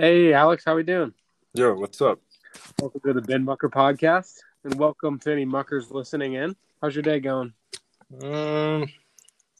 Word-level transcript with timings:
Hey, 0.00 0.32
Alex, 0.32 0.62
how 0.64 0.76
we 0.76 0.84
doing? 0.84 1.12
Yo, 1.54 1.74
what's 1.74 2.00
up? 2.00 2.20
Welcome 2.80 3.00
to 3.04 3.12
the 3.14 3.20
Binmucker 3.20 3.68
podcast, 3.68 4.36
and 4.62 4.72
welcome 4.76 5.18
to 5.18 5.32
any 5.32 5.44
muckers 5.44 5.90
listening 5.90 6.34
in. 6.34 6.54
How's 6.80 6.94
your 6.94 7.02
day 7.02 7.18
going? 7.18 7.52
Um, 8.22 8.84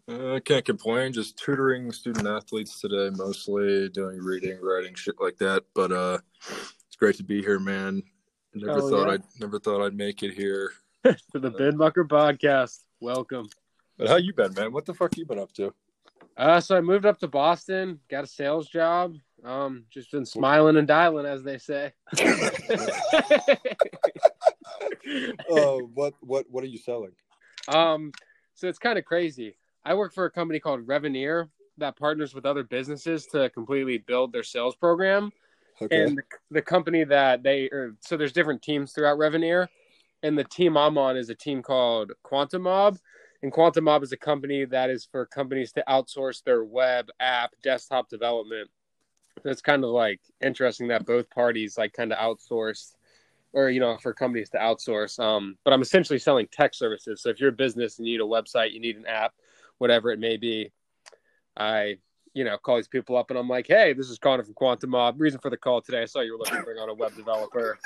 uh, 0.09 0.35
I 0.35 0.39
can't 0.39 0.65
complain. 0.65 1.13
Just 1.13 1.41
tutoring 1.41 1.91
student 1.91 2.29
athletes 2.29 2.81
today, 2.81 3.11
mostly 3.17 3.89
doing 3.89 4.19
reading, 4.19 4.61
writing, 4.63 4.95
shit 4.95 5.17
like 5.21 5.37
that. 5.39 5.65
But 5.75 5.91
uh, 5.91 6.19
it's 6.87 6.97
great 6.97 7.17
to 7.17 7.25
be 7.25 7.43
here, 7.43 7.59
man. 7.59 8.01
Never 8.55 8.79
Hell 8.79 8.91
thought 8.91 9.09
yeah. 9.09 9.15
I'd 9.15 9.23
never 9.41 9.59
thought 9.59 9.85
I'd 9.85 9.97
make 9.97 10.23
it 10.23 10.35
here. 10.35 10.71
to 11.05 11.17
the 11.41 11.51
Binmucker 11.51 12.07
podcast. 12.07 12.85
Welcome. 13.01 13.49
But 13.97 14.07
how 14.07 14.19
you 14.19 14.33
been, 14.33 14.55
man? 14.55 14.73
What 14.73 14.87
the 14.87 14.95
fuck 14.95 15.17
you 15.17 15.27
been 15.27 15.41
up 15.41 15.51
to? 15.55 15.75
Uh, 16.37 16.61
so 16.61 16.77
I 16.77 16.81
moved 16.81 17.07
up 17.07 17.19
to 17.19 17.27
Boston, 17.27 17.99
got 18.09 18.23
a 18.23 18.29
sales 18.29 18.69
job. 18.69 19.17
Um, 19.45 19.85
just 19.91 20.11
been 20.11 20.27
smiling 20.27 20.77
and 20.77 20.89
dialing, 20.89 21.27
as 21.27 21.43
they 21.43 21.59
say. 21.59 21.93
Oh, 25.51 25.91
what 25.95 26.15
what 26.21 26.47
what 26.51 26.65
are 26.65 26.69
you 26.69 26.79
selling? 26.79 27.13
um, 27.69 28.13
so 28.55 28.69
it's 28.69 28.79
kind 28.79 28.99
of 28.99 29.05
crazy. 29.05 29.57
I 29.85 29.95
work 29.95 30.13
for 30.13 30.27
a 30.27 30.31
company 30.31 30.61
called 30.61 30.87
Reveneer 30.87 31.49
that 31.79 31.97
partners 31.97 32.35
with 32.35 32.45
other 32.45 32.63
businesses 32.63 33.27
to 33.27 33.49
completely 33.51 33.99
build 33.99 34.33
their 34.33 34.43
sales 34.43 34.77
program. 34.77 35.33
Okay. 35.81 36.03
and 36.03 36.19
the, 36.19 36.23
the 36.51 36.63
company 36.63 37.05
that 37.05 37.45
they 37.45 37.67
or 37.67 37.95
so 38.01 38.17
there's 38.17 38.33
different 38.33 38.63
teams 38.63 38.93
throughout 38.93 39.17
Reveneer, 39.17 39.69
and 40.23 40.37
the 40.37 40.45
team 40.45 40.77
I'm 40.77 40.99
on 40.99 41.17
is 41.17 41.31
a 41.31 41.35
team 41.35 41.63
called 41.63 42.13
Quantum 42.25 42.63
Mob, 42.63 42.99
and 43.43 43.53
Quantum 43.53 43.85
Mob 43.85 44.03
is 44.03 44.13
a 44.13 44.17
company 44.17 44.65
that 44.65 44.91
is 44.91 45.09
for 45.11 45.25
companies 45.25 45.73
to 45.73 45.85
outsource 45.89 46.43
their 46.43 46.65
web 46.65 47.09
app 47.21 47.53
desktop 47.63 48.09
development. 48.09 48.69
It's 49.45 49.63
kind 49.63 49.85
of 49.85 49.91
like 49.91 50.21
interesting 50.41 50.89
that 50.89 51.07
both 51.07 51.29
parties 51.31 51.79
like 51.79 51.93
kind 51.93 52.13
of 52.13 52.19
outsourced 52.19 52.95
or 53.53 53.71
you 53.71 53.81
know 53.81 53.97
for 53.99 54.13
companies 54.13 54.51
to 54.51 54.59
outsource 54.59 55.19
um 55.19 55.57
but 55.65 55.73
i'm 55.73 55.81
essentially 55.81 56.19
selling 56.19 56.47
tech 56.53 56.75
services 56.75 57.23
so 57.23 57.31
if 57.31 57.41
you're 57.41 57.49
a 57.49 57.53
business 57.53 57.99
and 57.99 58.07
you 58.07 58.19
need 58.19 58.23
a 58.23 58.29
website 58.29 58.73
you 58.73 58.79
need 58.79 58.95
an 58.95 59.07
app 59.07 59.33
whatever 59.79 60.11
it 60.13 60.19
may 60.19 60.37
be 60.37 60.71
i 61.57 61.97
you 62.39 62.45
know, 62.45 62.57
call 62.57 62.77
these 62.77 62.87
people 62.87 63.17
up 63.17 63.31
and 63.31 63.39
I'm 63.39 63.49
like, 63.49 63.67
hey, 63.67 63.93
this 63.93 64.09
is 64.09 64.19
Conor 64.19 64.45
from 64.45 64.55
Quantum 64.55 64.91
Mob. 64.91 65.21
Reason 65.21 65.41
for 65.41 65.51
the 65.51 65.57
call 65.57 65.81
today, 65.81 66.03
I 66.03 66.05
saw 66.05 66.21
you 66.21 66.33
were 66.33 66.39
looking 66.39 66.59
to 66.59 66.63
bring 66.63 66.79
on 66.79 66.89
a 66.89 66.95
web 66.95 67.17
developer. 67.17 67.79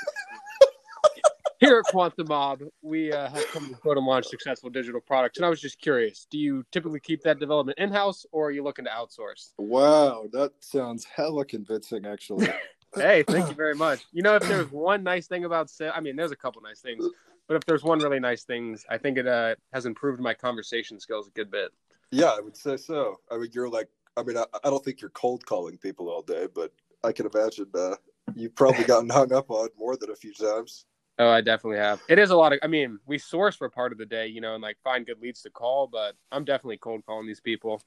Here 1.63 1.77
at 1.77 1.85
Quantum 1.85 2.27
Mob, 2.27 2.59
we 2.81 3.13
uh, 3.13 3.29
have 3.29 3.47
come 3.53 3.69
to 3.69 3.79
build 3.81 3.95
and 3.95 4.05
launch 4.05 4.25
successful 4.25 4.69
digital 4.69 4.99
products. 4.99 5.37
And 5.37 5.45
I 5.45 5.49
was 5.49 5.61
just 5.61 5.79
curious, 5.79 6.27
do 6.29 6.37
you 6.37 6.65
typically 6.73 6.99
keep 6.99 7.23
that 7.23 7.39
development 7.39 7.79
in-house 7.79 8.25
or 8.33 8.47
are 8.47 8.51
you 8.51 8.65
looking 8.65 8.83
to 8.83 8.91
outsource? 8.91 9.53
Wow, 9.57 10.25
that 10.33 10.51
sounds 10.59 11.05
hella 11.05 11.45
convincing, 11.45 12.05
actually. 12.05 12.49
Hey, 12.95 13.23
thank 13.23 13.49
you 13.49 13.55
very 13.55 13.73
much. 13.73 14.05
You 14.11 14.21
know, 14.21 14.35
if 14.35 14.43
there's 14.43 14.71
one 14.71 15.01
nice 15.01 15.25
thing 15.25 15.45
about 15.45 15.67
sales, 15.67 15.93
I 15.95 15.99
mean, 15.99 16.15
there's 16.15 16.29
a 16.29 16.35
couple 16.35 16.61
nice 16.61 16.79
things, 16.79 17.03
but 17.47 17.55
if 17.55 17.65
there's 17.65 17.83
one 17.83 17.97
really 17.97 18.19
nice 18.19 18.43
thing, 18.43 18.77
I 18.87 18.99
think 18.99 19.17
it 19.17 19.25
uh, 19.25 19.55
has 19.73 19.87
improved 19.87 20.21
my 20.21 20.35
conversation 20.35 20.99
skills 20.99 21.27
a 21.27 21.31
good 21.31 21.49
bit. 21.49 21.71
Yeah, 22.11 22.27
I 22.27 22.39
would 22.39 22.55
say 22.55 22.77
so. 22.77 23.19
I 23.31 23.37
mean, 23.39 23.49
you're 23.51 23.67
like, 23.67 23.89
I 24.15 24.21
mean, 24.21 24.37
I, 24.37 24.45
I 24.63 24.69
don't 24.69 24.85
think 24.85 25.01
you're 25.01 25.09
cold 25.09 25.43
calling 25.43 25.79
people 25.79 26.07
all 26.07 26.21
day, 26.21 26.47
but 26.53 26.71
I 27.03 27.13
can 27.13 27.27
imagine 27.33 27.65
uh, 27.73 27.95
you've 28.35 28.53
probably 28.53 28.83
gotten 28.83 29.09
hung 29.09 29.33
up 29.33 29.49
on 29.49 29.69
more 29.75 29.97
than 29.97 30.11
a 30.11 30.15
few 30.15 30.31
times. 30.31 30.85
Oh, 31.19 31.29
I 31.29 31.41
definitely 31.41 31.77
have. 31.77 32.01
It 32.09 32.17
is 32.17 32.31
a 32.31 32.35
lot 32.35 32.53
of. 32.53 32.59
I 32.63 32.67
mean, 32.67 32.99
we 33.05 33.17
source 33.19 33.55
for 33.55 33.69
part 33.69 33.91
of 33.91 33.97
the 33.99 34.05
day, 34.05 34.27
you 34.27 34.41
know, 34.41 34.55
and 34.55 34.63
like 34.63 34.77
find 34.83 35.05
good 35.05 35.21
leads 35.21 35.41
to 35.43 35.49
call, 35.51 35.87
but 35.87 36.15
I'm 36.31 36.43
definitely 36.43 36.77
cold 36.77 37.05
calling 37.05 37.27
these 37.27 37.39
people. 37.41 37.81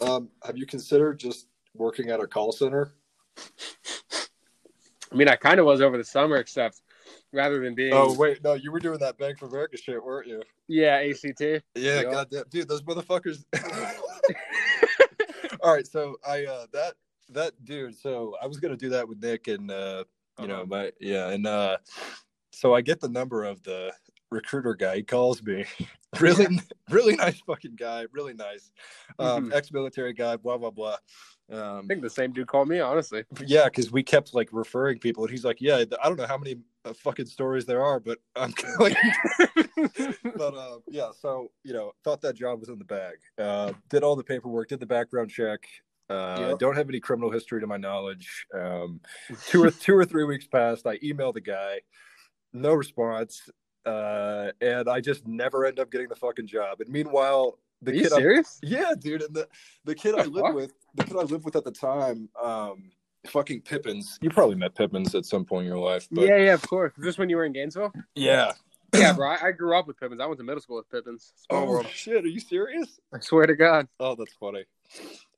Um, 0.00 0.28
have 0.44 0.56
you 0.58 0.66
considered 0.66 1.18
just 1.18 1.46
working 1.74 2.10
at 2.10 2.20
a 2.20 2.26
call 2.26 2.50
center? 2.52 2.94
I 5.12 5.16
mean, 5.16 5.28
I 5.28 5.36
kind 5.36 5.60
of 5.60 5.66
was 5.66 5.80
over 5.80 5.96
the 5.96 6.04
summer, 6.04 6.36
except 6.36 6.82
rather 7.32 7.62
than 7.62 7.74
being, 7.74 7.92
oh 7.92 8.14
wait, 8.16 8.42
no, 8.42 8.54
you 8.54 8.72
were 8.72 8.80
doing 8.80 8.98
that 8.98 9.16
Bank 9.18 9.42
of 9.42 9.52
America 9.52 9.76
shit, 9.76 10.02
weren't 10.02 10.26
you? 10.26 10.42
yeah, 10.68 10.96
ACT. 10.96 11.40
Yeah, 11.40 11.58
Yeah. 11.76 12.02
goddamn, 12.02 12.44
dude, 12.50 12.68
those 12.68 12.82
motherfuckers. 12.82 13.44
All 15.62 15.72
right, 15.74 15.86
so 15.86 16.16
I 16.26 16.44
uh 16.46 16.66
that 16.72 16.94
that 17.30 17.52
dude. 17.64 17.96
So 17.96 18.34
I 18.42 18.46
was 18.46 18.58
gonna 18.58 18.76
do 18.76 18.88
that 18.90 19.06
with 19.08 19.22
Nick 19.22 19.46
and 19.48 19.70
uh 19.70 20.04
you 20.40 20.48
know 20.48 20.56
Uh-huh. 20.62 20.66
my 20.66 20.92
yeah 21.00 21.28
and 21.30 21.46
uh 21.46 21.76
so 22.50 22.74
I 22.74 22.80
get 22.80 23.00
the 23.00 23.08
number 23.08 23.44
of 23.44 23.62
the 23.62 23.92
recruiter 24.30 24.74
guy. 24.74 24.96
He 24.96 25.02
calls 25.02 25.42
me. 25.42 25.64
really 26.20 26.46
really 26.90 27.16
nice 27.16 27.40
fucking 27.46 27.76
guy. 27.76 28.06
Really 28.12 28.34
nice. 28.34 28.70
Um, 29.18 29.50
Mhm. 29.50 29.54
Ex-military 29.54 30.12
guy. 30.12 30.36
Blah 30.36 30.58
blah 30.58 30.70
blah. 30.70 30.96
I 31.52 31.54
Um, 31.56 31.88
think 31.88 32.00
the 32.02 32.08
same 32.10 32.32
dude 32.32 32.46
called 32.46 32.68
me, 32.68 32.78
honestly. 32.78 33.24
yeah, 33.46 33.64
because 33.64 33.90
we 33.90 34.02
kept 34.04 34.34
like 34.34 34.48
referring 34.52 34.98
people, 35.00 35.24
and 35.24 35.30
he's 35.32 35.44
like, 35.44 35.60
"Yeah, 35.60 35.84
I 36.02 36.08
don't 36.08 36.16
know 36.16 36.26
how 36.28 36.38
many 36.38 36.56
uh, 36.84 36.92
fucking 36.94 37.26
stories 37.26 37.66
there 37.66 37.82
are, 37.82 37.98
but 37.98 38.18
I'm 38.36 38.54
like, 38.78 38.96
but 40.36 40.54
uh, 40.54 40.78
yeah, 40.88 41.10
so 41.18 41.48
you 41.64 41.72
know, 41.72 41.92
thought 42.04 42.20
that 42.22 42.34
job 42.34 42.60
was 42.60 42.68
in 42.68 42.78
the 42.78 42.84
bag. 42.84 43.16
Uh, 43.38 43.72
did 43.88 44.02
all 44.02 44.16
the 44.16 44.24
paperwork, 44.24 44.68
did 44.68 44.80
the 44.80 44.86
background 44.86 45.30
check. 45.30 45.66
Uh, 46.08 46.48
Yep. 46.50 46.58
Don't 46.58 46.76
have 46.76 46.88
any 46.88 46.98
criminal 46.98 47.30
history 47.30 47.60
to 47.60 47.66
my 47.68 47.76
knowledge. 47.76 48.44
Um, 48.52 49.00
two 49.46 49.62
or 49.62 49.70
two 49.70 49.94
or 49.96 50.04
three 50.04 50.24
weeks 50.24 50.46
passed. 50.46 50.86
I 50.86 50.98
emailed 50.98 51.34
the 51.34 51.40
guy, 51.40 51.80
no 52.52 52.74
response, 52.74 53.48
uh, 53.86 54.50
and 54.60 54.88
I 54.88 55.00
just 55.00 55.26
never 55.26 55.64
end 55.66 55.78
up 55.78 55.90
getting 55.90 56.08
the 56.08 56.16
fucking 56.16 56.46
job. 56.46 56.80
And 56.80 56.88
meanwhile, 56.90 57.58
the 57.82 57.92
Are 57.92 57.94
kid, 57.94 58.12
serious? 58.12 58.58
yeah, 58.62 58.92
dude, 58.98 59.22
and 59.22 59.34
the 59.34 59.48
the 59.84 59.94
kid 59.94 60.14
I 60.14 60.24
lived 60.24 60.54
with, 60.54 60.72
the 60.94 61.04
kid 61.04 61.16
I 61.16 61.22
lived 61.22 61.44
with 61.44 61.56
at 61.56 61.64
the 61.64 61.70
time, 61.72 62.28
um, 62.42 62.90
fucking 63.26 63.62
Pippins. 63.62 64.18
You 64.20 64.30
probably 64.30 64.56
met 64.56 64.74
Pippins 64.74 65.14
at 65.14 65.24
some 65.24 65.44
point 65.44 65.62
in 65.66 65.68
your 65.68 65.78
life, 65.78 66.06
but 66.10 66.22
yeah, 66.26 66.36
yeah, 66.36 66.54
of 66.54 66.62
course. 66.62 66.92
Just 67.02 67.18
when 67.18 67.28
you 67.30 67.36
were 67.36 67.44
in 67.44 67.52
Gainesville? 67.52 67.92
yeah. 68.14 68.52
Yeah, 68.92 69.12
bro. 69.12 69.28
I, 69.28 69.38
I 69.46 69.52
grew 69.52 69.78
up 69.78 69.86
with 69.86 70.00
Pippins. 70.00 70.20
I 70.20 70.26
went 70.26 70.38
to 70.38 70.44
middle 70.44 70.60
school 70.60 70.74
with 70.78 70.90
Pippins. 70.90 71.32
Small 71.48 71.62
Oh 71.62 71.70
world. 71.70 71.86
shit, 71.86 72.24
are 72.24 72.28
you 72.28 72.40
serious? 72.40 72.98
I 73.14 73.20
swear 73.20 73.46
to 73.46 73.54
God. 73.54 73.86
Oh, 74.00 74.16
that's 74.16 74.32
funny. 74.32 74.64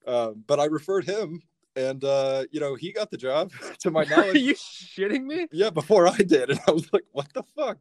Um, 0.07 0.43
but 0.47 0.59
I 0.59 0.65
referred 0.65 1.05
him, 1.05 1.43
and 1.77 2.03
uh, 2.05 2.45
you 2.51 2.61
know, 2.61 2.75
he 2.75 2.93
got 2.93 3.11
the 3.11 3.17
job. 3.17 3.51
to 3.81 3.91
my 3.91 4.05
knowledge. 4.11 4.37
Are 4.37 4.39
you 4.39 4.55
shitting 4.55 5.25
me? 5.25 5.47
yeah, 5.53 5.71
before 5.71 6.07
I 6.07 6.17
did, 6.17 6.51
and 6.51 6.61
I 6.67 6.71
was 6.73 6.93
like, 6.93 7.05
"What 7.13 7.33
the 7.33 7.43
fuck?" 7.57 7.79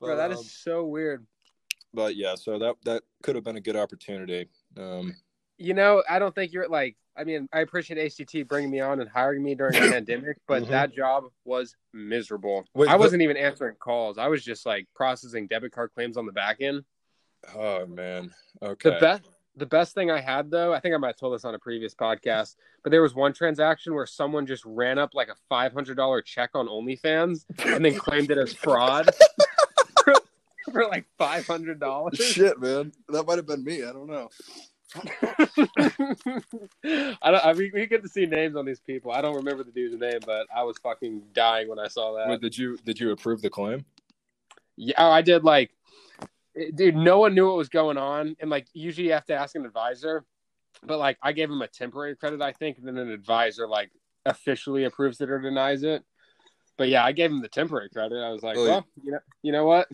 But, 0.00 0.06
Bro, 0.06 0.16
that 0.16 0.30
is 0.32 0.38
um, 0.38 0.44
so 0.44 0.84
weird. 0.86 1.26
but 1.92 2.16
yeah, 2.16 2.34
so 2.34 2.58
that 2.58 2.76
that 2.84 3.02
could 3.22 3.34
have 3.36 3.44
been 3.44 3.56
a 3.56 3.60
good 3.60 3.76
opportunity. 3.76 4.48
Um, 4.76 5.14
You 5.56 5.74
know, 5.74 6.02
I 6.08 6.18
don't 6.18 6.34
think 6.34 6.52
you're 6.52 6.68
like. 6.68 6.96
I 7.16 7.22
mean, 7.22 7.48
I 7.52 7.60
appreciate 7.60 7.96
ACT 8.20 8.48
bringing 8.48 8.72
me 8.72 8.80
on 8.80 9.00
and 9.00 9.08
hiring 9.08 9.40
me 9.44 9.54
during 9.54 9.72
the 9.74 9.88
pandemic, 9.92 10.38
but 10.48 10.64
Mhm. 10.64 10.68
that 10.70 10.92
job 10.92 11.26
was 11.44 11.76
miserable. 11.92 12.64
Wait, 12.74 12.88
I 12.90 12.96
wasn't 12.96 13.22
even 13.22 13.36
answering 13.36 13.76
calls. 13.76 14.18
I 14.18 14.26
was 14.26 14.42
just 14.44 14.66
like 14.66 14.88
processing 14.96 15.46
debit 15.46 15.70
card 15.70 15.92
claims 15.94 16.16
on 16.16 16.26
the 16.26 16.32
back 16.32 16.56
end. 16.60 16.82
oh 17.54 17.86
man, 17.86 18.32
okay. 18.60 18.90
The 18.90 18.96
best, 18.98 19.22
the 19.56 19.66
best 19.66 19.94
thing 19.94 20.10
I 20.10 20.20
had 20.20 20.50
though, 20.50 20.72
I 20.74 20.80
think 20.80 20.94
I 20.94 20.98
might 20.98 21.08
have 21.08 21.16
told 21.16 21.34
this 21.34 21.44
on 21.44 21.54
a 21.54 21.58
previous 21.58 21.94
podcast, 21.94 22.56
but 22.82 22.90
there 22.90 23.02
was 23.02 23.14
one 23.14 23.32
transaction 23.32 23.94
where 23.94 24.06
someone 24.06 24.46
just 24.46 24.64
ran 24.64 24.98
up 24.98 25.14
like 25.14 25.28
a 25.28 25.36
five 25.48 25.72
hundred 25.72 25.96
dollar 25.96 26.22
check 26.22 26.50
on 26.54 26.66
OnlyFans 26.66 27.44
and 27.64 27.84
then 27.84 27.94
claimed 27.94 28.30
it 28.30 28.38
as 28.38 28.52
fraud 28.52 29.10
for, 30.04 30.14
for 30.72 30.84
like 30.86 31.06
five 31.18 31.46
hundred 31.46 31.78
dollars. 31.80 32.18
Shit, 32.18 32.60
man, 32.60 32.92
that 33.08 33.24
might 33.26 33.36
have 33.38 33.46
been 33.46 33.64
me. 33.64 33.84
I 33.84 33.92
don't 33.92 34.08
know. 34.08 34.28
I 36.84 37.30
don't. 37.30 37.44
I 37.44 37.52
mean, 37.52 37.70
we 37.74 37.86
get 37.86 38.02
to 38.02 38.08
see 38.08 38.26
names 38.26 38.56
on 38.56 38.64
these 38.64 38.80
people. 38.80 39.10
I 39.12 39.20
don't 39.20 39.34
remember 39.34 39.64
the 39.64 39.72
dude's 39.72 39.96
name, 39.98 40.20
but 40.24 40.46
I 40.54 40.62
was 40.62 40.78
fucking 40.78 41.22
dying 41.32 41.68
when 41.68 41.78
I 41.78 41.88
saw 41.88 42.14
that. 42.16 42.28
Wait, 42.28 42.40
did 42.40 42.56
you 42.56 42.76
did 42.84 43.00
you 43.00 43.10
approve 43.10 43.42
the 43.42 43.50
claim? 43.50 43.84
Yeah, 44.76 44.94
oh, 44.98 45.10
I 45.10 45.22
did. 45.22 45.44
Like, 45.44 45.70
it- 45.70 45.74
dude, 46.74 46.96
no 46.96 47.18
one 47.18 47.34
knew 47.34 47.46
what 47.46 47.56
was 47.56 47.68
going 47.68 47.96
on, 47.98 48.36
and 48.40 48.50
like, 48.50 48.66
usually 48.72 49.06
you 49.08 49.12
have 49.12 49.26
to 49.26 49.34
ask 49.34 49.54
an 49.54 49.64
advisor. 49.64 50.24
But 50.82 50.98
like, 50.98 51.18
I 51.22 51.32
gave 51.32 51.50
him 51.50 51.62
a 51.62 51.68
temporary 51.68 52.16
credit, 52.16 52.42
I 52.42 52.52
think, 52.52 52.78
and 52.78 52.86
then 52.86 52.98
an 52.98 53.10
advisor 53.10 53.66
like 53.68 53.90
officially 54.26 54.84
approves 54.84 55.20
it 55.20 55.30
or 55.30 55.40
denies 55.40 55.82
it. 55.82 56.02
But 56.76 56.88
yeah, 56.88 57.04
I 57.04 57.12
gave 57.12 57.30
him 57.30 57.40
the 57.40 57.48
temporary 57.48 57.88
credit. 57.88 58.16
I 58.16 58.30
was 58.32 58.42
like, 58.42 58.56
Well, 58.56 58.66
well, 58.66 58.86
you 59.04 59.12
know, 59.12 59.18
you 59.42 59.52
know 59.52 59.64
what? 59.64 59.86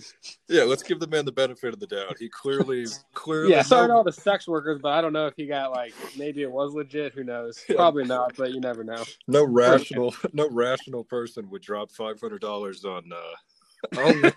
Yeah, 0.49 0.63
let's 0.63 0.83
give 0.83 0.99
the 0.99 1.07
man 1.07 1.27
the 1.27 1.33
benefit 1.33 1.75
of 1.75 1.79
the 1.81 1.87
doubt. 1.87 2.17
He 2.19 2.31
clearly, 2.31 2.87
clearly, 3.13 3.51
Yeah, 3.51 3.61
sorry 3.61 3.85
to 3.85 3.89
no- 3.89 3.99
all 3.99 4.05
the 4.05 4.13
sex 4.13 4.49
workers, 4.49 4.79
but 4.83 4.93
I 4.93 5.03
don't 5.03 5.13
know 5.13 5.27
if 5.27 5.35
he 5.37 5.47
got 5.47 5.73
like 5.73 5.93
maybe 6.17 6.41
it 6.43 6.51
was 6.51 6.73
legit. 6.73 7.13
Who 7.13 7.23
knows? 7.23 7.63
Yeah. 7.69 7.77
Probably 7.77 8.05
not, 8.05 8.35
but 8.37 8.53
you 8.53 8.61
never 8.61 8.83
know. 8.83 9.05
no 9.29 9.45
rational, 9.45 10.15
no 10.33 10.49
rational 10.49 11.05
person 11.05 11.51
would 11.51 11.61
drop 11.61 11.93
five 11.93 12.19
hundred 12.19 12.41
dollars 12.41 12.87
on. 12.87 13.11
uh 13.13 13.99
on 14.01 14.33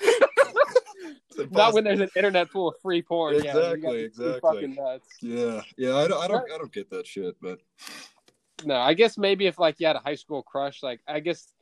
Not 1.50 1.74
when 1.74 1.84
there's 1.84 2.00
an 2.00 2.10
internet 2.16 2.50
full 2.50 2.68
of 2.68 2.74
free 2.82 3.02
porn. 3.02 3.34
yeah, 3.34 3.56
Exactly, 3.56 3.80
gotta 3.80 4.04
exactly. 4.04 4.40
Fucking 4.40 4.74
nuts. 4.74 5.08
Yeah, 5.20 5.60
yeah. 5.76 5.96
I 5.96 6.08
don't, 6.08 6.22
I 6.22 6.28
don't, 6.28 6.52
I 6.52 6.58
don't 6.58 6.72
get 6.72 6.90
that 6.90 7.06
shit. 7.06 7.36
But 7.40 7.60
No, 8.64 8.76
I 8.76 8.94
guess 8.94 9.18
maybe 9.18 9.46
if 9.46 9.58
like 9.58 9.80
you 9.80 9.86
had 9.86 9.96
a 9.96 10.00
high 10.00 10.14
school 10.14 10.42
crush, 10.42 10.82
like 10.82 11.00
I 11.08 11.20
guess, 11.20 11.52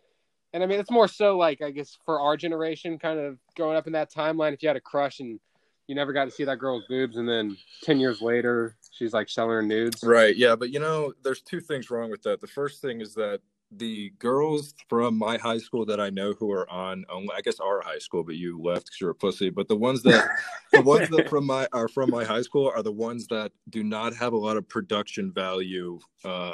and 0.52 0.62
I 0.62 0.66
mean 0.66 0.80
it's 0.80 0.90
more 0.90 1.08
so 1.08 1.36
like 1.36 1.62
I 1.62 1.70
guess 1.70 1.98
for 2.04 2.20
our 2.20 2.36
generation, 2.36 2.98
kind 2.98 3.18
of 3.18 3.38
growing 3.56 3.76
up 3.76 3.86
in 3.86 3.92
that 3.94 4.12
timeline, 4.12 4.52
if 4.52 4.62
you 4.62 4.68
had 4.68 4.76
a 4.76 4.80
crush 4.80 5.20
and 5.20 5.28
you 5.28 5.40
you 5.88 5.96
never 5.96 6.12
got 6.12 6.26
to 6.26 6.30
see 6.30 6.44
that 6.44 6.58
girl's 6.58 6.84
boobs, 6.88 7.16
and 7.16 7.28
then 7.28 7.56
ten 7.82 7.98
years 7.98 8.22
later, 8.22 8.76
she's 8.92 9.12
like 9.12 9.28
selling 9.28 9.50
her 9.50 9.62
nudes. 9.62 10.02
Right. 10.02 10.34
Yeah, 10.36 10.54
but 10.56 10.70
you 10.70 10.78
know, 10.80 11.12
there's 11.22 11.42
two 11.42 11.60
things 11.60 11.90
wrong 11.90 12.10
with 12.10 12.22
that. 12.22 12.40
The 12.40 12.46
first 12.46 12.80
thing 12.80 13.00
is 13.00 13.14
that 13.14 13.40
the 13.76 14.10
girls 14.18 14.74
from 14.88 15.16
my 15.16 15.38
high 15.38 15.58
school 15.58 15.84
that 15.86 16.00
I 16.00 16.10
know 16.10 16.32
who 16.32 16.50
are 16.52 16.68
on, 16.70 17.04
only, 17.08 17.30
I 17.34 17.40
guess 17.40 17.60
our 17.60 17.80
high 17.82 17.98
school, 17.98 18.22
but 18.22 18.34
you 18.34 18.60
left 18.60 18.86
because 18.86 19.00
you're 19.00 19.10
a 19.10 19.14
pussy. 19.14 19.50
But 19.50 19.68
the 19.68 19.76
ones 19.76 20.02
that, 20.02 20.28
the 20.72 20.82
ones 20.82 21.08
that 21.10 21.28
from 21.28 21.46
my 21.46 21.66
are 21.72 21.88
from 21.88 22.10
my 22.10 22.24
high 22.24 22.42
school 22.42 22.70
are 22.74 22.82
the 22.82 22.92
ones 22.92 23.26
that 23.28 23.52
do 23.70 23.82
not 23.82 24.14
have 24.14 24.32
a 24.32 24.36
lot 24.36 24.56
of 24.56 24.68
production 24.68 25.32
value, 25.32 25.98
uh, 26.24 26.52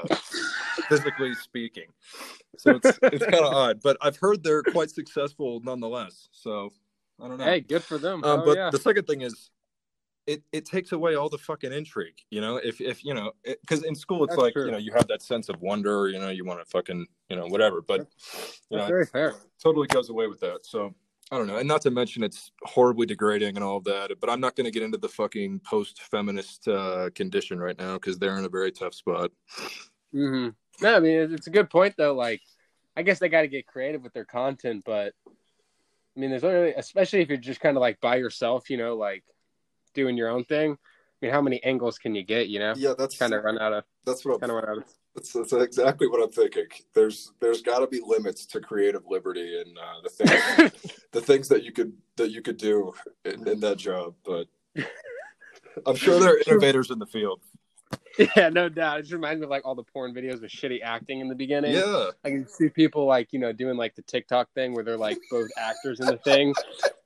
physically 0.88 1.35
speaking. 1.35 1.87
So 2.59 2.81
it's 2.82 2.99
it's 3.03 3.25
kind 3.25 3.44
of 3.44 3.53
odd, 3.55 3.81
but 3.82 3.97
I've 4.00 4.17
heard 4.17 4.43
they're 4.43 4.62
quite 4.62 4.91
successful 4.91 5.61
nonetheless. 5.64 6.29
So 6.32 6.73
I 7.21 7.29
don't 7.29 7.38
know. 7.38 7.44
Hey, 7.44 7.61
good 7.61 7.82
for 7.82 7.99
them. 7.99 8.23
Um, 8.25 8.41
oh, 8.41 8.44
but 8.44 8.56
yeah. 8.56 8.71
the 8.71 8.79
second 8.79 9.06
thing 9.06 9.23
is, 9.23 9.50
it 10.29 10.43
it 10.53 10.65
takes 10.67 10.93
away 10.93 11.15
all 11.17 11.29
the 11.29 11.39
fucking 11.39 11.73
intrigue. 11.73 12.19
You 12.31 12.41
know, 12.41 12.57
if 12.57 12.81
if 12.81 13.05
you 13.05 13.15
know, 13.15 13.33
because 13.45 13.83
in 13.83 13.95
school 13.95 14.23
it's 14.25 14.33
That's 14.33 14.43
like 14.43 14.53
true. 14.53 14.67
you 14.67 14.71
know 14.73 14.79
you 14.79 14.93
have 14.93 15.09
that 15.09 15.23
sense 15.23 15.49
of 15.49 15.61
wonder. 15.61 16.09
You 16.09 16.19
know, 16.19 16.29
you 16.29 16.45
want 16.45 16.61
to 16.61 16.67
fucking 16.67 17.07
you 17.31 17.37
know 17.37 17.47
whatever. 17.47 17.81
But 17.81 18.01
you 18.01 18.07
That's 18.07 18.71
know, 18.71 18.87
very 18.87 19.07
fair. 19.07 19.35
totally 19.63 19.89
goes 19.89 20.11
away 20.11 20.27
with 20.29 20.41
that. 20.41 20.65
So. 20.65 20.95
I 21.31 21.37
don't 21.37 21.47
know, 21.47 21.59
and 21.59 21.69
not 21.69 21.83
to 21.83 21.91
mention 21.91 22.23
it's 22.23 22.53
horribly 22.63 23.05
degrading 23.05 23.57
and 23.57 23.63
all 23.63 23.77
of 23.77 23.85
that. 23.85 24.13
But 24.19 24.31
I'm 24.31 24.41
not 24.41 24.57
going 24.57 24.65
to 24.65 24.71
get 24.71 24.83
into 24.83 24.97
the 24.97 25.11
fucking 25.11 25.61
post-feminist 25.61 26.67
uh, 26.67 27.11
condition 27.15 27.59
right 27.59 27.79
now 27.79 27.97
because 27.97 28.19
they're 28.19 28.39
in 28.39 28.47
a 28.47 28.49
very 28.49 28.73
tough 28.73 28.95
spot. 28.95 29.31
hmm 30.11 30.49
No, 30.81 30.97
I 30.97 31.01
mean 31.01 31.19
it's- 31.19 31.33
it's 31.33 31.47
a 31.47 31.51
good 31.51 31.69
point 31.69 31.97
though. 31.99 32.15
Like, 32.15 32.41
I 32.97 33.03
guess 33.03 33.19
they 33.19 33.29
got 33.29 33.43
to 33.43 33.49
get 33.49 33.67
creative 33.67 34.03
with 34.03 34.15
their 34.15 34.25
content, 34.25 34.85
but 34.87 35.13
I 35.27 36.21
mean, 36.21 36.31
there's 36.31 36.43
literally, 36.43 36.73
especially 36.75 37.21
if 37.21 37.29
you're 37.29 37.37
just 37.37 37.61
kind 37.61 37.77
of 37.77 37.83
like 37.83 38.01
by 38.01 38.17
yourself, 38.17 38.71
you 38.71 38.79
know, 38.79 38.97
like 38.97 39.23
doing 39.99 40.17
your 40.17 40.29
own 40.29 40.45
thing. 40.45 40.73
I 40.73 41.27
mean, 41.27 41.33
how 41.33 41.43
many 41.43 41.62
angles 41.65 41.99
can 41.99 42.15
you 42.15 42.23
get? 42.23 42.49
You 42.49 42.61
know, 42.61 42.75
Yeah, 42.77 42.95
that's 42.97 43.19
kind 43.19 43.35
of 43.35 43.43
run 43.43 43.59
out 43.59 43.73
of 43.73 43.85
that's 44.06 44.25
what 44.25 44.41
kind 44.41 44.53
of 44.53 44.56
run 44.56 44.69
out 44.69 44.79
of. 44.79 44.85
that's, 45.15 45.33
that's 45.33 45.53
exactly 45.53 46.06
what 46.06 46.23
I'm 46.23 46.31
thinking. 46.31 46.67
There's 46.95 47.33
there's 47.41 47.61
got 47.61 47.81
to 47.81 47.89
be 47.89 48.00
limits 48.05 48.47
to 48.47 48.61
creative 48.61 49.03
liberty 49.09 49.61
and 49.61 49.77
uh, 49.77 50.00
the 50.05 50.11
things 50.11 50.73
the 51.12 51.21
things 51.21 51.49
that 51.49 51.65
you 51.65 51.73
could 51.73 51.93
that 52.17 52.31
you 52.31 52.41
could 52.41 52.56
do 52.56 52.95
in, 53.25 53.47
in 53.49 53.61
that 53.61 53.79
job. 53.79 54.15
But 54.25 54.47
I'm 55.87 55.97
sure 55.97 56.21
there 56.21 56.35
are 56.35 56.43
innovators 56.47 56.91
in 56.91 57.00
the 57.00 57.06
field. 57.06 57.43
Yeah, 58.37 58.49
no 58.49 58.69
doubt. 58.69 58.99
It 58.99 59.02
just 59.02 59.12
reminds 59.12 59.40
me 59.40 59.44
of 59.44 59.50
like 59.50 59.64
all 59.64 59.75
the 59.75 59.82
porn 59.82 60.14
videos 60.14 60.40
with 60.40 60.50
shitty 60.50 60.82
acting 60.82 61.20
in 61.20 61.29
the 61.29 61.35
beginning. 61.35 61.75
Yeah, 61.75 62.11
I 62.25 62.31
can 62.31 62.49
see 62.49 62.69
people 62.69 63.06
like 63.06 63.32
you 63.32 63.38
know 63.38 63.52
doing 63.52 63.76
like 63.76 63.94
the 63.94 64.02
TikTok 64.02 64.50
thing 64.55 64.75
where 64.75 64.85
they're 64.85 64.96
like 64.96 65.19
both 65.31 65.49
actors 65.56 66.00
in 66.00 66.06
the 66.06 66.19
thing, 66.19 66.55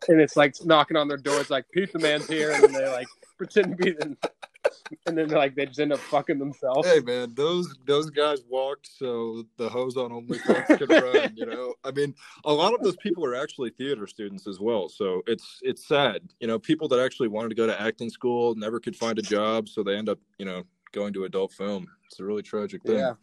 and 0.09 0.21
it's 0.21 0.37
like 0.37 0.55
knocking 0.65 0.97
on 0.97 1.09
their 1.09 1.19
doors 1.19 1.51
like 1.51 1.69
Pizza 1.71 1.99
Man's 1.99 2.27
here, 2.27 2.53
and 2.53 2.63
then 2.63 2.73
they 2.73 2.89
like 2.89 3.09
pretend 3.37 3.77
to 3.77 3.85
be 3.85 3.91
them, 3.91 4.17
and 5.07 5.17
then 5.17 5.29
like 5.29 5.55
they 5.55 5.67
just 5.67 5.81
end 5.81 5.93
up 5.93 5.99
fucking 5.99 6.39
themselves. 6.39 6.87
Hey 6.87 7.01
man, 7.01 7.35
those 7.35 7.75
those 7.87 8.11
guys 8.11 8.43
walked 8.49 8.87
so 8.87 9.45
the 9.57 9.69
hose 9.69 9.97
on 9.97 10.11
OnlyFans 10.11 10.79
could 10.79 10.91
run. 10.91 11.33
You 11.35 11.47
know, 11.47 11.75
I 11.85 11.91
mean, 11.91 12.15
a 12.45 12.53
lot 12.53 12.75
of 12.75 12.83
those 12.83 12.97
people 12.97 13.25
are 13.25 13.35
actually 13.35 13.71
theater 13.71 14.07
students 14.07 14.47
as 14.47 14.61
well. 14.61 14.89
So 14.89 15.23
it's 15.27 15.61
it's 15.63 15.87
sad. 15.87 16.23
You 16.41 16.47
know, 16.47 16.59
people 16.59 16.89
that 16.89 17.01
actually 17.01 17.29
wanted 17.29 17.51
to 17.51 17.55
go 17.55 17.67
to 17.67 17.81
acting 17.81 18.11
school 18.11 18.55
never 18.55 18.81
could 18.81 18.97
find 18.97 19.19
a 19.19 19.23
job, 19.23 19.69
so 19.69 19.83
they 19.83 19.97
end 19.97 20.09
up 20.09 20.19
you 20.39 20.45
know 20.45 20.65
going 20.93 21.13
to 21.15 21.25
adult 21.25 21.53
film. 21.53 21.89
It's 22.07 22.21
a 22.21 22.25
really 22.25 22.43
tragic 22.43 22.83
thing. 22.83 22.99
Yeah. 22.99 23.15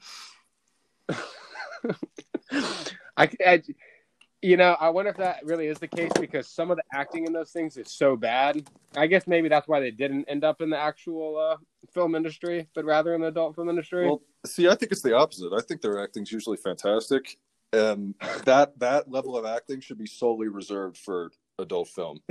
I, 3.18 3.30
I, 3.46 3.62
you 4.42 4.56
know, 4.58 4.78
I 4.80 4.90
wonder 4.90 5.12
if 5.12 5.18
that 5.18 5.42
really 5.44 5.68
is 5.68 5.80
the 5.80 5.88
case 5.88 6.12
because 6.20 6.48
some 6.48 6.72
of 6.72 6.78
the 6.78 6.84
acting 6.94 7.26
in 7.26 7.34
those 7.34 7.52
things 7.52 7.76
is 7.78 7.92
so 7.92 8.16
bad. 8.16 8.68
I 8.96 9.08
guess 9.08 9.28
maybe 9.28 9.50
that's 9.50 9.68
why 9.68 9.80
they 9.80 9.92
didn't 9.92 10.26
end 10.26 10.44
up 10.44 10.62
in 10.62 10.70
the 10.70 10.78
actual 10.78 11.38
uh, 11.38 11.58
film 11.94 12.16
industry, 12.16 12.68
but 12.74 12.86
rather 12.86 13.14
in 13.16 13.22
the 13.22 13.28
adult 13.28 13.56
film 13.56 13.70
industry. 13.70 14.06
well, 14.06 14.22
see, 14.46 14.68
I 14.70 14.76
think 14.76 14.92
it's 14.92 15.02
the 15.02 15.14
opposite. 15.16 15.52
I 15.54 15.62
think 15.62 15.82
their 15.82 16.02
acting's 16.02 16.32
usually 16.32 16.58
fantastic, 16.58 17.38
and 17.74 18.16
that 18.46 18.80
that 18.80 19.12
level 19.12 19.38
of 19.38 19.46
acting 19.46 19.82
should 19.82 19.98
be 19.98 20.08
solely 20.08 20.48
reserved 20.48 20.98
for 20.98 21.32
adult 21.60 21.90
film. 21.90 22.20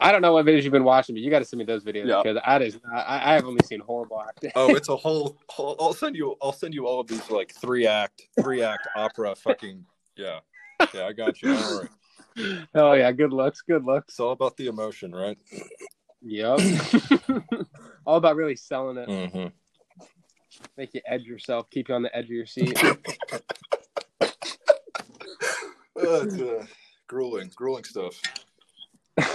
I 0.00 0.12
don't 0.12 0.22
know 0.22 0.32
what 0.32 0.46
videos 0.46 0.62
you've 0.62 0.72
been 0.72 0.84
watching, 0.84 1.14
but 1.16 1.22
you 1.22 1.30
got 1.30 1.40
to 1.40 1.44
send 1.44 1.58
me 1.58 1.64
those 1.64 1.82
videos 1.84 2.06
Yeah. 2.06 2.20
because 2.22 2.40
I 2.44 2.58
just 2.60 2.78
I, 2.92 3.32
I 3.32 3.34
have 3.34 3.44
only 3.44 3.64
seen 3.64 3.80
horrible 3.80 4.20
acting. 4.20 4.52
Oh, 4.54 4.74
it's 4.74 4.88
a 4.90 4.96
whole, 4.96 5.36
whole. 5.48 5.74
I'll 5.80 5.92
send 5.92 6.14
you. 6.16 6.36
I'll 6.40 6.52
send 6.52 6.72
you 6.74 6.86
all 6.86 7.00
of 7.00 7.08
these 7.08 7.28
like 7.30 7.52
three 7.52 7.86
act, 7.86 8.22
three 8.40 8.62
act 8.62 8.86
opera. 8.94 9.34
Fucking 9.34 9.84
yeah, 10.18 10.40
yeah. 10.92 11.06
I 11.06 11.12
got 11.12 11.40
you. 11.40 11.54
All 11.54 11.80
right. 11.80 11.88
oh 12.74 12.92
yeah, 12.92 13.10
good 13.12 13.32
looks, 13.32 13.62
good 13.62 13.84
looks. 13.84 14.14
It's 14.14 14.20
all 14.20 14.32
about 14.32 14.56
the 14.56 14.66
emotion, 14.66 15.12
right? 15.14 15.38
Yep. 16.22 16.60
All 18.06 18.16
about 18.16 18.34
really 18.36 18.56
selling 18.56 18.96
it, 18.96 19.08
Mm-hmm. 19.08 19.46
make 20.76 20.92
you 20.94 21.00
edge 21.06 21.22
yourself, 21.22 21.70
keep 21.70 21.88
you 21.88 21.94
on 21.94 22.02
the 22.02 22.14
edge 22.16 22.24
of 22.24 22.30
your 22.30 22.46
seat. 22.46 22.76
It's, 26.00 26.40
uh, 26.40 26.64
grueling, 27.08 27.50
grueling 27.56 27.84
stuff. 27.84 28.20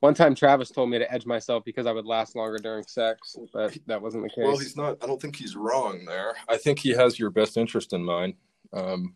One 0.00 0.14
time, 0.14 0.34
Travis 0.34 0.70
told 0.70 0.90
me 0.90 0.98
to 0.98 1.12
edge 1.12 1.26
myself 1.26 1.64
because 1.64 1.86
I 1.86 1.92
would 1.92 2.06
last 2.06 2.34
longer 2.34 2.56
during 2.58 2.84
sex, 2.84 3.36
but 3.52 3.76
that 3.86 4.00
wasn't 4.02 4.24
the 4.24 4.30
case. 4.30 4.38
Well, 4.38 4.56
he's 4.56 4.76
not. 4.76 4.96
I 5.02 5.06
don't 5.06 5.20
think 5.20 5.36
he's 5.36 5.54
wrong 5.54 6.04
there. 6.06 6.34
I 6.48 6.56
think 6.56 6.78
he 6.80 6.90
has 6.90 7.18
your 7.18 7.30
best 7.30 7.56
interest 7.56 7.92
in 7.92 8.02
mind. 8.04 8.34
Um, 8.72 9.14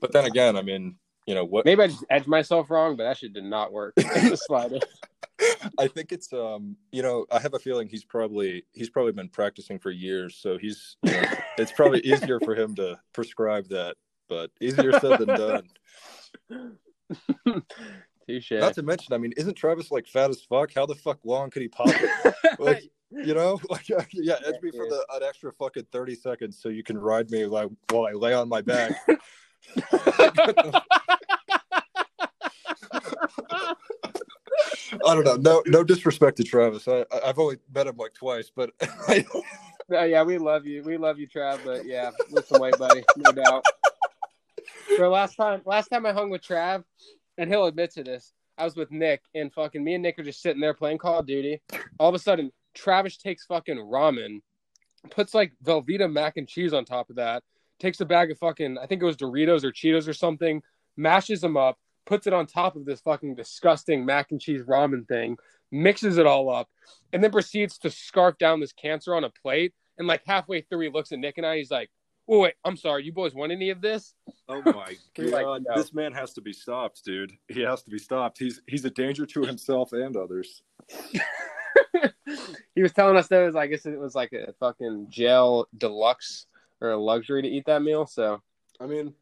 but 0.00 0.12
then 0.12 0.24
again, 0.24 0.56
I 0.56 0.62
mean, 0.62 0.96
you 1.26 1.34
know 1.34 1.44
what? 1.44 1.64
Maybe 1.64 1.82
I 1.82 1.86
just 1.86 2.04
edged 2.10 2.26
myself 2.26 2.70
wrong, 2.70 2.96
but 2.96 3.04
that 3.04 3.18
shit 3.18 3.32
did 3.32 3.44
not 3.44 3.72
work. 3.72 3.94
slightest. 4.34 4.86
I 5.78 5.86
think 5.86 6.12
it's 6.12 6.32
um, 6.32 6.76
you 6.92 7.02
know, 7.02 7.26
I 7.30 7.38
have 7.38 7.54
a 7.54 7.58
feeling 7.58 7.88
he's 7.88 8.04
probably 8.04 8.64
he's 8.72 8.90
probably 8.90 9.12
been 9.12 9.28
practicing 9.28 9.78
for 9.78 9.90
years, 9.90 10.36
so 10.36 10.58
he's 10.58 10.96
you 11.02 11.12
know, 11.12 11.22
it's 11.58 11.72
probably 11.72 12.00
easier 12.04 12.40
for 12.40 12.54
him 12.54 12.74
to 12.76 12.98
prescribe 13.12 13.68
that, 13.68 13.96
but 14.28 14.50
easier 14.60 14.92
said 14.98 15.20
than 15.20 15.28
done. 15.28 15.68
Touche. 18.26 18.52
Not 18.52 18.74
to 18.74 18.82
mention, 18.82 19.14
I 19.14 19.18
mean, 19.18 19.32
isn't 19.36 19.54
Travis 19.54 19.90
like 19.90 20.06
fat 20.06 20.30
as 20.30 20.42
fuck? 20.42 20.72
How 20.74 20.86
the 20.86 20.94
fuck 20.94 21.18
long 21.24 21.50
could 21.50 21.62
he 21.62 21.68
pop 21.68 21.88
it? 21.88 22.34
Like, 22.58 22.84
you 23.10 23.34
know, 23.34 23.60
like 23.70 23.88
yeah, 23.88 24.36
edge 24.46 24.62
me 24.62 24.70
for 24.70 24.86
the 24.88 25.04
an 25.12 25.22
extra 25.22 25.52
fucking 25.52 25.86
thirty 25.92 26.14
seconds 26.14 26.58
so 26.60 26.68
you 26.68 26.82
can 26.82 26.98
ride 26.98 27.30
me 27.30 27.46
like 27.46 27.68
while 27.90 28.06
I 28.06 28.12
lay 28.12 28.34
on 28.34 28.48
my 28.48 28.62
back. 28.62 28.92
I 35.06 35.14
don't 35.14 35.24
know. 35.24 35.36
No, 35.36 35.62
no 35.66 35.84
disrespect 35.84 36.36
to 36.38 36.44
Travis. 36.44 36.86
I, 36.88 37.04
I've 37.24 37.38
only 37.38 37.58
met 37.72 37.86
him 37.86 37.96
like 37.96 38.14
twice, 38.14 38.50
but 38.54 38.72
No, 39.90 39.98
uh, 39.98 40.04
yeah, 40.04 40.22
we 40.22 40.38
love 40.38 40.66
you. 40.66 40.84
We 40.84 40.96
love 40.96 41.18
you, 41.18 41.26
Trav. 41.26 41.64
But 41.64 41.84
yeah, 41.84 42.12
listen, 42.30 42.60
weight, 42.60 42.78
buddy. 42.78 43.02
No 43.16 43.32
doubt. 43.32 43.64
So 44.96 45.10
last 45.10 45.34
time, 45.34 45.62
last 45.64 45.88
time 45.88 46.06
I 46.06 46.12
hung 46.12 46.30
with 46.30 46.42
Trav, 46.42 46.84
and 47.38 47.50
he'll 47.50 47.66
admit 47.66 47.92
to 47.94 48.04
this, 48.04 48.32
I 48.56 48.64
was 48.64 48.76
with 48.76 48.92
Nick, 48.92 49.22
and 49.34 49.52
fucking 49.52 49.82
me 49.82 49.94
and 49.94 50.02
Nick 50.02 50.18
are 50.18 50.22
just 50.22 50.42
sitting 50.42 50.60
there 50.60 50.74
playing 50.74 50.98
Call 50.98 51.18
of 51.18 51.26
Duty. 51.26 51.60
All 51.98 52.08
of 52.08 52.14
a 52.14 52.20
sudden, 52.20 52.52
Travis 52.74 53.16
takes 53.16 53.46
fucking 53.46 53.78
ramen, 53.78 54.42
puts 55.10 55.34
like 55.34 55.52
Velveeta 55.64 56.10
mac 56.10 56.36
and 56.36 56.46
cheese 56.46 56.72
on 56.72 56.84
top 56.84 57.10
of 57.10 57.16
that, 57.16 57.42
takes 57.80 58.00
a 58.00 58.04
bag 58.04 58.30
of 58.30 58.38
fucking, 58.38 58.78
I 58.78 58.86
think 58.86 59.02
it 59.02 59.06
was 59.06 59.16
Doritos 59.16 59.64
or 59.64 59.72
Cheetos 59.72 60.08
or 60.08 60.12
something, 60.12 60.62
mashes 60.96 61.40
them 61.40 61.56
up, 61.56 61.78
puts 62.06 62.26
it 62.26 62.32
on 62.32 62.46
top 62.46 62.76
of 62.76 62.84
this 62.84 63.00
fucking 63.00 63.34
disgusting 63.34 64.04
mac 64.04 64.30
and 64.30 64.40
cheese 64.40 64.62
ramen 64.62 65.06
thing, 65.08 65.36
mixes 65.72 66.18
it 66.18 66.26
all 66.26 66.50
up, 66.50 66.68
and 67.12 67.22
then 67.22 67.30
proceeds 67.30 67.78
to 67.78 67.90
scarf 67.90 68.36
down 68.38 68.60
this 68.60 68.72
cancer 68.72 69.14
on 69.14 69.24
a 69.24 69.30
plate. 69.30 69.72
And 69.98 70.06
like 70.06 70.22
halfway 70.26 70.62
through, 70.62 70.80
he 70.80 70.88
looks 70.90 71.12
at 71.12 71.18
Nick 71.18 71.38
and 71.38 71.46
I. 71.46 71.58
He's 71.58 71.70
like, 71.70 71.90
"Oh 72.26 72.40
wait, 72.40 72.54
I'm 72.64 72.76
sorry. 72.76 73.04
You 73.04 73.12
boys 73.12 73.34
want 73.34 73.52
any 73.52 73.70
of 73.70 73.82
this?" 73.82 74.14
oh 74.48 74.62
my 74.64 74.96
You're 75.16 75.30
like, 75.30 75.44
god, 75.44 75.64
no. 75.68 75.76
this 75.76 75.92
man 75.92 76.12
has 76.12 76.32
to 76.34 76.40
be 76.40 76.54
stopped, 76.54 77.04
dude. 77.04 77.32
He 77.48 77.60
has 77.60 77.82
to 77.82 77.90
be 77.90 77.98
stopped. 77.98 78.38
He's 78.38 78.62
he's 78.66 78.84
a 78.84 78.90
danger 78.90 79.26
to 79.26 79.42
himself 79.42 79.92
and 79.92 80.16
others. 80.16 80.62
he 82.74 82.82
was 82.82 82.92
telling 82.92 83.16
us 83.16 83.28
that 83.28 83.42
it 83.42 83.46
was, 83.46 83.56
I 83.56 83.66
guess 83.66 83.84
it 83.86 83.98
was 83.98 84.14
like 84.14 84.32
a 84.32 84.54
fucking 84.58 85.06
gel 85.10 85.68
deluxe 85.76 86.46
or 86.80 86.90
a 86.90 86.96
luxury 86.96 87.42
to 87.42 87.48
eat 87.48 87.66
that 87.66 87.82
meal. 87.82 88.06
So 88.06 88.40
I 88.80 88.86
mean, 88.86 89.14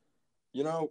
you 0.52 0.64
know, 0.64 0.90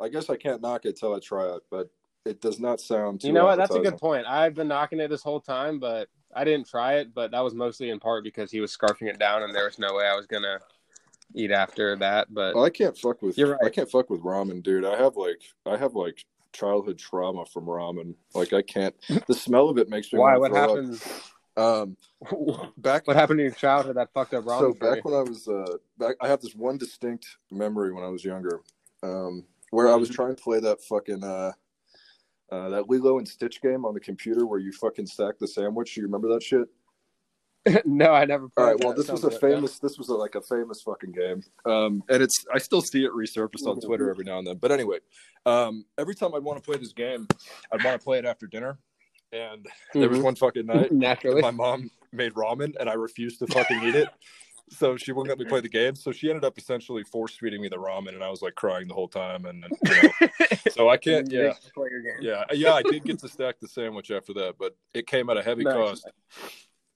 I 0.00 0.08
guess 0.08 0.30
I 0.30 0.36
can't 0.36 0.62
knock 0.62 0.84
it 0.84 0.96
till 0.96 1.14
I 1.14 1.18
try 1.20 1.46
it, 1.46 1.62
but 1.70 1.90
it 2.24 2.40
does 2.40 2.60
not 2.60 2.80
sound. 2.80 3.20
Too 3.20 3.28
you 3.28 3.32
know 3.32 3.44
what? 3.46 3.56
That's 3.56 3.74
a 3.74 3.80
good 3.80 3.98
point. 3.98 4.26
I've 4.26 4.54
been 4.54 4.68
knocking 4.68 5.00
it 5.00 5.08
this 5.08 5.22
whole 5.22 5.40
time, 5.40 5.78
but 5.78 6.08
I 6.34 6.44
didn't 6.44 6.68
try 6.68 6.94
it. 6.94 7.14
But 7.14 7.30
that 7.30 7.40
was 7.40 7.54
mostly 7.54 7.90
in 7.90 7.98
part 7.98 8.24
because 8.24 8.50
he 8.50 8.60
was 8.60 8.76
scarfing 8.76 9.08
it 9.08 9.18
down, 9.18 9.42
and 9.42 9.54
there 9.54 9.64
was 9.64 9.78
no 9.78 9.94
way 9.94 10.06
I 10.06 10.14
was 10.14 10.26
gonna 10.26 10.58
eat 11.34 11.50
after 11.50 11.96
that. 11.96 12.32
But 12.32 12.54
Well, 12.54 12.64
I 12.64 12.70
can't 12.70 12.96
fuck 12.96 13.22
with. 13.22 13.38
You're 13.38 13.52
right. 13.52 13.60
I 13.64 13.70
can't 13.70 13.90
fuck 13.90 14.10
with 14.10 14.20
ramen, 14.22 14.62
dude. 14.62 14.84
I 14.84 14.96
have 14.96 15.16
like, 15.16 15.40
I 15.66 15.76
have 15.76 15.94
like 15.94 16.24
childhood 16.52 16.98
trauma 16.98 17.44
from 17.46 17.66
ramen. 17.66 18.14
Like, 18.34 18.52
I 18.52 18.62
can't. 18.62 18.94
The 19.26 19.34
smell 19.34 19.68
of 19.68 19.78
it 19.78 19.88
makes 19.88 20.12
me. 20.12 20.18
why? 20.18 20.36
What 20.36 20.52
happens? 20.52 21.02
up. 21.02 21.37
Um, 21.58 21.96
back 22.78 23.06
What 23.06 23.16
happened 23.16 23.40
in 23.40 23.46
your 23.46 23.54
childhood 23.54 23.96
that 23.96 24.12
fucked 24.14 24.32
up 24.34 24.44
ramen 24.44 24.60
so 24.60 24.72
back 24.74 25.04
when 25.04 25.14
I 25.14 25.22
was 25.22 25.48
uh 25.48 25.76
back 25.98 26.14
I 26.20 26.28
have 26.28 26.40
this 26.40 26.54
one 26.54 26.78
distinct 26.78 27.26
memory 27.50 27.92
when 27.92 28.04
I 28.04 28.08
was 28.08 28.24
younger. 28.24 28.60
Um 29.02 29.44
where 29.70 29.88
I 29.88 29.96
was 29.96 30.08
trying 30.08 30.34
to 30.36 30.42
play 30.42 30.60
that 30.60 30.82
fucking 30.84 31.24
uh 31.24 31.52
Uh, 32.50 32.68
that 32.70 32.88
Lilo 32.88 33.18
and 33.18 33.28
Stitch 33.28 33.60
game 33.60 33.84
on 33.84 33.92
the 33.92 34.00
computer 34.00 34.46
where 34.46 34.58
you 34.58 34.72
fucking 34.72 35.06
stack 35.06 35.38
the 35.38 35.46
sandwich. 35.46 35.96
You 35.96 36.04
remember 36.04 36.28
that 36.28 36.42
shit? 36.42 36.66
no, 37.84 38.12
I 38.12 38.24
never. 38.24 38.48
All 38.56 38.64
right. 38.64 38.82
Well, 38.82 38.94
this 38.94 39.10
was 39.10 39.24
a 39.24 39.28
like- 39.28 39.40
famous. 39.40 39.78
This 39.78 39.98
was 39.98 40.08
a, 40.08 40.14
like 40.14 40.34
a 40.34 40.40
famous 40.40 40.80
fucking 40.80 41.12
game. 41.12 41.42
Um, 41.66 42.02
and 42.08 42.22
it's 42.22 42.46
I 42.54 42.58
still 42.58 42.80
see 42.80 43.04
it 43.04 43.12
resurfaced 43.12 43.66
on 43.66 43.80
Twitter 43.80 44.08
every 44.08 44.24
now 44.24 44.38
and 44.38 44.46
then. 44.46 44.56
But 44.56 44.72
anyway, 44.72 45.00
um, 45.44 45.84
every 45.98 46.14
time 46.14 46.34
I'd 46.34 46.42
want 46.42 46.62
to 46.62 46.66
play 46.66 46.78
this 46.78 46.94
game, 46.94 47.26
I'd 47.72 47.84
want 47.84 48.00
to 48.00 48.04
play 48.04 48.18
it 48.18 48.24
after 48.24 48.46
dinner. 48.46 48.78
And 49.32 49.66
there 49.92 50.08
was 50.08 50.18
Mhm. 50.20 50.24
one 50.24 50.34
fucking 50.36 50.66
night 50.74 50.92
naturally. 50.92 51.42
my 51.42 51.50
mom 51.50 51.90
made 52.12 52.32
ramen 52.34 52.74
and 52.80 52.88
I 52.88 52.94
refused 52.94 53.38
to 53.40 53.46
fucking 53.46 53.82
eat 53.84 53.94
it. 53.94 54.08
So 54.70 54.96
she 54.98 55.12
wouldn't 55.12 55.30
let 55.30 55.38
me 55.38 55.48
play 55.48 55.60
the 55.62 55.68
game. 55.68 55.94
So 55.94 56.12
she 56.12 56.28
ended 56.28 56.44
up 56.44 56.58
essentially 56.58 57.02
force 57.02 57.34
feeding 57.36 57.62
me 57.62 57.68
the 57.68 57.76
ramen, 57.76 58.10
and 58.10 58.22
I 58.22 58.28
was 58.28 58.42
like 58.42 58.54
crying 58.54 58.86
the 58.86 58.92
whole 58.92 59.08
time. 59.08 59.46
And 59.46 59.64
you 59.64 60.02
know, 60.02 60.28
so 60.72 60.88
I 60.90 60.98
can't. 60.98 61.30
Yeah, 61.30 61.54
Play 61.74 61.88
your 61.90 62.02
game. 62.02 62.18
yeah, 62.20 62.44
yeah. 62.52 62.74
I 62.74 62.82
did 62.82 63.02
get 63.04 63.18
to 63.20 63.28
stack 63.28 63.58
the 63.60 63.66
sandwich 63.68 64.10
after 64.10 64.34
that, 64.34 64.56
but 64.58 64.76
it 64.92 65.06
came 65.06 65.30
at 65.30 65.38
a 65.38 65.42
heavy 65.42 65.64
cost. 65.64 66.06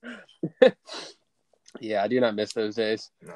Yeah, 1.79 2.03
I 2.03 2.07
do 2.07 2.19
not 2.19 2.35
miss 2.35 2.53
those 2.53 2.75
days. 2.75 3.09
No. 3.21 3.33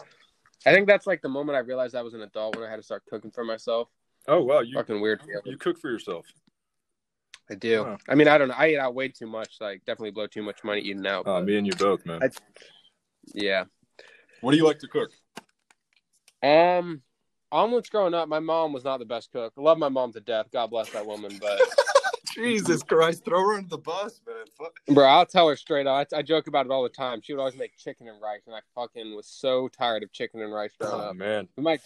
I 0.66 0.72
think 0.74 0.88
that's 0.88 1.08
like 1.08 1.22
the 1.24 1.30
moment 1.30 1.56
I 1.56 1.60
realized 1.60 1.96
I 1.96 2.04
was 2.04 2.13
an 2.13 2.22
adult 2.22 2.56
when 2.56 2.66
I 2.66 2.70
had 2.70 2.75
to 2.77 2.84
start 2.84 3.04
cooking 3.10 3.32
for 3.32 3.44
myself. 3.44 3.89
Oh 4.27 4.44
wow, 4.44 4.60
you 4.60 4.75
Fucking 4.75 5.01
weird. 5.01 5.22
feeling. 5.24 5.42
you 5.46 5.58
cook 5.58 5.80
for 5.80 5.89
yourself. 5.89 6.25
I 7.50 7.56
do. 7.56 7.84
Huh. 7.86 7.98
I 8.10 8.16
mean, 8.16 8.27
I 8.27 8.38
don't 8.38 8.50
know. 8.50 8.56
I 8.58 8.70
eat 8.70 8.77
out 8.77 8.94
way 8.94 9.08
too 9.08 9.27
much. 9.27 9.56
Like, 9.62 9.80
definitely 9.86 10.12
blow 10.12 10.27
too 10.27 10.44
much 10.44 10.63
money 10.63 10.82
eating 10.82 11.06
out. 11.08 11.25
Uh, 11.27 11.42
me 11.42 11.58
and 11.58 11.66
you 11.66 11.74
both, 11.74 12.06
man. 12.06 12.20
I- 12.22 12.30
yeah. 13.34 13.66
What 14.42 14.51
do 14.51 14.58
you 14.58 14.66
like 14.66 14.80
to 14.80 14.88
cook? 14.88 15.12
Um, 16.44 17.01
omelets 17.51 17.89
growing 17.89 18.13
up, 18.13 18.27
my 18.30 18.39
mom 18.39 18.74
was 18.74 18.84
not 18.84 19.00
the 19.00 19.06
best 19.06 19.32
cook. 19.32 19.54
I 19.58 19.62
love 19.62 19.77
my 19.77 19.89
mom 19.89 20.13
to 20.13 20.20
death. 20.20 20.48
God 20.51 20.68
bless 20.70 20.89
that 20.92 21.06
woman. 21.06 21.38
But 21.42 21.60
Jesus 22.36 22.84
Christ, 22.84 23.25
throw 23.25 23.39
her 23.42 23.54
under 23.56 23.68
the 23.70 23.77
bus, 23.77 24.22
man. 24.27 24.46
Fuck. 24.58 24.74
bro, 24.94 25.06
I'll 25.06 25.25
tell 25.25 25.50
her 25.50 25.56
straight 25.56 25.88
up. 25.88 26.08
I, 26.13 26.18
I 26.18 26.22
joke 26.22 26.48
about 26.48 26.66
it 26.66 26.72
all 26.72 26.84
the 26.84 26.89
time. 26.89 27.22
She 27.22 27.34
would 27.34 27.39
always 27.39 27.58
make 27.58 27.75
chicken 27.77 28.08
and 28.08 28.22
rice, 28.22 28.42
and 28.46 28.56
I 28.56 28.60
fucking 28.75 29.16
was 29.16 29.27
so 29.27 29.68
tired 29.68 30.04
of 30.04 30.12
chicken 30.12 30.42
and 30.42 30.54
rice 30.54 30.72
growing 30.80 31.01
Oh 31.01 31.10
up. 31.10 31.16
man, 31.16 31.48
But 31.56 31.63
my 31.63 31.80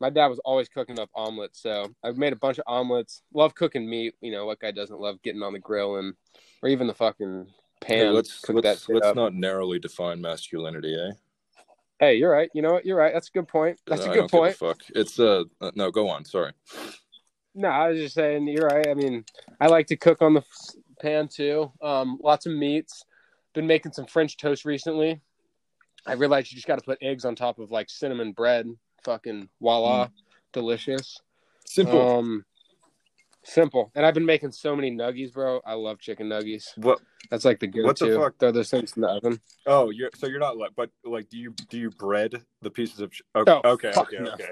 my 0.00 0.10
dad 0.10 0.28
was 0.28 0.40
always 0.44 0.68
cooking 0.68 0.98
up 0.98 1.10
omelets, 1.14 1.62
so 1.62 1.86
I've 2.04 2.18
made 2.18 2.32
a 2.32 2.36
bunch 2.36 2.58
of 2.58 2.64
omelets. 2.66 3.22
Love 3.34 3.54
cooking 3.54 3.88
meat. 3.88 4.14
You 4.20 4.32
know, 4.32 4.46
what 4.46 4.60
guy 4.60 4.70
doesn't 4.70 5.00
love 5.00 5.20
getting 5.22 5.42
on 5.42 5.52
the 5.52 5.58
grill 5.58 5.96
and 5.96 6.14
or 6.62 6.68
even 6.68 6.86
the 6.86 6.94
fucking 6.94 7.46
pan. 7.80 7.98
hey, 7.98 8.10
let's 8.10 8.40
cook 8.40 8.62
let's, 8.62 8.88
let's 8.88 9.14
not 9.14 9.34
narrowly 9.34 9.78
define 9.78 10.20
masculinity, 10.20 10.94
eh? 10.94 11.12
Hey, 11.98 12.14
you're 12.14 12.30
right. 12.30 12.48
You 12.54 12.62
know 12.62 12.74
what? 12.74 12.86
You're 12.86 12.96
right. 12.96 13.12
That's 13.12 13.28
a 13.28 13.32
good 13.32 13.48
point. 13.48 13.80
That's 13.86 14.02
I 14.02 14.04
a 14.04 14.06
don't 14.06 14.16
good 14.22 14.30
point. 14.30 14.54
A 14.54 14.56
fuck. 14.56 14.80
It's 14.94 15.18
uh, 15.18 15.44
uh, 15.60 15.72
no, 15.74 15.90
go 15.90 16.08
on. 16.08 16.24
Sorry. 16.24 16.52
No, 17.54 17.68
I 17.68 17.88
was 17.88 17.98
just 17.98 18.14
saying 18.14 18.46
you're 18.46 18.68
right. 18.68 18.86
I 18.88 18.94
mean, 18.94 19.24
I 19.60 19.66
like 19.66 19.88
to 19.88 19.96
cook 19.96 20.22
on 20.22 20.34
the 20.34 20.44
pan 21.00 21.26
too. 21.26 21.72
Um, 21.82 22.18
lots 22.22 22.46
of 22.46 22.52
meats. 22.52 23.02
Been 23.52 23.66
making 23.66 23.92
some 23.92 24.06
French 24.06 24.36
toast 24.36 24.64
recently. 24.64 25.20
I 26.06 26.12
realized 26.12 26.52
you 26.52 26.56
just 26.56 26.68
got 26.68 26.78
to 26.78 26.84
put 26.84 26.98
eggs 27.02 27.24
on 27.24 27.34
top 27.34 27.58
of 27.58 27.72
like 27.72 27.90
cinnamon 27.90 28.32
bread. 28.32 28.68
Fucking 29.04 29.48
voila, 29.60 30.06
Mm. 30.06 30.10
delicious. 30.52 31.20
Simple. 31.64 32.00
Um, 32.18 32.44
simple. 33.44 33.90
And 33.94 34.04
I've 34.04 34.14
been 34.14 34.26
making 34.26 34.52
so 34.52 34.74
many 34.74 34.90
nuggies, 34.90 35.32
bro. 35.32 35.60
I 35.64 35.74
love 35.74 35.98
chicken 36.00 36.28
nuggies. 36.28 36.76
what? 36.78 37.00
That's 37.30 37.44
like 37.44 37.60
the 37.60 37.66
go-to. 37.66 37.84
What 37.86 37.98
the 37.98 38.14
fuck? 38.16 38.38
Throw 38.38 38.52
those 38.52 38.70
things 38.70 38.94
in 38.96 39.02
the 39.02 39.08
oven. 39.08 39.40
Oh, 39.66 39.90
you're 39.90 40.10
so 40.16 40.26
you're 40.26 40.38
not 40.40 40.56
like, 40.56 40.70
but 40.76 40.90
like, 41.04 41.28
do 41.28 41.36
you 41.36 41.52
do 41.68 41.78
you 41.78 41.90
bread 41.90 42.42
the 42.62 42.70
pieces 42.70 43.00
of? 43.00 43.10
Ch- 43.10 43.22
okay, 43.36 43.60
Oh, 43.64 43.70
okay, 43.72 43.92
fuck 43.92 44.08
okay, 44.12 44.22
no. 44.22 44.32
okay. 44.32 44.50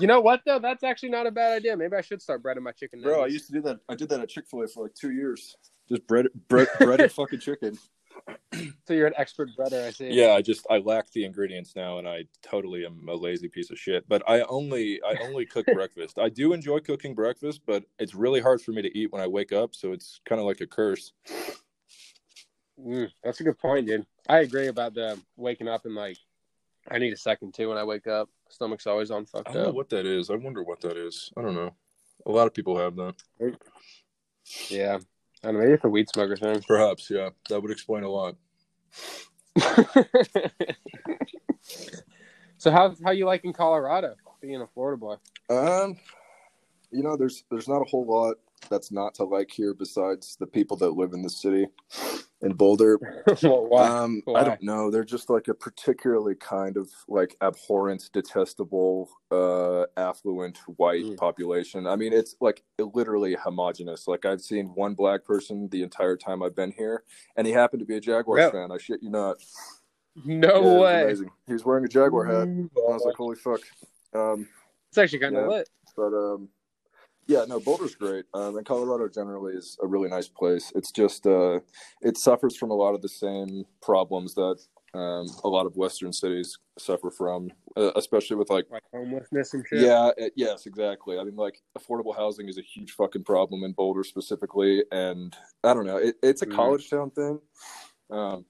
You 0.00 0.06
know 0.06 0.20
what 0.20 0.40
though? 0.44 0.58
That's 0.58 0.82
actually 0.82 1.10
not 1.10 1.26
a 1.26 1.30
bad 1.30 1.56
idea. 1.56 1.76
Maybe 1.76 1.94
I 1.96 2.00
should 2.00 2.20
start 2.22 2.42
breading 2.42 2.62
my 2.62 2.72
chicken 2.72 3.00
nuggets. 3.00 3.16
Bro, 3.16 3.24
I 3.24 3.28
used 3.28 3.46
to 3.46 3.52
do 3.52 3.60
that. 3.62 3.78
I 3.88 3.94
did 3.94 4.08
that 4.08 4.20
at 4.20 4.28
Chick 4.28 4.46
Fil 4.50 4.62
A 4.62 4.66
for 4.68 4.82
like 4.84 4.94
two 4.94 5.12
years. 5.12 5.56
Just 5.88 6.06
bread, 6.06 6.26
bread, 6.48 6.68
breaded 6.80 7.12
fucking 7.20 7.38
chicken. 7.40 7.78
so 8.86 8.94
you're 8.94 9.06
an 9.06 9.14
expert 9.16 9.50
breader, 9.58 9.86
I 9.86 9.90
see. 9.90 10.08
Yeah, 10.10 10.32
I 10.32 10.42
just 10.42 10.66
I 10.70 10.78
lack 10.78 11.10
the 11.12 11.24
ingredients 11.24 11.74
now, 11.76 11.98
and 11.98 12.08
I 12.08 12.24
totally 12.42 12.84
am 12.84 13.08
a 13.08 13.14
lazy 13.14 13.48
piece 13.48 13.70
of 13.70 13.78
shit. 13.78 14.08
But 14.08 14.22
I 14.28 14.40
only 14.42 15.00
I 15.02 15.16
only 15.22 15.46
cook 15.46 15.66
breakfast. 15.74 16.18
I 16.18 16.28
do 16.28 16.52
enjoy 16.52 16.80
cooking 16.80 17.14
breakfast, 17.14 17.60
but 17.66 17.84
it's 17.98 18.14
really 18.14 18.40
hard 18.40 18.60
for 18.60 18.72
me 18.72 18.82
to 18.82 18.98
eat 18.98 19.12
when 19.12 19.22
I 19.22 19.26
wake 19.26 19.52
up. 19.52 19.74
So 19.74 19.92
it's 19.92 20.20
kind 20.24 20.40
of 20.40 20.46
like 20.46 20.60
a 20.60 20.66
curse. 20.66 21.12
Mm, 22.80 23.10
that's 23.22 23.40
a 23.40 23.44
good 23.44 23.58
point, 23.58 23.86
dude. 23.86 24.06
I 24.28 24.40
agree 24.40 24.66
about 24.68 24.94
the 24.94 25.18
waking 25.36 25.68
up 25.68 25.84
and 25.86 25.94
like 25.94 26.18
I 26.90 26.98
need 26.98 27.12
a 27.12 27.16
second 27.16 27.54
too 27.54 27.68
when 27.68 27.78
I 27.78 27.84
wake 27.84 28.06
up. 28.06 28.28
Stomach's 28.48 28.86
always 28.86 29.10
on 29.10 29.22
I 29.22 29.24
fucked 29.24 29.52
don't 29.52 29.62
know 29.62 29.68
up. 29.70 29.74
what 29.74 29.88
that 29.90 30.06
is. 30.06 30.30
I 30.30 30.36
wonder 30.36 30.62
what 30.62 30.80
that 30.82 30.96
is. 30.96 31.32
I 31.36 31.42
don't 31.42 31.54
know. 31.54 31.74
A 32.26 32.30
lot 32.30 32.46
of 32.46 32.54
people 32.54 32.76
have 32.78 32.96
that. 32.96 33.14
Yeah. 34.68 34.98
I 35.46 35.52
don't 35.52 35.60
know, 35.60 35.60
maybe 35.60 35.74
it's 35.74 35.84
a 35.84 35.88
weed 35.88 36.08
smoker 36.08 36.36
thing. 36.36 36.60
Perhaps, 36.66 37.08
yeah. 37.08 37.30
That 37.48 37.62
would 37.62 37.70
explain 37.70 38.02
a 38.02 38.10
lot. 38.10 38.34
so 42.58 42.72
how 42.72 42.96
how 43.04 43.12
you 43.12 43.26
like 43.26 43.44
in 43.44 43.52
Colorado 43.52 44.16
being 44.40 44.60
a 44.60 44.66
Florida 44.66 44.98
boy? 44.98 45.14
Um, 45.48 45.96
you 46.90 47.04
know, 47.04 47.16
there's 47.16 47.44
there's 47.48 47.68
not 47.68 47.80
a 47.80 47.84
whole 47.84 48.04
lot 48.04 48.38
that's 48.68 48.90
not 48.90 49.14
to 49.14 49.24
like 49.24 49.48
here 49.52 49.72
besides 49.72 50.36
the 50.40 50.48
people 50.48 50.76
that 50.78 50.90
live 50.96 51.12
in 51.12 51.22
the 51.22 51.30
city 51.30 51.68
in 52.42 52.52
Boulder. 52.52 52.98
well, 53.42 53.66
why? 53.68 53.86
Um, 53.88 54.22
Why? 54.24 54.40
I 54.40 54.44
don't 54.44 54.62
know. 54.62 54.90
They're 54.90 55.04
just 55.04 55.30
like 55.30 55.48
a 55.48 55.54
particularly 55.54 56.34
kind 56.34 56.76
of 56.76 56.90
like 57.08 57.36
abhorrent, 57.40 58.10
detestable, 58.12 59.08
uh, 59.30 59.84
affluent 59.96 60.58
white 60.76 61.04
Mm. 61.04 61.16
population. 61.16 61.86
I 61.86 61.96
mean, 61.96 62.12
it's 62.12 62.36
like 62.40 62.62
literally 62.78 63.34
homogenous. 63.34 64.06
Like 64.06 64.24
I've 64.26 64.42
seen 64.42 64.66
one 64.74 64.94
black 64.94 65.24
person 65.24 65.68
the 65.70 65.82
entire 65.82 66.16
time 66.16 66.42
I've 66.42 66.54
been 66.54 66.72
here, 66.72 67.04
and 67.36 67.46
he 67.46 67.52
happened 67.52 67.80
to 67.80 67.86
be 67.86 67.96
a 67.96 68.00
Jaguars 68.00 68.38
Really? 68.38 68.52
fan. 68.52 68.70
I 68.72 68.78
shit 68.78 69.02
you 69.02 69.10
not. 69.10 69.38
no 70.24 70.62
Yeah, 70.62 70.80
way. 70.80 71.02
Amazing. 71.04 71.30
He 71.46 71.52
was 71.54 71.64
wearing 71.64 71.84
a 71.84 71.88
Jaguar 71.88 72.24
hat. 72.24 72.48
I 72.48 72.68
was 72.92 73.04
like, 73.04 73.16
holy 73.16 73.36
fuck. 73.36 73.60
Um, 74.14 74.46
it's 74.88 74.98
actually 74.98 75.18
kind 75.20 75.36
of 75.36 75.42
Yeah. 75.42 75.48
lit. 75.58 75.70
but 75.96 76.12
um, 76.14 76.48
yeah, 77.26 77.44
no, 77.46 77.60
Boulder's 77.60 77.94
great. 77.94 78.24
Um, 78.34 78.56
and 78.56 78.66
Colorado 78.66 79.08
generally 79.08 79.54
is 79.54 79.76
a 79.82 79.86
really 79.86 80.08
nice 80.08 80.28
place. 80.28 80.72
It's 80.74 80.92
just 80.92 81.26
uh, 81.26 81.60
it 82.02 82.16
suffers 82.16 82.56
from 82.56 82.70
a 82.70 82.74
lot 82.74 82.94
of 82.94 83.02
the 83.02 83.08
same 83.08 83.64
problems 83.82 84.34
that 84.34 84.58
um, 84.94 85.26
a 85.44 85.48
lot 85.48 85.66
of 85.66 85.76
Western 85.76 86.12
cities 86.12 86.58
suffer 86.78 87.10
from, 87.10 87.50
uh, 87.76 87.90
especially 87.96 88.36
with 88.36 88.48
like. 88.48 88.66
Like 88.70 88.82
homelessness 88.92 89.52
and 89.54 89.66
shit. 89.66 89.80
Yeah, 89.80 90.10
it, 90.16 90.32
yes, 90.36 90.66
exactly. 90.66 91.18
I 91.18 91.24
mean, 91.24 91.36
like 91.36 91.60
affordable 91.78 92.16
housing 92.16 92.48
is 92.48 92.58
a 92.58 92.62
huge 92.62 92.92
fucking 92.92 93.24
problem 93.24 93.64
in 93.64 93.72
Boulder 93.72 94.04
specifically, 94.04 94.84
and 94.92 95.36
I 95.64 95.74
don't 95.74 95.86
know. 95.86 95.98
It, 95.98 96.16
it's 96.22 96.42
a 96.42 96.46
Mhm. 96.46 96.56
college 96.56 96.88
town 96.88 97.10
thing, 97.10 97.40
um, 98.10 98.46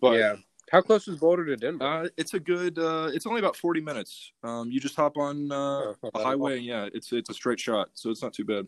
but 0.00 0.18
yeah. 0.18 0.36
How 0.70 0.80
close 0.80 1.08
is 1.08 1.16
Boulder 1.16 1.44
to 1.46 1.56
Denver? 1.56 1.84
uh, 1.84 2.08
it's 2.16 2.34
a 2.34 2.40
good. 2.40 2.78
Uh, 2.78 3.10
it's 3.12 3.26
only 3.26 3.38
about 3.40 3.56
forty 3.56 3.80
minutes. 3.80 4.32
Um, 4.42 4.70
you 4.70 4.80
just 4.80 4.96
hop 4.96 5.16
on 5.16 5.50
uh, 5.50 5.54
Oh, 5.56 5.96
a 6.14 6.22
highway. 6.22 6.58
Yeah, 6.58 6.88
it's 6.92 7.12
it's 7.12 7.30
a 7.30 7.34
straight 7.34 7.60
shot, 7.60 7.90
so 7.94 8.10
it's 8.10 8.22
not 8.22 8.32
too 8.32 8.44
bad. 8.44 8.66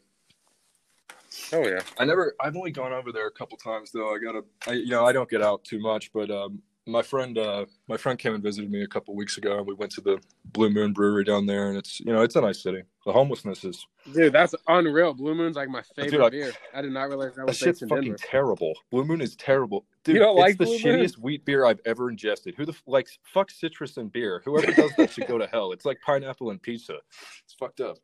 Oh 1.53 1.67
yeah. 1.67 1.81
I 1.99 2.05
never. 2.05 2.35
I've 2.41 2.57
only 2.57 2.71
gone 2.71 2.93
over 2.93 3.13
there 3.13 3.27
a 3.27 3.31
couple 3.31 3.57
times 3.59 3.93
though. 3.93 4.15
I 4.15 4.19
gotta. 4.19 4.43
I, 4.67 4.73
you 4.73 4.89
know, 4.91 5.05
I 5.07 5.13
don't 5.13 5.29
get 5.29 5.43
out 5.43 5.63
too 5.65 5.79
much, 5.81 6.13
but 6.13 6.31
um, 6.31 6.61
my 6.91 7.03
friend, 7.03 7.37
uh, 7.39 7.67
my 7.89 7.97
friend 7.97 8.19
came 8.19 8.35
and 8.35 8.43
visited 8.43 8.71
me 8.71 8.83
a 8.83 8.87
couple 8.87 9.15
weeks 9.15 9.37
ago, 9.39 9.59
and 9.59 9.67
we 9.67 9.75
went 9.75 9.93
to 9.93 10.01
the 10.01 10.19
Blue 10.45 10.71
Moon 10.71 10.93
Brewery 10.93 11.25
down 11.25 11.47
there, 11.47 11.69
and 11.69 11.77
it's 11.79 12.01
you 12.01 12.13
know 12.13 12.23
it's 12.23 12.37
a 12.37 12.41
nice 12.41 12.63
city. 12.63 12.83
The 13.07 13.13
homelessness 13.13 13.65
is 13.65 13.87
Dude, 14.13 14.33
that's 14.33 14.55
unreal. 14.69 15.15
Blue 15.15 15.35
Moon's 15.35 15.57
like 15.57 15.69
my 15.69 15.83
favorite 15.97 16.11
Dude, 16.11 16.21
I- 16.21 16.31
beer. 16.31 16.53
I 16.75 16.83
did 16.83 16.93
not 16.93 17.09
realize 17.09 17.31
that 17.31 17.37
that 17.43 17.47
was 17.47 17.57
shit's 17.59 17.81
fucking 17.81 18.03
Denver. 18.05 18.17
terrible. 18.19 18.75
Blue 18.91 19.05
Moon 19.05 19.21
is 19.21 19.37
terrible, 19.37 19.87
dude. 20.05 20.17
You 20.17 20.21
don't 20.21 20.37
it's 20.37 20.41
like 20.41 20.59
the 20.59 20.65
Blue 20.65 20.73
Moon? 20.79 21.01
shittiest 21.01 21.19
wheat 21.19 21.45
beer 21.45 21.65
I've 21.65 21.81
ever 21.85 22.11
ingested. 22.11 22.55
Who 22.57 22.67
the 22.67 22.73
f- 22.73 22.83
like 22.87 23.09
fuck 23.23 23.51
citrus 23.51 23.97
and 23.97 24.13
beer? 24.13 24.43
Whoever 24.45 24.73
does 24.73 24.91
that 24.97 25.11
should 25.11 25.27
go 25.27 25.39
to 25.39 25.47
hell. 25.47 25.73
It's 25.73 25.85
like 25.85 25.99
pineapple 26.05 26.51
and 26.51 26.61
pizza. 26.61 26.97
It's 27.45 27.55
fucked 27.55 27.81
up. 27.81 27.99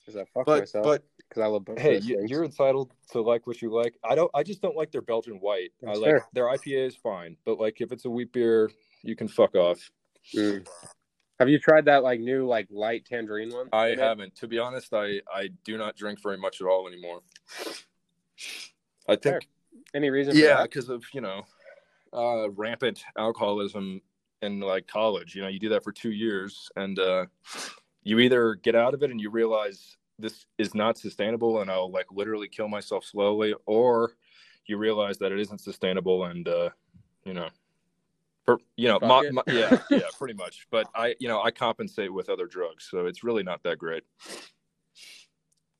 Because 0.00 0.16
I 0.20 0.24
fuck 0.34 0.46
But 0.46 0.58
myself. 0.60 0.84
but 0.84 1.04
Because 1.32 1.44
I 1.44 1.46
love 1.46 1.64
both 1.64 1.78
hey, 1.78 1.98
you, 1.98 2.22
you're 2.26 2.44
entitled 2.44 2.92
to 3.12 3.22
like 3.22 3.46
what 3.46 3.62
you 3.62 3.72
like. 3.72 3.94
I 4.04 4.14
don't. 4.14 4.30
I 4.34 4.42
just 4.42 4.60
don't 4.60 4.76
like 4.76 4.92
their 4.92 5.00
Belgian 5.00 5.36
white. 5.36 5.72
I 5.86 5.94
like 5.94 6.04
fair. 6.04 6.26
their 6.34 6.44
IPA 6.44 6.88
is 6.88 6.94
fine, 6.94 7.38
but 7.46 7.58
like 7.58 7.80
if 7.80 7.90
it's 7.90 8.04
a 8.04 8.10
wheat 8.10 8.34
beer, 8.34 8.70
you 9.02 9.16
can 9.16 9.28
fuck 9.28 9.54
off. 9.54 9.78
Mm. 10.34 10.66
Have 11.40 11.48
you 11.48 11.58
tried 11.58 11.86
that 11.86 12.02
like 12.02 12.20
new 12.20 12.46
like 12.46 12.68
light 12.70 13.06
tangerine 13.06 13.50
one? 13.50 13.70
I 13.72 13.96
haven't. 13.98 14.34
To 14.36 14.46
be 14.46 14.58
honest, 14.58 14.92
I 14.92 15.22
I 15.32 15.48
do 15.64 15.78
not 15.78 15.96
drink 15.96 16.22
very 16.22 16.36
much 16.36 16.60
at 16.60 16.66
all 16.66 16.86
anymore. 16.86 17.20
I 19.08 19.16
think 19.16 19.22
Fair. 19.22 19.40
Any 19.94 20.10
reason? 20.10 20.36
Yeah, 20.36 20.62
because 20.64 20.90
of 20.90 21.02
you 21.14 21.22
know, 21.22 21.44
uh, 22.12 22.50
rampant 22.50 23.02
alcoholism 23.16 24.02
in 24.42 24.60
like 24.60 24.86
college. 24.86 25.34
You 25.34 25.40
know, 25.40 25.48
you 25.48 25.58
do 25.58 25.70
that 25.70 25.82
for 25.82 25.92
two 25.92 26.12
years, 26.12 26.70
and 26.76 26.98
uh, 26.98 27.24
you 28.02 28.18
either 28.18 28.56
get 28.56 28.74
out 28.74 28.92
of 28.92 29.02
it 29.02 29.10
and 29.10 29.18
you 29.18 29.30
realize 29.30 29.96
this 30.22 30.46
is 30.58 30.74
not 30.74 30.96
sustainable, 30.96 31.60
and 31.60 31.70
I'll 31.70 31.90
like 31.90 32.06
literally 32.10 32.48
kill 32.48 32.68
myself 32.68 33.04
slowly, 33.04 33.54
or 33.66 34.12
you 34.66 34.78
realize 34.78 35.18
that 35.18 35.32
it 35.32 35.40
isn't 35.40 35.60
sustainable, 35.60 36.24
and 36.24 36.48
uh, 36.48 36.70
you 37.24 37.34
know. 37.34 37.48
Per, 38.44 38.56
you 38.76 38.88
know, 38.88 38.98
my, 39.00 39.30
my, 39.30 39.42
yeah, 39.46 39.78
yeah, 39.90 40.00
pretty 40.18 40.34
much. 40.34 40.66
But 40.70 40.88
I, 40.96 41.14
you 41.20 41.28
know, 41.28 41.40
I 41.40 41.52
compensate 41.52 42.12
with 42.12 42.28
other 42.28 42.46
drugs, 42.46 42.88
so 42.90 43.06
it's 43.06 43.22
really 43.22 43.44
not 43.44 43.62
that 43.62 43.78
great. 43.78 44.02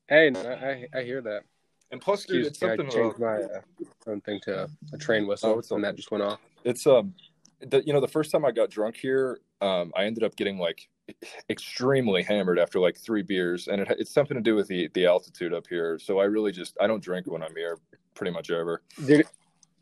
Hey, 0.07 0.29
no, 0.29 0.39
I 0.41 0.87
I 0.97 1.03
hear 1.03 1.21
that. 1.21 1.43
And 1.91 2.01
plus, 2.01 2.25
dude, 2.25 2.45
it's 2.45 2.61
Yeah, 2.61 2.69
I 2.69 2.77
something 2.77 2.89
changed 2.89 3.19
my 3.19 3.35
uh, 3.35 3.61
own 4.07 4.21
thing 4.21 4.39
to 4.45 4.69
a 4.93 4.97
train 4.97 5.27
whistle, 5.27 5.51
Oh, 5.55 5.59
it's 5.59 5.71
and 5.71 5.83
that 5.83 5.95
just 5.95 6.09
went 6.11 6.23
off. 6.23 6.39
it's 6.63 6.87
um, 6.87 7.13
the, 7.59 7.83
you 7.85 7.93
know, 7.93 7.99
the 7.99 8.07
first 8.07 8.31
time 8.31 8.45
I 8.45 8.51
got 8.51 8.69
drunk 8.69 8.95
here, 8.95 9.39
um, 9.61 9.91
I 9.95 10.05
ended 10.05 10.23
up 10.23 10.35
getting 10.35 10.57
like 10.57 10.87
extremely 11.49 12.23
hammered 12.23 12.59
after 12.59 12.79
like 12.79 12.97
three 12.97 13.21
beers, 13.21 13.67
and 13.67 13.81
it, 13.81 13.87
it's 13.99 14.13
something 14.13 14.35
to 14.35 14.41
do 14.41 14.55
with 14.55 14.67
the 14.67 14.89
the 14.93 15.05
altitude 15.05 15.53
up 15.53 15.67
here. 15.67 15.99
So 15.99 16.19
I 16.19 16.25
really 16.25 16.51
just 16.51 16.77
I 16.79 16.87
don't 16.87 17.03
drink 17.03 17.27
when 17.27 17.43
I'm 17.43 17.55
here, 17.55 17.77
pretty 18.15 18.31
much 18.31 18.51
ever. 18.51 18.81
Dude, 19.05 19.25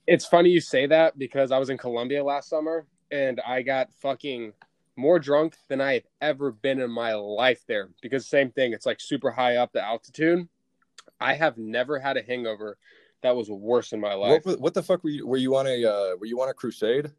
it's 0.07 0.25
funny 0.25 0.49
you 0.49 0.61
say 0.61 0.87
that 0.87 1.17
because 1.17 1.51
I 1.51 1.59
was 1.59 1.69
in 1.69 1.77
Colombia 1.77 2.23
last 2.23 2.49
summer 2.49 2.85
and 3.11 3.39
I 3.45 3.61
got 3.61 3.93
fucking 4.01 4.53
more 4.95 5.19
drunk 5.19 5.55
than 5.67 5.81
I 5.81 5.93
have 5.93 6.07
ever 6.21 6.51
been 6.51 6.79
in 6.79 6.91
my 6.91 7.13
life 7.13 7.63
there. 7.67 7.89
Because 8.01 8.27
same 8.27 8.51
thing, 8.51 8.73
it's 8.73 8.85
like 8.85 8.99
super 8.99 9.31
high 9.31 9.57
up 9.57 9.71
the 9.73 9.83
altitude. 9.83 10.47
I 11.19 11.33
have 11.33 11.57
never 11.57 11.99
had 11.99 12.17
a 12.17 12.23
hangover 12.23 12.77
that 13.21 13.35
was 13.35 13.49
worse 13.49 13.93
in 13.93 13.99
my 13.99 14.13
life. 14.13 14.45
What, 14.45 14.59
what 14.59 14.73
the 14.73 14.83
fuck 14.83 15.03
were 15.03 15.11
you? 15.11 15.27
Were 15.27 15.37
you 15.37 15.55
on 15.55 15.67
a 15.67 15.85
uh, 15.85 16.15
were 16.19 16.25
you 16.25 16.41
on 16.41 16.49
a 16.49 16.53
crusade? 16.53 17.11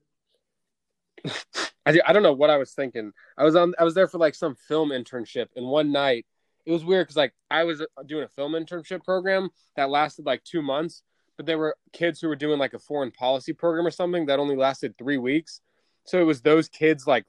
I, 1.86 2.00
I 2.06 2.12
don't 2.12 2.22
know 2.22 2.32
what 2.32 2.50
I 2.50 2.56
was 2.58 2.72
thinking. 2.72 3.12
I 3.36 3.44
was 3.44 3.56
on 3.56 3.74
I 3.78 3.84
was 3.84 3.94
there 3.94 4.06
for 4.08 4.18
like 4.18 4.34
some 4.34 4.54
film 4.54 4.90
internship 4.90 5.46
and 5.56 5.66
one 5.66 5.92
night 5.92 6.26
it 6.64 6.72
was 6.72 6.84
weird 6.84 7.06
because 7.06 7.16
like 7.16 7.32
I 7.50 7.64
was 7.64 7.80
uh, 7.80 7.86
doing 8.06 8.24
a 8.24 8.28
film 8.28 8.52
internship 8.52 9.04
program 9.04 9.50
that 9.76 9.90
lasted 9.90 10.26
like 10.26 10.44
two 10.44 10.62
months, 10.62 11.02
but 11.36 11.46
there 11.46 11.58
were 11.58 11.76
kids 11.92 12.20
who 12.20 12.28
were 12.28 12.36
doing 12.36 12.58
like 12.58 12.74
a 12.74 12.78
foreign 12.78 13.10
policy 13.10 13.52
program 13.52 13.86
or 13.86 13.90
something 13.90 14.26
that 14.26 14.38
only 14.38 14.56
lasted 14.56 14.96
three 14.96 15.18
weeks. 15.18 15.60
So 16.04 16.20
it 16.20 16.24
was 16.24 16.40
those 16.40 16.68
kids 16.68 17.06
like 17.06 17.24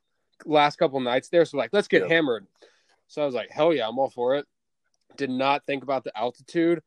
last 0.45 0.77
couple 0.77 0.99
nights 0.99 1.29
there. 1.29 1.45
So 1.45 1.57
like 1.57 1.71
let's 1.73 1.87
get 1.87 2.03
Yeah. 2.03 2.09
hammered. 2.09 2.45
So 3.07 3.21
I 3.21 3.25
was 3.25 3.35
like, 3.35 3.49
hell 3.51 3.73
yeah, 3.73 3.87
I'm 3.87 3.97
all 3.99 4.09
for 4.09 4.35
it. 4.35 4.45
Did 5.17 5.29
not 5.29 5.65
think 5.65 5.83
about 5.83 6.03
the 6.03 6.15
altitude. 6.17 6.81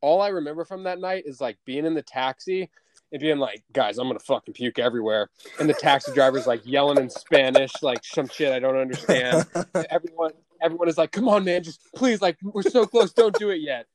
All 0.00 0.20
I 0.20 0.28
remember 0.28 0.64
from 0.64 0.84
that 0.84 1.00
night 1.00 1.24
is 1.26 1.40
like 1.40 1.58
being 1.64 1.84
in 1.84 1.94
the 1.94 2.02
taxi 2.02 2.70
and 3.12 3.20
being 3.20 3.38
like, 3.38 3.62
guys, 3.72 3.98
I'm 3.98 4.08
gonna 4.08 4.18
fucking 4.18 4.54
puke 4.54 4.78
everywhere. 4.78 5.30
And 5.58 5.68
the 5.68 5.74
taxi 5.74 6.12
driver's 6.12 6.46
like 6.46 6.62
yelling 6.64 6.98
in 6.98 7.10
Spanish, 7.10 7.72
like 7.82 8.04
some 8.04 8.28
shit 8.28 8.52
I 8.52 8.58
don't 8.58 8.76
understand. 8.76 9.46
everyone 9.90 10.32
everyone 10.60 10.88
is 10.88 10.98
like, 10.98 11.12
come 11.12 11.28
on, 11.28 11.44
man, 11.44 11.62
just 11.62 11.80
please, 11.94 12.20
like 12.20 12.36
we're 12.42 12.62
so 12.62 12.86
close, 12.86 13.12
don't 13.12 13.38
do 13.38 13.50
it 13.50 13.60
yet. 13.60 13.86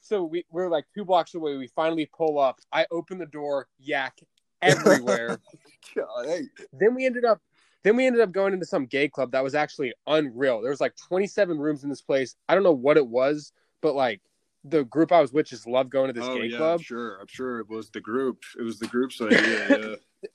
So 0.00 0.24
we, 0.24 0.44
we're 0.50 0.68
like 0.68 0.84
two 0.94 1.04
blocks 1.04 1.34
away. 1.34 1.56
We 1.56 1.68
finally 1.68 2.10
pull 2.14 2.38
up. 2.38 2.58
I 2.72 2.86
open 2.90 3.18
the 3.18 3.26
door, 3.26 3.68
yak 3.78 4.18
everywhere. 4.60 5.38
God, 5.96 6.26
hey, 6.26 6.42
then 6.72 6.94
we 6.94 7.06
ended 7.06 7.24
up 7.24 7.40
then 7.82 7.96
we 7.96 8.06
ended 8.06 8.22
up 8.22 8.30
going 8.30 8.52
into 8.52 8.66
some 8.66 8.86
gay 8.86 9.08
club 9.08 9.32
that 9.32 9.42
was 9.42 9.54
actually 9.54 9.92
unreal. 10.06 10.60
There 10.60 10.70
was 10.70 10.80
like 10.80 10.94
27 11.08 11.58
rooms 11.58 11.82
in 11.82 11.90
this 11.90 12.00
place. 12.00 12.36
I 12.48 12.54
don't 12.54 12.62
know 12.62 12.72
what 12.72 12.96
it 12.96 13.06
was, 13.06 13.52
but 13.80 13.94
like 13.94 14.20
the 14.64 14.84
group 14.84 15.10
I 15.12 15.20
was 15.20 15.32
with 15.32 15.46
just 15.46 15.66
loved 15.66 15.90
going 15.90 16.06
to 16.08 16.12
this 16.12 16.28
oh 16.28 16.36
gay 16.38 16.46
yeah, 16.46 16.56
club. 16.58 16.78
I'm 16.80 16.84
sure. 16.84 17.18
I'm 17.20 17.26
sure 17.28 17.58
it 17.60 17.68
was 17.68 17.90
the 17.90 18.00
group. 18.00 18.42
It 18.58 18.62
was 18.62 18.78
the 18.78 18.86
group's 18.86 19.20
idea. 19.20 19.96
Yeah. 20.22 20.28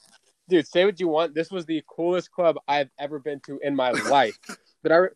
dude, 0.49 0.67
say 0.67 0.83
what 0.83 0.99
you 0.99 1.07
want. 1.07 1.33
This 1.33 1.49
was 1.49 1.65
the 1.65 1.81
coolest 1.87 2.29
club 2.31 2.57
I've 2.67 2.89
ever 2.99 3.19
been 3.19 3.39
to 3.45 3.59
in 3.63 3.75
my 3.75 3.91
life. 3.91 4.37
But 4.83 4.91
I, 4.91 4.95
re- 4.97 5.09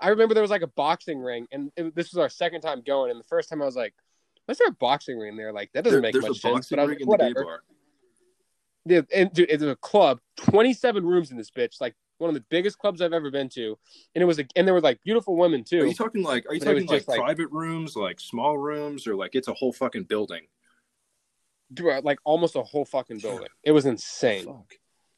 I 0.00 0.08
remember 0.10 0.34
there 0.34 0.42
was 0.42 0.50
like 0.50 0.62
a 0.62 0.66
boxing 0.68 1.18
ring, 1.18 1.46
and 1.50 1.72
it, 1.76 1.94
this 1.96 2.12
was 2.12 2.18
our 2.18 2.28
second 2.28 2.60
time 2.60 2.82
going. 2.86 3.10
And 3.10 3.18
the 3.18 3.24
first 3.24 3.48
time 3.48 3.62
I 3.62 3.64
was 3.64 3.74
like, 3.74 3.94
"What's 4.44 4.58
there 4.58 4.68
a 4.68 4.72
boxing 4.72 5.18
ring 5.18 5.36
there?" 5.36 5.52
Like 5.52 5.70
that 5.72 5.82
doesn't 5.82 6.02
There- 6.02 6.12
make 6.12 6.22
much 6.22 6.40
sense. 6.40 6.68
But 6.68 6.78
I 6.78 6.82
was 6.82 6.90
like, 6.90 7.00
in 7.00 7.08
the 7.08 7.16
gay 7.16 7.24
whatever. 7.24 7.44
bar. 7.44 7.60
Yeah, 8.84 9.00
and 9.12 9.32
dude, 9.32 9.50
it's 9.50 9.62
a 9.64 9.74
club, 9.76 10.20
27 10.36 11.04
rooms 11.04 11.30
in 11.32 11.36
this 11.36 11.50
bitch, 11.50 11.80
like 11.80 11.94
one 12.18 12.28
of 12.28 12.34
the 12.34 12.44
biggest 12.48 12.78
clubs 12.78 13.02
I've 13.02 13.12
ever 13.12 13.30
been 13.30 13.48
to. 13.50 13.78
And 14.14 14.22
it 14.22 14.24
was, 14.24 14.38
a, 14.38 14.46
and 14.56 14.66
there 14.66 14.74
were 14.74 14.80
like 14.80 15.02
beautiful 15.02 15.36
women 15.36 15.64
too. 15.64 15.82
Are 15.82 15.86
you 15.86 15.94
talking 15.94 16.22
like? 16.22 16.46
Are 16.48 16.54
you 16.54 16.60
talking 16.60 16.86
like, 16.86 16.98
just 16.98 17.08
like- 17.08 17.20
private 17.20 17.48
rooms, 17.50 17.96
like 17.96 18.20
small 18.20 18.56
rooms, 18.56 19.06
or 19.06 19.14
like 19.14 19.34
it's 19.34 19.48
a 19.48 19.54
whole 19.54 19.72
fucking 19.72 20.04
building? 20.04 20.46
Like 21.78 22.18
almost 22.24 22.54
a 22.54 22.62
whole 22.62 22.84
fucking 22.84 23.18
building. 23.18 23.48
It 23.64 23.72
was 23.72 23.86
insane. 23.86 24.44
Fuck. 24.44 24.74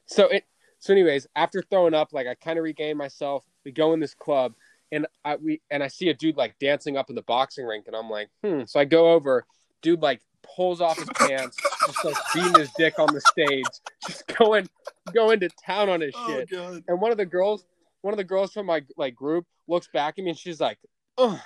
So 0.07 0.27
it 0.29 0.45
so 0.79 0.93
anyways, 0.93 1.27
after 1.35 1.61
throwing 1.61 1.93
up, 1.93 2.13
like 2.13 2.27
I 2.27 2.35
kind 2.35 2.57
of 2.57 2.63
regained 2.63 2.97
myself. 2.97 3.43
We 3.65 3.71
go 3.71 3.93
in 3.93 3.99
this 3.99 4.15
club 4.15 4.53
and 4.91 5.05
I 5.23 5.35
we 5.35 5.61
and 5.69 5.83
I 5.83 5.87
see 5.87 6.09
a 6.09 6.13
dude 6.13 6.37
like 6.37 6.57
dancing 6.59 6.97
up 6.97 7.09
in 7.09 7.15
the 7.15 7.21
boxing 7.21 7.65
rink 7.65 7.85
and 7.87 7.95
I'm 7.95 8.09
like, 8.09 8.29
hmm. 8.43 8.63
So 8.65 8.79
I 8.79 8.85
go 8.85 9.11
over, 9.11 9.45
dude 9.81 10.01
like 10.01 10.21
pulls 10.55 10.81
off 10.81 10.97
his 10.97 11.09
pants, 11.21 11.57
just 11.85 12.03
like 12.03 12.15
beating 12.33 12.55
his 12.55 12.69
dick 12.77 12.99
on 12.99 13.13
the 13.13 13.21
stage, 13.21 13.65
just 14.05 14.27
going 14.37 14.67
going 15.13 15.39
to 15.39 15.49
town 15.65 15.89
on 15.89 16.01
his 16.01 16.15
shit. 16.25 16.49
god. 16.49 16.83
And 16.87 17.01
one 17.01 17.11
of 17.11 17.17
the 17.17 17.25
girls, 17.25 17.65
one 18.01 18.13
of 18.13 18.17
the 18.17 18.23
girls 18.23 18.51
from 18.51 18.65
my 18.65 18.81
like 18.97 19.15
group 19.15 19.45
looks 19.67 19.87
back 19.93 20.15
at 20.17 20.23
me 20.23 20.31
and 20.31 20.39
she's 20.39 20.59
like, 20.59 20.77
Oh, 21.17 21.41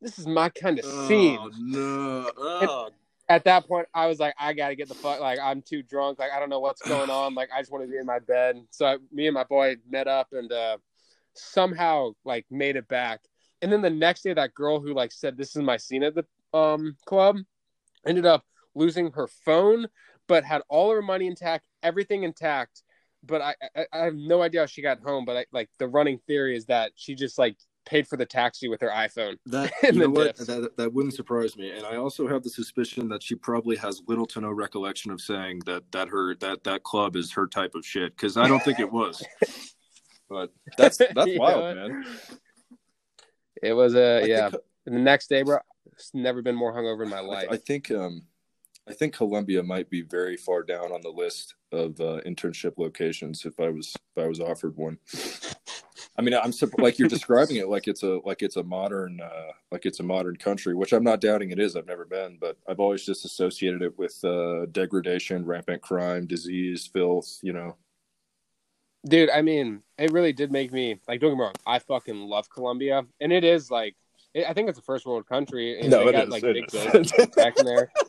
this 0.00 0.18
is 0.18 0.26
my 0.26 0.48
kind 0.48 0.78
of 0.78 0.84
scene 0.84 1.38
Oh 1.40 1.50
no. 1.58 2.30
Oh, 2.36 2.88
at 3.28 3.44
that 3.44 3.66
point 3.66 3.86
I 3.94 4.06
was 4.06 4.18
like, 4.18 4.34
I 4.38 4.52
gotta 4.52 4.74
get 4.74 4.88
the 4.88 4.94
fuck 4.94 5.20
like 5.20 5.38
I'm 5.38 5.62
too 5.62 5.82
drunk, 5.82 6.18
like 6.18 6.30
I 6.32 6.40
don't 6.40 6.50
know 6.50 6.60
what's 6.60 6.82
going 6.82 7.10
on, 7.10 7.34
like 7.34 7.50
I 7.54 7.60
just 7.60 7.70
want 7.72 7.84
to 7.84 7.90
be 7.90 7.98
in 7.98 8.06
my 8.06 8.18
bed. 8.20 8.56
So 8.70 8.86
I, 8.86 8.96
me 9.12 9.26
and 9.26 9.34
my 9.34 9.44
boy 9.44 9.76
met 9.88 10.08
up 10.08 10.28
and 10.32 10.50
uh 10.50 10.78
somehow 11.34 12.12
like 12.24 12.46
made 12.50 12.76
it 12.76 12.88
back. 12.88 13.20
And 13.60 13.72
then 13.72 13.82
the 13.82 13.90
next 13.90 14.22
day 14.22 14.32
that 14.32 14.54
girl 14.54 14.80
who 14.80 14.94
like 14.94 15.12
said 15.12 15.36
this 15.36 15.56
is 15.56 15.62
my 15.62 15.76
scene 15.76 16.02
at 16.02 16.14
the 16.14 16.24
um 16.56 16.96
club 17.04 17.36
ended 18.08 18.26
up 18.26 18.44
losing 18.74 19.12
her 19.12 19.28
phone, 19.44 19.86
but 20.26 20.44
had 20.44 20.62
all 20.68 20.90
her 20.92 21.02
money 21.02 21.26
intact, 21.26 21.66
everything 21.82 22.22
intact. 22.22 22.82
But 23.24 23.42
I, 23.42 23.54
I 23.76 23.86
I 23.92 23.98
have 24.04 24.14
no 24.14 24.42
idea 24.42 24.60
how 24.60 24.66
she 24.66 24.82
got 24.82 25.00
home. 25.00 25.24
But 25.24 25.36
I, 25.36 25.46
like 25.52 25.68
the 25.78 25.88
running 25.88 26.18
theory 26.26 26.56
is 26.56 26.66
that 26.66 26.92
she 26.94 27.14
just 27.14 27.38
like 27.38 27.56
paid 27.88 28.06
for 28.06 28.16
the 28.16 28.26
taxi 28.26 28.68
with 28.68 28.80
her 28.80 28.90
iPhone. 28.90 29.36
That 29.46 29.72
you 29.82 29.92
know 29.92 30.10
what? 30.10 30.36
That 30.36 30.76
that 30.76 30.92
wouldn't 30.92 31.14
surprise 31.14 31.56
me. 31.56 31.70
And 31.70 31.84
I 31.84 31.96
also 31.96 32.28
have 32.28 32.42
the 32.42 32.50
suspicion 32.50 33.08
that 33.08 33.22
she 33.22 33.34
probably 33.34 33.76
has 33.76 34.02
little 34.06 34.26
to 34.26 34.40
no 34.40 34.50
recollection 34.50 35.10
of 35.10 35.20
saying 35.20 35.62
that 35.66 35.90
that 35.92 36.08
her 36.08 36.36
that 36.36 36.64
that 36.64 36.84
club 36.84 37.16
is 37.16 37.32
her 37.32 37.46
type 37.46 37.74
of 37.74 37.84
shit. 37.84 38.14
Because 38.14 38.36
I 38.36 38.46
don't 38.46 38.62
think 38.62 38.78
it 38.78 38.92
was. 38.92 39.24
but 40.28 40.52
that's 40.76 40.98
that's 40.98 41.14
know 41.16 41.40
wild, 41.40 41.76
man. 41.76 42.04
It 43.62 43.72
was 43.72 43.94
a 43.96 44.22
I 44.22 44.26
yeah. 44.26 44.50
Uh, 44.52 44.58
the 44.84 44.98
next 44.98 45.28
day, 45.28 45.42
bro, 45.42 45.58
it's 45.92 46.14
never 46.14 46.42
been 46.42 46.54
more 46.54 46.72
hungover 46.72 47.04
in 47.04 47.10
my 47.10 47.20
life. 47.20 47.48
I 47.50 47.56
think 47.56 47.90
um, 47.90 48.22
I 48.88 48.94
think 48.94 49.14
Colombia 49.14 49.62
might 49.62 49.90
be 49.90 50.02
very 50.02 50.36
far 50.36 50.62
down 50.62 50.92
on 50.92 51.00
the 51.02 51.10
list 51.10 51.54
of 51.72 52.00
uh, 52.00 52.20
internship 52.26 52.78
locations 52.78 53.44
if 53.44 53.60
I 53.60 53.68
was 53.68 53.94
if 54.16 54.22
I 54.24 54.26
was 54.26 54.40
offered 54.40 54.76
one. 54.76 54.98
I 56.16 56.22
mean, 56.22 56.34
I'm 56.34 56.52
like 56.78 56.98
you're 56.98 57.08
describing 57.08 57.56
it 57.56 57.68
like 57.68 57.86
it's 57.86 58.02
a 58.02 58.20
like 58.24 58.42
it's 58.42 58.56
a 58.56 58.62
modern 58.62 59.20
uh, 59.20 59.52
like 59.70 59.86
it's 59.86 60.00
a 60.00 60.04
modern 60.04 60.36
country, 60.36 60.74
which 60.74 60.92
I'm 60.92 61.04
not 61.04 61.20
doubting 61.20 61.50
it 61.50 61.58
is. 61.58 61.76
I've 61.76 61.86
never 61.86 62.04
been, 62.04 62.38
but 62.40 62.56
I've 62.68 62.80
always 62.80 63.04
just 63.04 63.24
associated 63.24 63.82
it 63.82 63.98
with 63.98 64.22
uh, 64.24 64.66
degradation, 64.72 65.44
rampant 65.44 65.82
crime, 65.82 66.26
disease, 66.26 66.88
filth. 66.92 67.38
You 67.42 67.52
know, 67.52 67.76
Dude, 69.06 69.30
I 69.30 69.42
mean, 69.42 69.82
it 69.96 70.12
really 70.12 70.32
did 70.32 70.50
make 70.50 70.72
me 70.72 71.00
like. 71.06 71.20
Don't 71.20 71.30
get 71.30 71.36
me 71.36 71.42
wrong, 71.42 71.54
I 71.66 71.78
fucking 71.78 72.20
love 72.20 72.50
Colombia, 72.50 73.04
and 73.20 73.32
it 73.32 73.44
is 73.44 73.70
like, 73.70 73.94
I 74.36 74.52
think 74.52 74.68
it's 74.68 74.78
a 74.78 74.82
first 74.82 75.06
world 75.06 75.26
country. 75.26 75.80
And 75.80 75.90
No, 75.90 76.04
they 76.04 76.10
it 76.10 76.12
got, 76.12 76.24
is, 76.24 76.30
like 76.30 76.44
it 76.44 76.70
big 76.72 76.94
is. 76.94 77.12
back 77.34 77.58
in 77.58 77.66
there. 77.66 77.90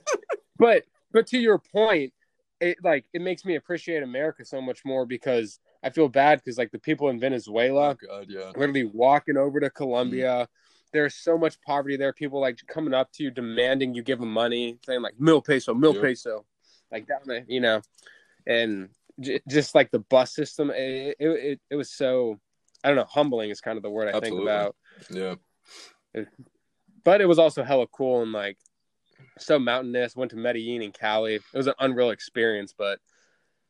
But 0.58 0.84
but 1.14 1.26
to 1.28 1.38
your 1.38 1.58
point, 1.58 2.12
it 2.60 2.78
like 2.84 3.06
it 3.14 3.22
makes 3.22 3.46
me 3.46 3.56
appreciate 3.56 4.04
America 4.04 4.44
so 4.44 4.62
much 4.62 4.84
more 4.84 5.06
because 5.06 5.58
I 5.82 5.90
feel 5.90 6.10
bad 6.10 6.40
because 6.40 6.58
like 6.58 6.72
the 6.72 6.80
people 6.80 7.08
in 7.08 7.18
Venezuela, 7.18 7.96
God, 7.96 8.26
yeah. 8.28 8.52
literally 8.58 8.84
walking 8.84 9.38
over 9.38 9.62
to 9.62 9.70
Colombia. 9.70 10.28
Mm-hmm. 10.32 10.52
There's 10.92 11.16
so 11.16 11.38
much 11.38 11.62
poverty 11.62 11.96
there. 11.96 12.12
People 12.12 12.42
like 12.42 12.60
coming 12.68 12.94
up 12.94 13.10
to 13.14 13.24
you, 13.24 13.32
demanding 13.32 13.94
you 13.94 14.04
give 14.04 14.20
them 14.20 14.34
money, 14.34 14.80
saying 14.86 15.02
like 15.02 15.18
"mil 15.18 15.42
peso, 15.42 15.74
mil 15.74 15.94
Yep. 15.94 16.04
peso," 16.04 16.46
like 16.92 17.08
down 17.08 17.20
there, 17.26 17.46
you 17.48 17.62
know, 17.62 17.82
and 18.46 18.90
j- 19.22 19.40
just 19.48 19.76
like 19.76 19.92
the 19.92 20.00
bus 20.00 20.34
system, 20.36 20.72
it, 20.72 21.16
it 21.20 21.30
it 21.30 21.62
it 21.70 21.76
was 21.78 21.90
so 21.90 22.38
I 22.84 22.90
don't 22.90 22.98
know, 22.98 23.06
humbling 23.06 23.50
is 23.50 23.62
kind 23.62 23.78
of 23.78 23.84
the 23.84 23.90
word 23.90 24.10
I 24.10 24.18
Absolutely. 24.18 24.40
think 24.40 24.50
about. 24.50 24.76
Yeah. 25.10 25.36
But 27.04 27.22
it 27.22 27.26
was 27.28 27.40
also 27.40 27.64
hella 27.64 27.88
cool 27.88 28.22
and 28.22 28.32
like 28.32 28.58
so 29.38 29.58
mountainous. 29.60 30.16
Went 30.16 30.32
to 30.32 30.38
Medellin 30.38 30.82
and 30.82 30.94
Cali. 30.94 31.36
It 31.36 31.44
was 31.54 31.68
an 31.68 31.74
unreal 31.80 32.10
experience, 32.12 32.74
but 32.78 33.00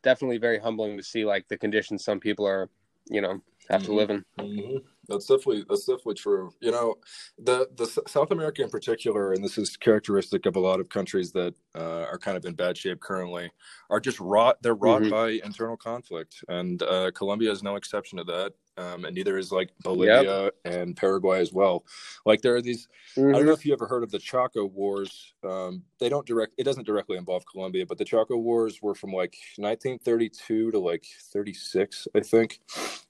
definitely 0.04 0.38
very 0.38 0.60
humbling 0.60 0.97
to 0.97 1.04
see 1.04 1.25
like 1.25 1.47
the 1.47 1.58
conditions 1.58 2.04
some 2.04 2.19
people 2.19 2.47
are, 2.47 2.69
you 3.10 3.21
know, 3.21 3.41
have 3.69 3.84
to 3.84 3.89
Mhm. 3.91 3.95
live 3.95 4.10
in. 4.10 4.25
hmm 4.39 4.78
That's 5.08 5.25
definitely 5.25 5.65
that's 5.67 5.86
definitely 5.86 6.13
true. 6.15 6.52
You 6.60 6.71
know, 6.71 6.95
the 7.39 7.67
the 7.75 7.86
South 8.08 8.32
America 8.32 8.62
in 8.62 8.69
particular, 8.69 9.34
and 9.34 9.43
this 9.43 9.58
is 9.58 9.75
characteristic 9.75 10.45
of 10.45 10.56
a 10.56 10.60
lot 10.60 10.80
of 10.80 10.88
countries 10.89 11.32
that 11.32 11.56
uh, 11.75 12.04
are 12.12 12.19
kind 12.19 12.38
of 12.38 12.45
in 12.45 12.54
bad 12.54 12.78
shape 12.78 12.99
currently, 12.99 13.52
are 13.89 13.99
just 13.99 14.19
rot. 14.19 14.62
They're 14.62 14.75
wrought 14.75 15.02
Mhm. 15.04 15.10
by 15.10 15.30
internal 15.43 15.78
conflict, 15.78 16.43
and 16.47 16.82
uh, 16.84 17.10
Colombia 17.12 17.52
is 17.52 17.63
no 17.63 17.75
exception 17.75 18.17
to 18.19 18.23
that. 18.25 18.54
Um, 18.80 19.04
and 19.04 19.13
neither 19.13 19.38
is 19.38 19.52
like 19.52 19.72
Bolivia 19.84 20.52
and 20.63 20.96
Paraguay 20.96 21.42
as 21.42 21.52
well. 21.52 21.84
Like 22.26 22.42
there 22.42 22.56
are 22.56 22.62
these 22.62 22.88
I 23.18 23.22
don't 23.22 23.46
know 23.46 23.52
if 23.52 23.65
you 23.65 23.74
ever 23.74 23.88
heard 23.88 24.04
of 24.04 24.12
the 24.12 24.20
Chaco 24.20 24.65
Wars. 24.65 25.34
Um, 25.44 25.84
they 26.00 26.08
don't 26.08 26.26
direct. 26.26 26.54
It 26.58 26.63
doesn't 26.63 26.86
directly 26.86 27.18
involve 27.18 27.44
Colombia, 27.46 27.86
but 27.86 27.98
the 27.98 28.06
Chaco 28.06 28.38
Wars 28.38 28.82
were 28.82 28.96
from 28.96 29.12
like 29.12 29.36
1932 29.58 30.72
to 30.72 30.80
like 30.80 31.06
36, 31.34 32.08
I 32.15 32.22
think. 32.22 32.60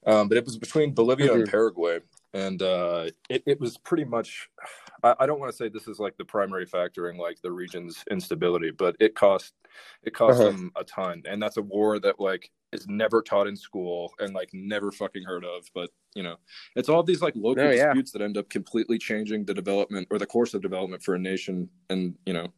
Um, 0.06 0.28
but 0.28 0.38
it 0.38 0.46
was 0.46 0.58
between 0.58 0.94
Bolivia 0.94 1.34
and 1.34 1.44
Mhm. 1.44 1.52
Paraguay, 1.52 2.00
and 2.34 2.62
uh, 2.62 3.10
it 3.30 3.44
it 3.46 3.60
was 3.60 3.78
pretty 3.78 4.06
much. 4.06 4.50
I, 5.04 5.15
I 5.22 5.26
don't 5.26 5.39
want 5.39 5.52
to 5.52 5.58
say 5.58 5.70
this 5.70 5.88
is 5.88 6.00
like 6.00 6.18
the 6.18 6.26
primary 6.26 6.65
factor 6.65 7.10
in 7.10 7.18
like 7.18 7.42
the 7.42 7.52
region's 7.52 8.04
instability, 8.12 8.72
but 8.72 8.96
it 9.00 9.15
cost 9.15 9.54
it 10.04 10.13
cost 10.13 10.39
Uh-huh. 10.39 10.52
them 10.52 10.72
a 10.76 10.84
ton, 10.84 11.24
and 11.26 11.42
that's 11.42 11.58
a 11.58 11.62
war 11.62 12.00
that 12.00 12.20
like 12.20 12.52
is 12.72 12.88
never 12.88 13.22
taught 13.24 13.48
in 13.48 13.56
school 13.56 14.13
and 14.20 14.34
like 14.36 14.50
never 14.54 14.92
fucking 14.92 15.24
heard 15.24 15.44
of. 15.44 15.65
But 15.74 15.89
you 16.15 16.24
know, 16.24 16.38
it's 16.76 16.89
all 16.89 17.04
these 17.04 17.22
like 17.22 17.36
local 17.36 17.63
No, 17.63 17.72
yeah. 17.72 17.88
disputes 17.88 18.12
that 18.12 18.22
end 18.22 18.38
up 18.38 18.50
completely 18.50 18.98
changing 18.98 19.46
the 19.46 19.54
development 19.54 20.08
or 20.12 20.20
the 20.20 20.26
course 20.28 20.54
of 20.54 20.62
development 20.62 21.02
for 21.04 21.15
a 21.15 21.20
nation, 21.20 21.70
and 21.89 22.15
you 22.26 22.34
know, 22.34 22.54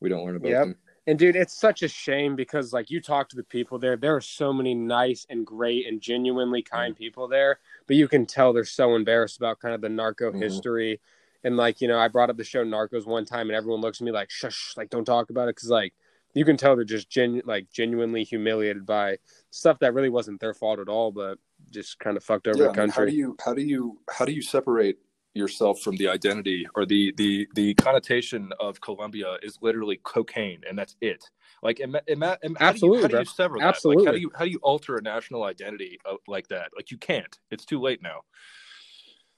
we 0.00 0.08
don't 0.08 0.24
learn 0.24 0.36
about 0.36 0.48
Yep. 0.50 0.64
them. 0.64 0.76
And 1.10 1.18
dude, 1.18 1.34
it's 1.34 1.54
such 1.54 1.82
a 1.82 1.88
shame 1.88 2.36
because 2.36 2.72
like 2.72 2.88
you 2.88 3.00
talk 3.00 3.28
to 3.30 3.36
the 3.36 3.42
people 3.42 3.80
there, 3.80 3.96
there 3.96 4.14
are 4.14 4.20
so 4.20 4.52
many 4.52 4.74
nice 4.74 5.26
and 5.28 5.44
great 5.44 5.88
and 5.88 6.00
genuinely 6.00 6.62
kind 6.62 6.94
people 6.94 7.26
there, 7.26 7.58
but 7.88 7.96
you 7.96 8.06
can 8.06 8.26
tell 8.26 8.52
they're 8.52 8.64
so 8.64 8.94
embarrassed 8.94 9.36
about 9.36 9.58
kind 9.58 9.74
of 9.74 9.80
the 9.80 9.88
narco 9.88 10.30
Mhm. 10.30 10.38
history. 10.40 11.00
And 11.42 11.56
like, 11.56 11.80
you 11.80 11.88
know, 11.88 11.98
I 11.98 12.06
brought 12.06 12.30
up 12.30 12.36
the 12.36 12.44
show 12.44 12.64
Narcos 12.64 13.06
one 13.06 13.24
time 13.24 13.48
and 13.50 13.56
everyone 13.56 13.80
looks 13.80 14.00
at 14.00 14.04
me 14.04 14.12
like, 14.12 14.30
shush, 14.30 14.76
like 14.76 14.88
don't 14.88 15.04
talk 15.04 15.30
about 15.30 15.48
it 15.48 15.56
cuz 15.56 15.68
like 15.68 15.94
you 16.32 16.44
can 16.44 16.56
tell 16.56 16.76
they're 16.76 16.84
just 16.84 17.10
genu- 17.10 17.42
like 17.44 17.68
genuinely 17.72 18.22
humiliated 18.22 18.86
by 18.86 19.18
stuff 19.50 19.80
that 19.80 19.94
really 19.94 20.10
wasn't 20.10 20.38
their 20.38 20.54
fault 20.54 20.78
at 20.78 20.88
all, 20.88 21.10
but 21.10 21.40
just 21.72 21.98
kind 21.98 22.16
of 22.16 22.22
fucked 22.22 22.46
over 22.46 22.58
yeah, 22.62 22.68
the 22.68 22.70
I 22.70 22.82
mean, 22.82 22.90
how 22.90 23.04
do 23.04 23.12
you 23.12 23.36
how 23.44 23.54
do 23.54 23.62
you 23.62 23.98
how 24.08 24.24
do 24.26 24.32
you 24.32 24.42
separate 24.42 25.00
yourself 25.34 25.80
from 25.80 25.96
the 25.96 26.08
identity 26.08 26.66
or 26.74 26.84
the 26.84 27.12
the 27.16 27.46
the 27.54 27.74
connotation 27.74 28.52
of 28.58 28.80
Colombia 28.80 29.36
is 29.42 29.58
literally 29.62 30.00
cocaine 30.02 30.60
and 30.68 30.78
that's 30.78 30.96
it. 31.00 31.24
Like, 31.62 31.80
ima- 31.80 32.02
ima- 32.08 32.38
im- 32.42 32.56
how 32.56 32.70
Absolutely, 32.70 32.98
do 32.98 33.02
you, 33.02 33.02
how 33.02 33.08
do 33.08 33.18
you 33.18 33.24
sever 33.26 33.58
that? 33.58 33.84
Like, 33.84 34.04
how 34.04 34.12
do 34.12 34.18
you 34.20 34.30
how 34.34 34.44
do 34.44 34.50
you 34.50 34.58
alter 34.62 34.96
a 34.96 35.02
national 35.02 35.44
identity 35.44 35.98
uh, 36.04 36.14
like 36.26 36.48
that? 36.48 36.70
Like, 36.76 36.90
you 36.90 36.98
can't. 36.98 37.38
It's 37.50 37.64
too 37.64 37.80
late 37.80 38.02
now. 38.02 38.22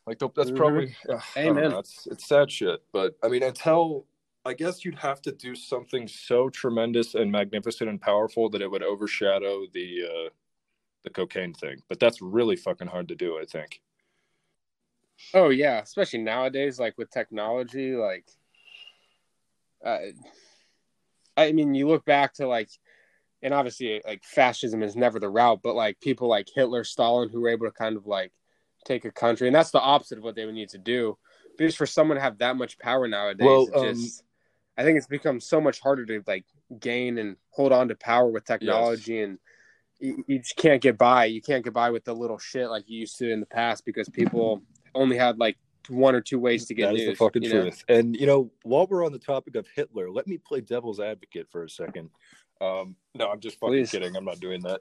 Like, 0.07 0.19
th- 0.19 0.33
that's 0.35 0.51
Mhm. 0.51 0.57
probably 0.57 0.97
ugh, 1.11 1.23
I 1.37 1.43
don't 1.43 1.57
Amen. 1.57 1.71
know, 1.73 1.79
It's 1.79 2.07
it's 2.07 2.27
sad 2.27 2.51
shit, 2.51 2.83
but 2.93 3.17
I 3.23 3.29
mean, 3.29 3.43
until 3.43 4.07
I 4.45 4.55
guess 4.55 4.85
you'd 4.85 4.99
have 4.99 5.21
to 5.23 5.33
do 5.33 5.55
something 5.55 6.09
so 6.09 6.49
tremendous 6.49 7.15
and 7.15 7.31
magnificent 7.31 7.89
and 7.91 8.01
powerful 8.01 8.49
that 8.51 8.63
it 8.63 8.71
would 8.71 8.83
overshadow 8.83 9.67
the 9.73 10.05
uh, 10.05 10.31
the 11.05 11.11
cocaine 11.11 11.55
thing. 11.55 11.83
But 11.89 12.01
that's 12.01 12.21
really 12.23 12.57
fucking 12.57 12.89
hard 12.89 13.09
to 13.09 13.15
do. 13.15 13.39
I 13.39 13.45
think. 13.45 13.81
Oh 15.35 15.49
yeah, 15.49 15.81
especially 15.81 16.21
nowadays, 16.21 16.79
like 16.79 16.97
with 16.99 17.11
technology, 17.11 17.95
like, 17.97 18.27
uh, 19.85 19.99
I 21.37 21.53
mean, 21.53 21.75
you 21.75 21.89
look 21.89 22.05
back 22.05 22.35
to 22.35 22.47
like, 22.47 22.69
and 23.43 23.55
obviously, 23.55 24.03
like 24.05 24.23
fascism 24.25 24.83
is 24.83 24.95
never 24.95 25.19
the 25.19 25.31
route, 25.31 25.61
but 25.63 25.75
like 25.75 26.01
people 26.01 26.29
like 26.29 26.49
Hitler, 26.55 26.85
Stalin, 26.85 27.31
who 27.31 27.41
were 27.41 27.49
able 27.49 27.67
to 27.67 27.73
kind 27.73 27.97
of 27.97 28.07
like 28.07 28.33
take 28.85 29.05
a 29.05 29.11
country, 29.11 29.47
and 29.47 29.57
that's 29.57 29.71
the 29.71 29.81
opposite 29.81 30.19
of 30.19 30.25
what 30.25 30.35
they 30.35 30.45
would 30.45 30.55
need 30.55 30.69
to 30.71 30.79
do. 30.79 31.17
But 31.57 31.65
just 31.65 31.79
for 31.79 31.87
someone 31.87 32.17
to 32.17 32.23
have 32.23 32.39
that 32.39 32.57
much 32.57 32.79
power 32.79 33.09
nowadays, 33.09 33.69
Well, 33.73 33.89
um, 33.89 33.95
just, 33.95 34.23
I 34.77 34.83
think 34.83 34.99
it's 34.99 35.07
become 35.07 35.41
so 35.41 35.61
much 35.61 35.81
harder 35.81 36.05
to 36.07 36.23
like 36.27 36.45
gain 36.79 37.19
and 37.19 37.37
hold 37.51 37.73
on 37.73 37.89
to 37.89 37.95
power 37.95 38.29
with 38.31 38.45
technology 38.45 39.23
and. 39.23 39.39
You 39.99 40.25
you 40.27 40.39
just 40.41 40.57
can't 40.57 40.83
get 40.83 40.99
by. 40.99 41.27
You 41.27 41.41
can't 41.41 41.63
get 41.63 41.75
by 41.75 41.91
with 41.91 42.05
the 42.05 42.13
little 42.13 42.39
shit 42.39 42.69
like 42.69 42.89
you 42.89 42.99
used 42.99 43.19
to 43.19 43.31
in 43.31 43.39
the 43.39 43.47
past 43.47 43.85
because 43.85 44.09
people 44.09 44.61
only 44.95 45.17
had 45.17 45.39
like 45.39 45.57
one 45.89 46.15
or 46.15 46.21
two 46.21 46.39
ways 46.39 46.67
to 46.67 46.75
get 46.75 46.87
That 46.87 46.95
is 46.97 47.01
news. 47.07 47.19
the 47.19 47.25
fucking 47.25 47.43
you 47.43 47.53
know? 47.53 47.63
truth. 47.63 47.85
And 47.89 48.17
you 48.17 48.27
know, 48.27 48.51
while 48.63 48.87
we're 48.87 49.05
on 49.05 49.13
the 49.13 49.19
topic 49.19 49.57
of 49.57 49.67
Hitler, 49.75 50.11
let 50.11 50.27
me 50.27 50.39
play 50.39 50.61
devil's 50.61 51.01
advocate 51.01 51.49
for 51.51 51.65
a 51.65 51.71
second. 51.71 52.11
Um, 52.61 52.95
no, 53.15 53.29
I'm 53.31 53.41
just 53.41 53.59
fucking 53.59 53.73
Please. 53.75 53.91
kidding. 53.91 54.17
I'm 54.17 54.25
not 54.25 54.39
doing 54.41 54.61
that. 54.63 54.81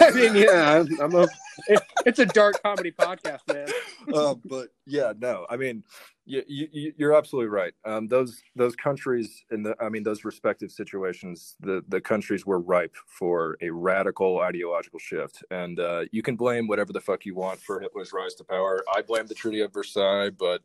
I 0.00 0.10
mean, 0.10 0.34
yeah, 0.34 0.80
I'm, 0.80 1.00
I'm 1.00 1.14
a, 1.14 1.28
it, 1.68 1.82
it's 2.06 2.18
a 2.18 2.26
dark 2.26 2.62
comedy 2.62 2.92
podcast, 2.92 3.40
man. 3.48 3.68
uh, 4.14 4.34
but 4.44 4.68
yeah, 4.86 5.12
no, 5.18 5.46
I 5.48 5.56
mean, 5.56 5.84
you, 6.26 6.42
you, 6.46 6.92
you're 6.96 7.14
absolutely 7.14 7.48
right. 7.48 7.72
Um, 7.84 8.06
those 8.06 8.40
those 8.54 8.76
countries 8.76 9.44
in 9.50 9.62
the, 9.62 9.74
I 9.80 9.88
mean, 9.88 10.02
those 10.02 10.24
respective 10.24 10.70
situations, 10.70 11.56
the 11.60 11.82
the 11.88 12.00
countries 12.00 12.46
were 12.46 12.60
ripe 12.60 12.94
for 13.06 13.56
a 13.60 13.70
radical 13.70 14.40
ideological 14.40 14.98
shift, 14.98 15.42
and 15.50 15.80
uh, 15.80 16.04
you 16.12 16.22
can 16.22 16.36
blame 16.36 16.68
whatever 16.68 16.92
the 16.92 17.00
fuck 17.00 17.24
you 17.24 17.34
want 17.34 17.60
for 17.60 17.80
Hitler's 17.80 18.12
rise 18.12 18.34
to 18.34 18.44
power. 18.44 18.82
I 18.94 19.02
blame 19.02 19.26
the 19.26 19.34
Treaty 19.34 19.60
of 19.60 19.72
Versailles, 19.72 20.30
but 20.30 20.62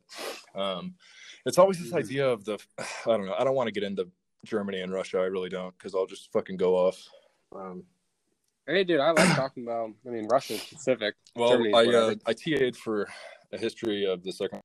um, 0.54 0.94
it's 1.46 1.58
always 1.58 1.78
this 1.78 1.92
idea 1.92 2.28
of 2.28 2.44
the, 2.44 2.58
I 2.78 2.84
don't 3.06 3.26
know, 3.26 3.34
I 3.38 3.44
don't 3.44 3.54
want 3.54 3.68
to 3.68 3.72
get 3.72 3.84
into 3.84 4.08
Germany 4.44 4.80
and 4.80 4.92
Russia. 4.92 5.18
I 5.18 5.24
really 5.24 5.48
don't, 5.48 5.76
because 5.78 5.94
I'll 5.94 6.06
just 6.06 6.30
fucking 6.32 6.56
go 6.56 6.74
off. 6.74 7.08
Um, 7.54 7.84
Hey, 8.66 8.82
dude, 8.82 9.00
I 9.00 9.12
like 9.12 9.36
talking 9.36 9.62
about. 9.62 9.90
I 10.06 10.10
mean, 10.10 10.26
Russian 10.26 10.58
specific. 10.58 11.14
Well, 11.36 11.50
Germany's 11.50 11.74
I 11.74 11.84
uh. 11.86 12.14
I 12.26 12.32
TA'd 12.32 12.76
for 12.76 13.08
a 13.52 13.58
history 13.58 14.06
of 14.06 14.24
the 14.24 14.32
second. 14.32 14.60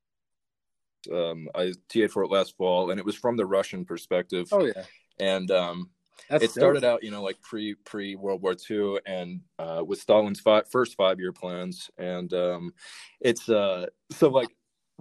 Um, 1.12 1.50
I 1.54 1.74
TA'd 1.88 2.12
for 2.12 2.24
it 2.24 2.32
last 2.32 2.56
fall, 2.58 2.90
and 2.90 3.00
it 3.00 3.06
was 3.06 3.16
from 3.16 3.38
the 3.38 3.46
Russian 3.46 3.86
perspective. 3.86 4.48
Oh 4.52 4.66
yeah, 4.66 4.84
And 5.20 5.52
um, 5.52 5.92
that's 6.30 6.44
it 6.46 6.52
started 6.52 6.84
out, 6.84 7.04
you 7.04 7.12
know, 7.12 7.22
like 7.22 7.42
pre 7.42 7.76
pre 7.86 8.16
World 8.16 8.42
War 8.42 8.56
II, 8.70 9.00
and 9.06 9.42
uh, 9.60 9.84
with 9.86 10.00
Stalin's 10.00 10.40
fi- 10.40 10.64
first 10.72 10.96
five 10.96 11.20
year 11.20 11.32
plans, 11.32 11.92
and 11.98 12.34
um, 12.34 12.74
it's 13.20 13.50
uh, 13.50 13.86
so 14.12 14.30
like 14.30 14.50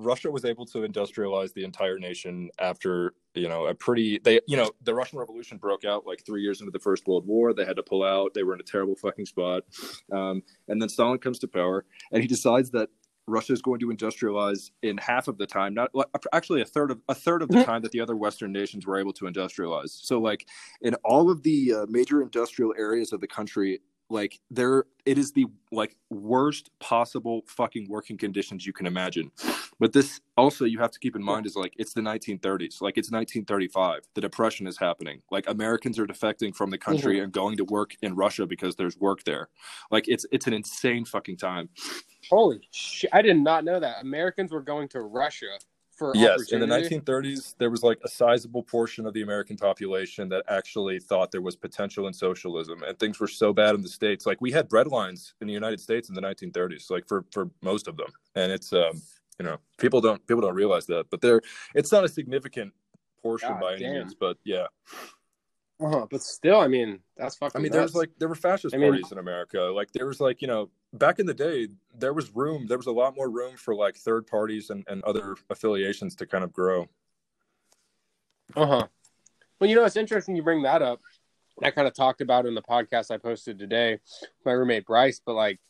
Russia 0.00 0.30
was 0.30 0.44
able 0.44 0.66
to 0.66 0.78
industrialize 0.78 1.52
the 1.52 1.64
entire 1.64 1.98
nation 1.98 2.50
after 2.58 3.14
you 3.34 3.48
know 3.48 3.66
a 3.66 3.74
pretty 3.74 4.18
they 4.18 4.40
you 4.46 4.56
know 4.56 4.70
the 4.82 4.94
Russian 4.94 5.18
Revolution 5.18 5.58
broke 5.58 5.84
out 5.84 6.06
like 6.06 6.24
three 6.24 6.42
years 6.42 6.60
into 6.60 6.70
the 6.70 6.78
First 6.78 7.06
World 7.06 7.26
War. 7.26 7.52
They 7.52 7.64
had 7.64 7.76
to 7.76 7.82
pull 7.82 8.02
out. 8.02 8.34
They 8.34 8.42
were 8.42 8.54
in 8.54 8.60
a 8.60 8.64
terrible 8.64 8.96
fucking 8.96 9.26
spot, 9.26 9.64
um, 10.12 10.42
and 10.68 10.80
then 10.80 10.88
Stalin 10.88 11.18
comes 11.18 11.38
to 11.40 11.48
power, 11.48 11.84
and 12.12 12.22
he 12.22 12.28
decides 12.28 12.70
that. 12.70 12.88
Russia 13.26 13.52
is 13.52 13.62
going 13.62 13.78
to 13.78 13.86
industrialize 13.90 14.72
in 14.82 14.98
half 14.98 15.28
of 15.28 15.38
the 15.38 15.46
time, 15.46 15.72
not 15.72 15.90
actually 16.32 16.62
a 16.62 16.64
third 16.64 16.90
of 16.90 16.98
a 17.08 17.14
third 17.14 17.42
of 17.42 17.48
the 17.48 17.62
time 17.62 17.80
that 17.82 17.92
the 17.92 18.00
other 18.00 18.16
Western 18.16 18.50
nations 18.50 18.86
were 18.86 18.98
able 18.98 19.12
to 19.12 19.26
industrialize. 19.26 19.90
So, 19.90 20.18
like 20.18 20.48
in 20.80 20.94
all 21.04 21.30
of 21.30 21.44
the 21.44 21.72
uh, 21.72 21.86
major 21.88 22.22
industrial 22.22 22.74
areas 22.76 23.12
of 23.12 23.20
the 23.20 23.28
country 23.28 23.82
like 24.10 24.40
there 24.50 24.84
it 25.06 25.16
is 25.16 25.32
the 25.32 25.46
like 25.72 25.96
worst 26.10 26.70
possible 26.80 27.42
fucking 27.46 27.88
working 27.88 28.18
conditions 28.18 28.66
you 28.66 28.72
can 28.72 28.86
imagine. 28.86 29.30
But 29.78 29.92
this 29.92 30.20
also 30.36 30.64
you 30.64 30.78
have 30.80 30.90
to 30.90 30.98
keep 30.98 31.16
in 31.16 31.22
mind 31.22 31.46
is 31.46 31.56
like 31.56 31.72
it's 31.78 31.94
the 31.94 32.00
1930s 32.00 32.80
like 32.82 32.98
it's 32.98 33.10
1935 33.10 34.00
the 34.14 34.20
depression 34.20 34.66
is 34.66 34.76
happening. 34.76 35.22
Like 35.30 35.48
americans 35.48 35.98
are 35.98 36.06
defecting 36.06 36.54
from 36.54 36.70
the 36.70 36.78
mm-hmm. 36.78 36.90
country 36.90 37.20
and 37.20 37.32
going 37.32 37.56
to 37.56 37.64
work 37.64 37.96
in 38.02 38.14
russia 38.14 38.46
because 38.46 38.76
there's 38.76 38.98
work 38.98 39.24
there. 39.24 39.48
Like 39.90 40.08
it's 40.08 40.26
it's 40.32 40.46
an 40.46 40.52
insane 40.52 41.04
fucking 41.04 41.36
time. 41.36 41.68
Holy 42.28 42.60
shit! 42.70 43.10
I 43.12 43.22
did 43.22 43.38
not 43.38 43.64
know 43.64 43.80
that. 43.80 44.02
Americans 44.02 44.52
were 44.52 44.60
going 44.60 44.88
to 44.88 45.00
Russia 45.00 45.58
for 46.00 46.12
Yes, 46.14 46.50
in 46.50 46.60
the 46.60 46.66
1930s, 46.66 47.54
there 47.58 47.68
was 47.68 47.82
like 47.82 47.98
a 48.02 48.08
sizable 48.08 48.62
portion 48.62 49.04
of 49.04 49.12
the 49.12 49.20
American 49.20 49.58
population 49.58 50.30
that 50.30 50.42
actually 50.48 50.98
thought 50.98 51.30
there 51.30 51.42
was 51.42 51.56
potential 51.56 52.06
in 52.06 52.14
socialism, 52.14 52.82
and 52.82 52.98
things 52.98 53.20
were 53.20 53.28
so 53.28 53.52
bad 53.52 53.74
in 53.74 53.82
the 53.82 53.88
states. 53.88 54.24
Like 54.24 54.40
we 54.40 54.50
had 54.50 54.66
bread 54.66 54.86
lines 54.86 55.34
in 55.42 55.46
the 55.46 55.52
United 55.52 55.78
States 55.78 56.08
in 56.08 56.14
the 56.14 56.22
1930s, 56.22 56.90
like 56.90 57.06
for 57.06 57.26
for 57.30 57.50
most 57.60 57.86
of 57.86 57.98
them, 57.98 58.08
and 58.34 58.50
it's 58.50 58.72
um 58.72 59.02
you 59.38 59.44
know 59.44 59.58
people 59.76 60.00
don't 60.00 60.26
people 60.26 60.40
don't 60.40 60.54
realize 60.54 60.86
that, 60.86 61.04
but 61.10 61.20
there 61.20 61.42
it's 61.74 61.92
not 61.92 62.02
a 62.02 62.08
significant 62.08 62.72
portion 63.22 63.50
God 63.50 63.60
by 63.60 63.72
any 63.74 63.84
damn. 63.84 63.92
means, 63.96 64.14
but 64.14 64.38
yeah. 64.42 64.68
Uh-huh, 65.82 66.06
but 66.10 66.22
still, 66.22 66.60
I 66.60 66.68
mean, 66.68 67.00
that's 67.16 67.36
fucking. 67.36 67.58
I 67.58 67.62
mean, 67.62 67.72
there 67.72 67.82
was 67.82 67.94
like 67.94 68.10
there 68.18 68.28
were 68.28 68.34
fascist 68.34 68.74
I 68.74 68.78
mean- 68.78 68.92
parties 68.92 69.12
in 69.12 69.18
America. 69.18 69.60
Like 69.60 69.92
there 69.92 70.06
was 70.06 70.18
like 70.18 70.40
you 70.40 70.48
know 70.48 70.70
back 70.92 71.18
in 71.18 71.26
the 71.26 71.34
day, 71.34 71.68
there 71.98 72.12
was 72.12 72.34
room. 72.34 72.66
There 72.66 72.78
was 72.78 72.86
a 72.86 72.92
lot 72.92 73.16
more 73.16 73.30
room 73.30 73.56
for 73.56 73.74
like 73.74 73.96
third 73.96 74.26
parties 74.26 74.70
and, 74.70 74.84
and 74.88 75.02
other 75.04 75.36
affiliations 75.48 76.14
to 76.16 76.26
kind 76.26 76.44
of 76.44 76.52
grow. 76.52 76.88
Uh 78.56 78.66
huh. 78.66 78.86
Well, 79.60 79.70
you 79.70 79.76
know, 79.76 79.84
it's 79.84 79.96
interesting 79.96 80.36
you 80.36 80.42
bring 80.42 80.62
that 80.62 80.82
up. 80.82 81.00
I 81.62 81.70
kind 81.70 81.86
of 81.86 81.94
talked 81.94 82.20
about 82.20 82.46
in 82.46 82.54
the 82.54 82.62
podcast 82.62 83.10
I 83.10 83.18
posted 83.18 83.58
today, 83.58 83.92
with 83.92 84.46
my 84.46 84.52
roommate 84.52 84.86
Bryce. 84.86 85.20
But 85.24 85.34
like 85.34 85.60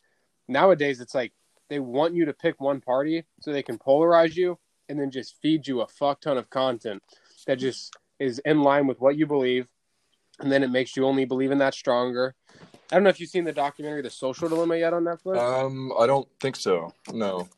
nowadays, 0.49 1.01
it's 1.01 1.15
like 1.15 1.33
they 1.69 1.81
want 1.81 2.15
you 2.15 2.25
to 2.27 2.33
pick 2.33 2.61
one 2.61 2.81
party 2.81 3.25
so 3.41 3.53
they 3.53 3.63
can 3.63 3.79
polarize 3.79 4.37
you 4.37 4.59
and 4.89 4.99
then 4.99 5.11
just 5.11 5.37
feed 5.41 5.67
you 5.67 5.81
a 5.81 5.87
fuck 5.87 6.21
ton 6.21 6.37
of 6.37 6.51
content 6.51 7.03
that 7.47 7.57
just 7.57 7.97
is 8.19 8.41
in 8.41 8.63
line 8.63 8.87
with 8.87 9.01
what 9.01 9.17
you 9.17 9.27
believe, 9.27 9.67
and 10.41 10.51
then 10.51 10.63
it 10.63 10.71
makes 10.71 10.97
you 10.97 11.07
only 11.07 11.25
believe 11.25 11.51
in 11.51 11.59
that 11.59 11.75
stronger. 11.75 12.35
I 12.92 12.96
don't 12.96 13.05
know 13.05 13.11
if 13.11 13.20
you've 13.20 13.31
seen 13.31 13.44
the 13.44 13.53
documentary 13.53 14.03
"The 14.03 14.11
Social 14.11 14.48
Dilemma" 14.48 14.76
yet 14.76 14.92
on 14.92 15.05
Netflix. 15.05 15.38
Um, 15.38 15.92
I 15.98 16.07
don't 16.07 16.29
think 16.40 16.57
so. 16.57 16.92
No. 17.12 17.48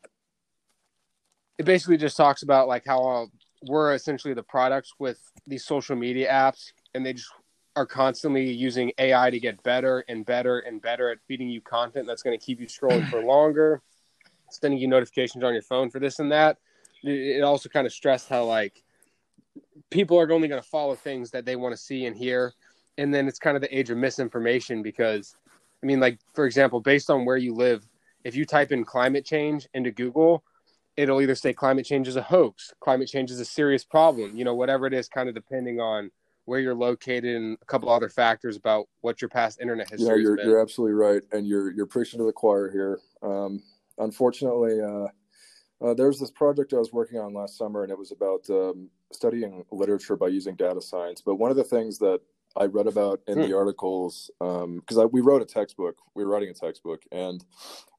it 1.57 1.65
basically 1.65 1.97
just 1.97 2.17
talks 2.17 2.43
about 2.43 2.67
like 2.67 2.85
how 2.85 3.03
uh, 3.05 3.25
we're 3.67 3.93
essentially 3.93 4.33
the 4.33 4.43
products 4.43 4.93
with 4.99 5.19
these 5.47 5.65
social 5.65 5.95
media 5.95 6.31
apps 6.31 6.71
and 6.93 7.05
they 7.05 7.13
just 7.13 7.31
are 7.75 7.85
constantly 7.85 8.51
using 8.51 8.91
AI 8.99 9.29
to 9.31 9.39
get 9.39 9.61
better 9.63 10.03
and 10.07 10.25
better 10.25 10.59
and 10.59 10.81
better 10.81 11.09
at 11.09 11.17
feeding 11.27 11.49
you 11.49 11.61
content 11.61 12.05
that's 12.05 12.21
going 12.21 12.37
to 12.37 12.45
keep 12.45 12.59
you 12.59 12.67
scrolling 12.67 13.09
for 13.09 13.21
longer, 13.25 13.81
sending 14.51 14.79
you 14.79 14.87
notifications 14.87 15.43
on 15.43 15.53
your 15.53 15.63
phone 15.63 15.89
for 15.89 15.99
this 15.99 16.19
and 16.19 16.31
that. 16.31 16.57
It 17.03 17.37
it 17.37 17.41
also 17.41 17.69
kind 17.69 17.87
of 17.87 17.93
stressed 17.93 18.29
how 18.29 18.45
like 18.45 18.83
people 19.89 20.19
are 20.19 20.31
only 20.31 20.47
going 20.47 20.61
to 20.61 20.67
follow 20.67 20.95
things 20.95 21.31
that 21.31 21.45
they 21.45 21.55
want 21.55 21.73
to 21.73 21.81
see 21.81 22.05
and 22.05 22.15
hear, 22.15 22.53
and 22.97 23.13
then 23.13 23.27
it's 23.27 23.39
kind 23.39 23.55
of 23.55 23.61
the 23.61 23.77
age 23.77 23.89
of 23.89 23.97
misinformation 23.97 24.81
because, 24.81 25.35
I 25.81 25.85
mean, 25.85 25.99
like 25.99 26.19
for 26.33 26.45
example, 26.45 26.79
based 26.79 27.09
on 27.09 27.25
where 27.25 27.37
you 27.37 27.53
live, 27.53 27.87
if 28.23 28.35
you 28.35 28.45
type 28.45 28.71
in 28.71 28.83
climate 28.83 29.25
change 29.25 29.67
into 29.73 29.91
Google, 29.91 30.43
it'll 30.95 31.21
either 31.21 31.35
say 31.35 31.53
climate 31.53 31.85
change 31.85 32.07
is 32.07 32.15
a 32.15 32.21
hoax, 32.21 32.73
climate 32.79 33.07
change 33.07 33.31
is 33.31 33.39
a 33.39 33.45
serious 33.45 33.83
problem, 33.83 34.35
you 34.35 34.45
know, 34.45 34.55
whatever 34.55 34.85
it 34.85 34.93
is, 34.93 35.07
kind 35.07 35.27
of 35.27 35.35
depending 35.35 35.79
on 35.79 36.11
where 36.45 36.59
you're 36.59 36.75
located 36.75 37.35
and 37.35 37.57
a 37.61 37.65
couple 37.65 37.89
other 37.89 38.09
factors 38.09 38.57
about 38.57 38.87
what 39.01 39.21
your 39.21 39.29
past 39.29 39.61
internet 39.61 39.89
history 39.89 40.07
yeah, 40.07 40.15
you're, 40.15 40.31
has 40.31 40.37
been. 40.37 40.49
you're 40.49 40.61
absolutely 40.61 40.93
right, 40.93 41.21
and 41.31 41.47
you're 41.47 41.71
you're 41.71 41.85
preaching 41.85 42.19
to 42.19 42.25
the 42.25 42.33
choir 42.33 42.69
here. 42.69 42.99
Um, 43.21 43.61
unfortunately, 43.97 44.81
uh, 44.81 45.07
uh, 45.85 45.93
there 45.93 46.07
was 46.07 46.19
this 46.19 46.31
project 46.31 46.73
I 46.73 46.77
was 46.77 46.91
working 46.91 47.19
on 47.19 47.33
last 47.33 47.57
summer, 47.57 47.83
and 47.83 47.91
it 47.91 47.97
was 47.97 48.11
about 48.11 48.49
um, 48.49 48.89
studying 49.11 49.63
literature 49.71 50.15
by 50.15 50.27
using 50.27 50.55
data 50.55 50.81
science. 50.81 51.21
But 51.21 51.35
one 51.35 51.51
of 51.51 51.57
the 51.57 51.63
things 51.63 51.97
that 51.99 52.19
I 52.55 52.65
read 52.65 52.87
about 52.87 53.21
in 53.27 53.39
Hmm. 53.39 53.41
the 53.41 53.53
articles, 53.53 54.31
because 54.39 54.97
I 54.97 55.05
we 55.05 55.21
wrote 55.21 55.41
a 55.41 55.45
textbook, 55.45 55.97
we 56.15 56.23
were 56.23 56.31
writing 56.31 56.49
a 56.49 56.53
textbook, 56.53 57.03
and 57.11 57.43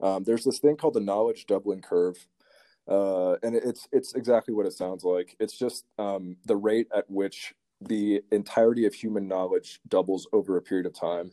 um, 0.00 0.24
there's 0.24 0.44
this 0.44 0.60
thing 0.60 0.76
called 0.76 0.94
the 0.94 1.00
knowledge 1.00 1.46
doubling 1.46 1.82
curve, 1.82 2.26
uh, 2.88 3.34
and 3.42 3.56
it's 3.56 3.88
it's 3.92 4.14
exactly 4.14 4.54
what 4.54 4.66
it 4.66 4.72
sounds 4.72 5.04
like. 5.04 5.36
It's 5.40 5.56
just 5.56 5.86
um, 5.98 6.36
the 6.46 6.56
rate 6.56 6.88
at 6.94 7.10
which 7.10 7.54
the 7.80 8.22
entirety 8.32 8.86
of 8.86 8.94
human 8.94 9.28
knowledge 9.28 9.80
doubles 9.88 10.26
over 10.32 10.56
a 10.56 10.62
period 10.62 10.86
of 10.86 10.94
time. 10.94 11.32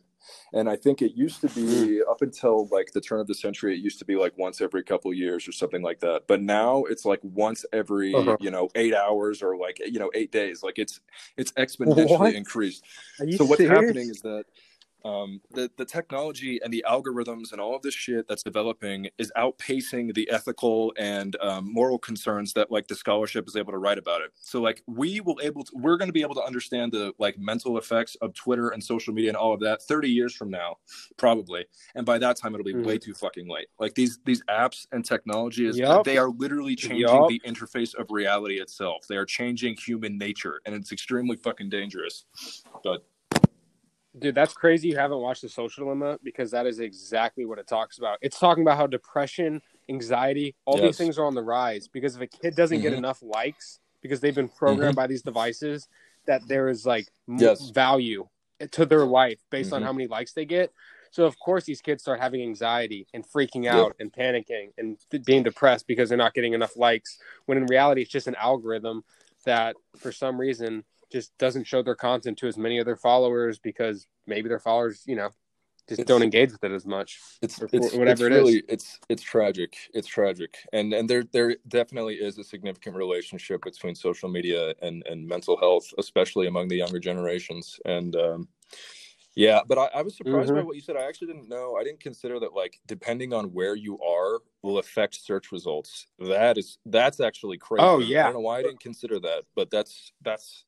And 0.53 0.69
I 0.69 0.75
think 0.75 1.01
it 1.01 1.13
used 1.15 1.41
to 1.41 1.49
be 1.49 2.01
up 2.09 2.21
until 2.21 2.67
like 2.71 2.91
the 2.93 3.01
turn 3.01 3.19
of 3.19 3.27
the 3.27 3.35
century, 3.35 3.73
it 3.75 3.81
used 3.83 3.99
to 3.99 4.05
be 4.05 4.15
like 4.15 4.37
once 4.37 4.61
every 4.61 4.83
couple 4.83 5.11
of 5.11 5.17
years 5.17 5.47
or 5.47 5.51
something 5.51 5.81
like 5.81 5.99
that. 6.01 6.23
But 6.27 6.41
now 6.41 6.83
it's 6.85 7.05
like 7.05 7.19
once 7.23 7.65
every, 7.73 8.13
Uh-huh. 8.13 8.37
you 8.39 8.51
know, 8.51 8.69
eight 8.75 8.93
hours 8.93 9.41
or 9.41 9.57
like, 9.57 9.79
you 9.79 9.99
know, 9.99 10.11
eight 10.13 10.31
days. 10.31 10.63
Like 10.63 10.77
it's 10.79 10.99
it's 11.37 11.51
exponentially 11.63 12.19
What? 12.19 12.35
increased. 12.35 12.83
So 13.37 13.45
what's 13.45 13.61
happening 13.63 14.09
is 14.09 14.21
that 14.21 14.45
um, 15.03 15.41
the 15.51 15.71
the 15.77 15.85
technology 15.85 16.59
and 16.63 16.71
the 16.73 16.85
algorithms 16.87 17.51
and 17.51 17.59
all 17.61 17.75
of 17.75 17.81
this 17.81 17.93
shit 17.93 18.27
that's 18.27 18.43
developing 18.43 19.09
is 19.17 19.31
outpacing 19.37 20.13
the 20.13 20.29
ethical 20.29 20.93
and 20.97 21.35
um, 21.41 21.71
moral 21.71 21.97
concerns 21.97 22.53
that 22.53 22.71
like 22.71 22.87
the 22.87 22.95
scholarship 22.95 23.47
is 23.47 23.55
able 23.55 23.71
to 23.71 23.77
write 23.77 23.97
about 23.97 24.21
it. 24.21 24.31
So 24.35 24.61
like 24.61 24.83
we 24.87 25.19
will 25.21 25.39
able 25.41 25.63
to, 25.63 25.71
we're 25.75 25.97
going 25.97 26.09
to 26.09 26.13
be 26.13 26.21
able 26.21 26.35
to 26.35 26.43
understand 26.43 26.91
the 26.91 27.13
like 27.19 27.37
mental 27.37 27.77
effects 27.77 28.15
of 28.21 28.33
Twitter 28.33 28.69
and 28.69 28.83
social 28.83 29.13
media 29.13 29.29
and 29.31 29.37
all 29.37 29.53
of 29.53 29.59
that 29.61 29.81
30 29.83 30.09
years 30.09 30.35
from 30.35 30.49
now, 30.49 30.77
probably. 31.17 31.65
And 31.95 32.05
by 32.05 32.17
that 32.19 32.37
time, 32.37 32.53
it'll 32.53 32.63
be 32.63 32.73
Mhm. 32.73 32.85
way 32.85 32.97
too 32.97 33.13
fucking 33.13 33.47
late. 33.47 33.67
Like 33.79 33.95
these 33.95 34.19
these 34.25 34.43
apps 34.49 34.85
and 34.91 35.03
technology 35.05 35.65
is 35.65 35.77
Yup. 35.77 36.05
they 36.05 36.17
are 36.17 36.29
literally 36.29 36.75
changing 36.75 36.99
Yup. 37.07 37.27
the 37.27 37.41
interface 37.45 37.95
of 37.95 38.11
reality 38.11 38.59
itself. 38.61 39.07
They 39.07 39.17
are 39.17 39.25
changing 39.25 39.77
human 39.77 40.17
nature, 40.17 40.61
and 40.65 40.75
it's 40.75 40.91
extremely 40.91 41.35
fucking 41.37 41.69
dangerous. 41.69 42.25
But 42.83 43.05
Dude, 44.17 44.35
that's 44.35 44.53
crazy. 44.53 44.89
You 44.89 44.97
haven't 44.97 45.19
watched 45.19 45.41
The 45.41 45.49
Social 45.49 45.85
Dilemma 45.85 46.19
because 46.21 46.51
that 46.51 46.65
is 46.65 46.79
exactly 46.79 47.45
what 47.45 47.59
it 47.59 47.67
talks 47.67 47.97
about. 47.97 48.17
It's 48.21 48.37
talking 48.37 48.61
about 48.63 48.77
how 48.77 48.87
depression, 48.87 49.61
anxiety, 49.89 50.53
all 50.65 50.77
Yes. 50.77 50.83
these 50.83 50.97
things 50.97 51.17
are 51.17 51.25
on 51.25 51.33
the 51.33 51.41
rise 51.41 51.87
because 51.87 52.15
if 52.17 52.21
a 52.21 52.27
kid 52.27 52.55
doesn't 52.55 52.81
get 52.81 52.91
Mhm. 52.93 52.97
enough 52.97 53.21
likes 53.21 53.79
because 54.01 54.19
they've 54.19 54.35
been 54.35 54.49
programmed 54.49 54.95
by 54.95 55.07
these 55.07 55.21
devices, 55.21 55.87
that 56.25 56.45
there 56.47 56.67
is 56.67 56.85
like 56.85 57.07
Yes. 57.27 57.69
value 57.69 58.27
to 58.71 58.85
their 58.85 59.05
life 59.05 59.39
based 59.49 59.71
on 59.71 59.81
Mhm. 59.81 59.85
how 59.85 59.93
many 59.93 60.07
likes 60.07 60.33
they 60.33 60.45
get. 60.45 60.73
So 61.09 61.25
of 61.25 61.39
course 61.39 61.63
these 61.63 61.81
kids 61.81 62.03
start 62.03 62.19
having 62.19 62.41
anxiety 62.41 63.07
and 63.13 63.25
freaking 63.25 63.65
out 63.67 63.95
and 63.99 64.11
panicking 64.11 64.73
and 64.77 64.97
th- 65.09 65.23
being 65.23 65.43
depressed 65.43 65.87
because 65.87 66.09
they're 66.09 66.17
not 66.17 66.33
getting 66.33 66.53
enough 66.53 66.75
likes. 66.75 67.17
When 67.45 67.57
in 67.57 67.65
reality, 67.65 68.01
it's 68.01 68.11
just 68.11 68.27
an 68.27 68.35
algorithm 68.35 69.03
that 69.45 69.75
for 69.97 70.11
some 70.11 70.39
reason 70.39 70.83
just 71.11 71.37
doesn't 71.37 71.65
show 71.65 71.81
their 71.83 71.95
content 71.95 72.37
to 72.39 72.47
as 72.47 72.57
many 72.57 72.77
of 72.79 72.85
their 72.85 72.95
followers 72.97 73.59
because 73.59 74.07
maybe 74.27 74.47
their 74.49 74.59
followers, 74.59 75.03
you 75.05 75.15
know, 75.15 75.29
just 75.89 75.99
It's- 76.01 76.07
don't 76.07 76.23
engage 76.23 76.51
with 76.51 76.63
it 76.63 76.71
as 76.71 76.85
much. 76.85 77.19
it's 77.41 77.59
it's 77.73 77.93
whatever 77.95 78.11
it's 78.11 78.21
it 78.21 78.31
is. 78.31 78.37
really 78.37 78.63
it's 78.69 78.99
it's 79.09 79.23
tragic 79.23 79.75
it's 79.93 80.07
tragic 80.07 80.55
and 80.73 80.93
and 80.93 81.09
there 81.09 81.23
there 81.33 81.55
definitely 81.67 82.15
is 82.15 82.37
a 82.37 82.43
significant 82.43 82.95
relationship 82.95 83.61
between 83.63 83.95
social 83.95 84.29
media 84.29 84.73
and 84.81 85.03
and 85.07 85.27
mental 85.27 85.57
health 85.57 85.91
especially 85.97 86.45
among 86.47 86.67
the 86.67 86.75
younger 86.77 86.99
generations 86.99 87.79
and 87.85 88.15
um 88.15 88.47
yeah 89.35 89.61
but 89.67 89.77
i, 89.79 89.85
I 89.95 90.01
was 90.03 90.15
surprised 90.15 90.53
by 90.53 90.61
Mhm. 90.61 90.65
what 90.67 90.75
you 90.75 90.81
said 90.81 90.95
i 90.97 91.01
actually 91.07 91.27
didn't 91.33 91.49
know 91.49 91.75
i 91.77 91.83
didn't 91.83 91.99
consider 91.99 92.39
that 92.41 92.53
like 92.53 92.79
depending 92.85 93.33
on 93.33 93.45
where 93.51 93.75
you 93.75 93.99
are 94.01 94.39
will 94.61 94.77
affect 94.77 95.15
search 95.15 95.51
results 95.51 96.07
that 96.19 96.57
is 96.59 96.77
that's 96.85 97.19
actually 97.19 97.57
crazy 97.57 97.83
Oh, 97.83 97.97
yeah. 97.99 98.21
i 98.21 98.23
don't 98.25 98.33
know 98.35 98.39
why 98.41 98.59
i 98.59 98.61
didn't 98.61 98.81
consider 98.81 99.19
that 99.21 99.43
but 99.55 99.71
that's 99.71 100.13
that's 100.21 100.63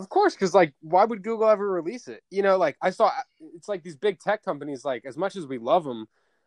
Of 0.00 0.08
course, 0.08 0.34
because 0.34 0.54
like, 0.54 0.72
why 0.80 1.04
would 1.04 1.22
Google 1.22 1.46
ever 1.46 1.70
release 1.70 2.08
it? 2.08 2.22
You 2.30 2.42
know, 2.42 2.56
like 2.56 2.78
I 2.80 2.88
saw, 2.88 3.08
uh, 3.08 3.22
it's 3.54 3.68
like 3.68 3.82
these 3.82 3.96
big 3.96 4.18
tech 4.18 4.42
companies. 4.42 4.82
Like, 4.82 5.04
as 5.04 5.18
much 5.18 5.36
as 5.36 5.46
we 5.46 5.58
love 5.58 5.84
them, 5.84 6.06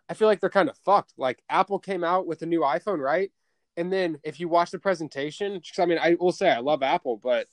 I 0.10 0.16
feel 0.16 0.28
like 0.28 0.40
they're 0.40 0.50
kind 0.50 0.70
of 0.70 0.78
fucked. 0.80 1.14
Like, 1.18 1.44
Apple 1.50 1.78
came 1.78 2.04
out 2.04 2.26
with 2.26 2.42
a 2.42 2.48
new 2.48 2.62
iPhone, 2.62 2.98
right? 2.98 3.32
And 3.78 3.94
then 3.94 4.18
if 4.24 4.40
you 4.40 4.50
watch 4.50 4.72
the 4.72 4.80
presentation, 4.80 5.62
I 5.78 5.86
mean, 5.86 6.00
I 6.00 6.16
will 6.20 6.32
say 6.32 6.50
I 6.50 6.62
love 6.62 6.82
Apple, 6.82 7.18
but 7.22 7.48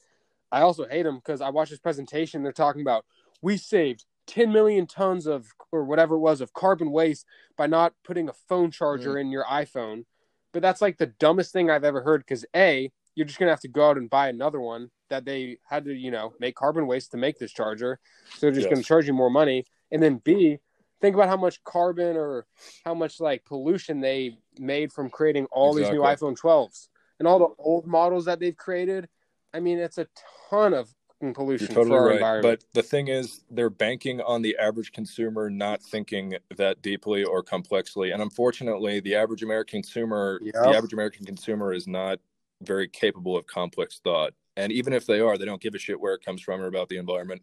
I 0.50 0.62
also 0.62 0.86
hate 0.88 1.02
them 1.02 1.16
because 1.16 1.42
I 1.42 1.50
watched 1.50 1.70
this 1.70 1.80
presentation. 1.80 2.42
They're 2.42 2.52
talking 2.52 2.80
about 2.80 3.04
we 3.42 3.58
saved 3.58 4.06
10 4.26 4.50
million 4.50 4.86
tons 4.86 5.26
of 5.26 5.48
or 5.70 5.84
whatever 5.84 6.14
it 6.14 6.20
was 6.20 6.40
of 6.40 6.54
carbon 6.54 6.92
waste 6.92 7.26
by 7.58 7.66
not 7.66 7.92
putting 8.04 8.30
a 8.30 8.34
phone 8.48 8.70
charger 8.70 9.16
mm. 9.16 9.20
in 9.20 9.30
your 9.30 9.44
iPhone. 9.44 10.04
But 10.52 10.62
that's 10.62 10.80
like 10.80 10.96
the 10.96 11.12
dumbest 11.18 11.52
thing 11.52 11.70
I've 11.70 11.84
ever 11.84 12.00
heard 12.00 12.22
because 12.22 12.46
A, 12.56 12.90
you're 13.14 13.26
just 13.26 13.38
gonna 13.38 13.52
have 13.52 13.60
to 13.60 13.68
go 13.68 13.90
out 13.90 13.98
and 13.98 14.08
buy 14.08 14.28
another 14.28 14.60
one 14.60 14.90
that 15.10 15.24
they 15.24 15.58
had 15.68 15.84
to, 15.84 15.92
you 15.92 16.10
know, 16.10 16.32
make 16.40 16.54
carbon 16.54 16.86
waste 16.86 17.10
to 17.10 17.18
make 17.18 17.38
this 17.38 17.52
charger. 17.52 18.00
So 18.32 18.46
they're 18.46 18.52
just 18.52 18.64
Yes. 18.64 18.70
gonna 18.70 18.82
charge 18.82 19.06
you 19.06 19.12
more 19.12 19.30
money. 19.30 19.66
And 19.92 20.02
then 20.02 20.18
B, 20.24 20.58
think 21.00 21.14
about 21.14 21.28
how 21.28 21.36
much 21.36 21.62
carbon 21.64 22.16
or 22.16 22.46
how 22.84 22.94
much 22.94 23.20
like 23.20 23.44
pollution 23.44 24.00
they 24.00 24.38
made 24.58 24.92
from 24.92 25.10
creating 25.10 25.46
all 25.46 25.74
these 25.74 25.90
new 25.90 26.00
iPhone 26.00 26.36
12s 26.36 26.88
and 27.18 27.28
all 27.28 27.38
the 27.38 27.48
old 27.58 27.86
models 27.86 28.24
that 28.24 28.40
they've 28.40 28.56
created. 28.56 29.08
I 29.52 29.60
mean, 29.60 29.78
it's 29.78 29.98
a 29.98 30.06
ton 30.48 30.72
of 30.72 30.94
pollution 31.34 31.66
You're 31.68 31.84
totally 31.84 31.88
for 31.88 31.96
our 31.96 32.06
right. 32.06 32.14
environment. 32.14 32.64
But 32.72 32.82
the 32.82 32.86
thing 32.86 33.08
is, 33.08 33.44
they're 33.50 33.68
banking 33.68 34.20
on 34.20 34.42
the 34.42 34.56
average 34.58 34.92
consumer 34.92 35.50
not 35.50 35.82
thinking 35.82 36.36
that 36.56 36.80
deeply 36.82 37.24
or 37.24 37.42
complexly. 37.42 38.12
And 38.12 38.22
unfortunately, 38.22 39.00
the 39.00 39.16
average 39.16 39.42
American 39.42 39.82
consumer, 39.82 40.40
Yep. 40.42 40.54
the 40.54 40.74
average 40.74 40.92
American 40.92 41.26
consumer 41.26 41.72
is 41.72 41.86
not 41.86 42.20
very 42.62 42.88
capable 42.88 43.36
of 43.36 43.46
complex 43.46 44.00
thought. 44.02 44.34
And 44.60 44.72
even 44.72 44.92
if 44.92 45.06
they 45.06 45.20
are, 45.20 45.38
they 45.38 45.46
don't 45.46 45.60
give 45.60 45.74
a 45.74 45.78
shit 45.78 45.98
where 45.98 46.14
it 46.14 46.24
comes 46.24 46.42
from 46.42 46.60
or 46.60 46.66
about 46.66 46.88
the 46.88 46.98
environment. 46.98 47.42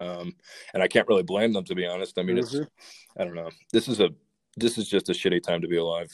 Um, 0.00 0.34
and 0.74 0.82
I 0.82 0.88
can't 0.88 1.08
really 1.08 1.22
blame 1.22 1.52
them, 1.52 1.64
to 1.64 1.74
be 1.74 1.86
honest. 1.86 2.18
I 2.18 2.22
mean, 2.22 2.38
it's, 2.38 2.52
Mhm. 2.54 2.68
I 3.16 3.24
don't 3.24 3.34
know. 3.34 3.50
This 3.72 3.88
is 3.88 4.00
a, 4.00 4.10
this 4.56 4.76
is 4.76 4.88
just 4.88 5.08
a 5.08 5.12
shitty 5.12 5.42
time 5.42 5.60
to 5.60 5.68
be 5.68 5.76
alive. 5.76 6.10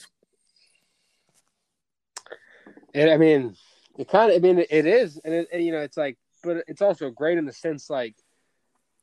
And 2.95 3.11
I 3.11 3.17
mean, 3.17 3.57
it 3.99 4.09
kind 4.09 4.31
of, 4.31 4.37
I 4.37 4.41
mean, 4.41 4.65
it 4.71 4.87
is, 4.87 5.19
and, 5.25 5.35
it, 5.35 5.49
and 5.53 5.65
you 5.65 5.73
know, 5.73 5.81
it's 5.81 5.97
like, 5.97 6.19
but 6.43 6.65
it's 6.69 6.83
also 6.83 7.11
great 7.11 7.39
in 7.39 7.47
the 7.47 7.53
sense 7.53 7.89
like, 7.89 8.15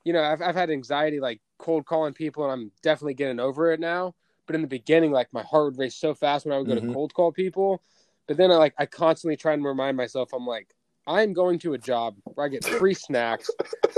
you 0.04 0.14
know, 0.14 0.22
I've 0.24 0.42
I've 0.42 0.56
had 0.56 0.70
anxiety 0.72 1.20
like 1.20 1.42
cold 1.58 1.86
calling 1.86 2.14
people, 2.14 2.44
and 2.44 2.52
I'm 2.52 2.72
definitely 2.82 3.14
getting 3.14 3.40
over 3.40 3.72
it 3.72 3.80
now. 3.80 4.16
But 4.48 4.56
in 4.56 4.62
the 4.62 4.68
beginning, 4.68 5.12
like 5.12 5.32
my 5.32 5.44
heart 5.44 5.66
would 5.66 5.78
race 5.78 5.96
so 5.96 6.14
fast 6.16 6.46
when 6.46 6.54
I 6.54 6.58
would 6.58 6.68
go 6.68 6.76
to 6.76 6.82
Mhm. 6.82 6.94
cold 6.94 7.14
call 7.14 7.32
people. 7.32 7.82
But 8.28 8.38
then 8.38 8.52
I 8.52 8.56
like 8.56 8.74
I 8.78 8.86
constantly 8.86 9.38
try 9.38 9.54
and 9.54 9.64
remind 9.64 9.98
myself, 9.98 10.34
I'm 10.34 10.48
like, 10.48 10.74
I'm 11.08 11.34
going 11.34 11.60
to 11.60 11.74
a 11.74 11.78
job 11.78 12.16
where 12.24 12.46
I 12.46 12.50
get 12.50 12.64
free 12.64 12.94
snacks, 12.94 13.50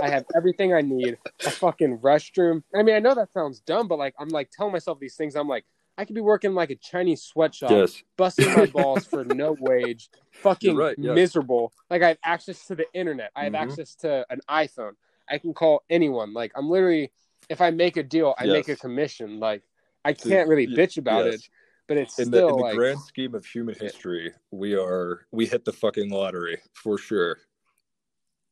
I 0.01 0.09
have 0.09 0.25
everything 0.35 0.73
I 0.73 0.81
need, 0.81 1.17
a 1.45 1.51
fucking 1.51 1.99
restroom. 1.99 2.63
I 2.75 2.83
mean, 2.83 2.95
I 2.95 2.99
know 2.99 3.13
that 3.15 3.31
sounds 3.33 3.59
dumb, 3.59 3.87
but 3.87 3.99
like 3.99 4.15
I'm 4.19 4.29
like 4.29 4.49
telling 4.51 4.73
myself 4.73 4.99
these 4.99 5.15
things. 5.15 5.35
I'm 5.35 5.47
like, 5.47 5.65
I 5.97 6.05
could 6.05 6.15
be 6.15 6.21
working 6.21 6.53
like 6.53 6.71
a 6.71 6.75
Chinese 6.75 7.21
sweatshop 7.21 7.71
Yes. 7.71 8.01
busting 8.17 8.51
my 8.51 8.65
balls 8.73 9.05
for 9.05 9.23
no 9.23 9.55
wage, 9.59 10.09
fucking 10.41 10.75
right, 10.75 10.95
yes. 10.97 11.13
miserable. 11.13 11.71
Like 11.89 12.01
I 12.01 12.09
have 12.09 12.17
access 12.23 12.65
to 12.67 12.75
the 12.75 12.85
internet, 12.93 13.31
I 13.35 13.43
have 13.43 13.53
Mhm. 13.53 13.61
access 13.61 13.95
to 13.97 14.25
an 14.29 14.39
iPhone. 14.49 14.93
I 15.29 15.37
can 15.37 15.53
call 15.53 15.83
anyone. 15.89 16.33
Like 16.33 16.51
I'm 16.55 16.69
literally, 16.69 17.11
if 17.49 17.61
I 17.61 17.69
make 17.71 17.97
a 17.97 18.03
deal, 18.03 18.33
I 18.37 18.45
make 18.45 18.69
a 18.69 18.75
commission. 18.75 19.39
Like 19.39 19.63
I 20.03 20.13
can't 20.13 20.49
really 20.49 20.67
bitch 20.67 20.97
about 20.97 21.25
yes. 21.25 21.35
it, 21.35 21.41
but 21.87 21.97
it's 21.97 22.17
In 22.19 22.31
the, 22.31 22.37
still 22.37 22.49
in 22.49 22.55
the 22.57 22.61
like 22.61 22.75
grand 22.75 22.99
scheme 23.01 23.35
of 23.35 23.45
human 23.45 23.75
history, 23.75 24.31
we 24.51 24.75
are, 24.75 25.25
we 25.31 25.45
hit 25.45 25.65
the 25.65 25.73
fucking 25.73 26.09
lottery 26.09 26.59
for 26.73 26.97
sure. 26.97 27.39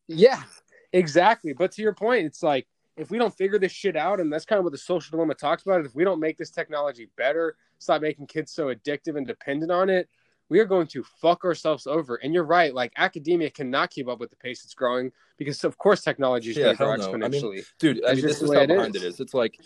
Yeah, 0.08 0.44
exactly. 0.94 1.54
But 1.54 1.72
to 1.74 1.82
your 1.82 1.94
point, 1.94 2.26
it's 2.26 2.44
like 2.44 2.67
if 2.98 3.10
we 3.10 3.17
don't 3.17 3.36
figure 3.36 3.58
this 3.58 3.72
shit 3.72 3.96
out, 3.96 4.20
and 4.20 4.32
that's 4.32 4.46
kind 4.46 4.60
of 4.60 4.63
what 4.65 4.74
the 4.74 4.78
social 4.78 5.12
dilemma 5.12 5.36
talks 5.36 5.63
about, 5.63 5.86
if 5.86 5.96
we 5.96 6.04
don't 6.04 6.20
make 6.20 6.38
this 6.38 6.52
technology 6.52 7.10
better, 7.17 7.56
stop 7.80 8.02
making 8.02 8.28
kids 8.28 8.52
so 8.52 8.74
addictive 8.74 9.17
and 9.17 9.26
dependent 9.26 9.72
on 9.72 9.89
it, 9.89 10.10
we 10.52 10.60
are 10.60 10.66
going 10.66 10.86
to 10.86 11.02
fuck 11.22 11.46
ourselves 11.46 11.88
over. 11.88 12.18
And 12.18 12.34
you're 12.34 12.44
right, 12.44 12.76
like 12.76 12.92
academia 12.98 13.50
cannot 13.50 13.90
keep 13.90 14.10
up 14.10 14.20
with 14.20 14.32
the 14.32 14.36
pace 14.36 14.66
it's 14.66 14.74
growing 14.74 15.14
because 15.38 15.64
of 15.64 15.78
course 15.78 16.02
technology 16.02 16.50
is 16.52 16.58
Yeah, 16.58 16.64
going 16.74 16.76
to 16.76 16.84
grow 16.84 16.88
hell 17.12 17.18
no. 17.18 17.26
I 17.26 17.30
mean, 17.30 17.42
exponentially. 17.42 17.66
dude 17.80 18.04
i 18.06 18.14
mean 18.14 18.22
just 18.22 18.28
this 18.28 18.40
the 18.40 18.44
is 18.46 18.50
way 18.52 18.58
how 18.58 18.64
it 18.64 18.68
behind 18.68 18.96
is. 18.98 19.02
it 19.04 19.08
is 19.08 19.20
it's 19.22 19.34
like 19.34 19.58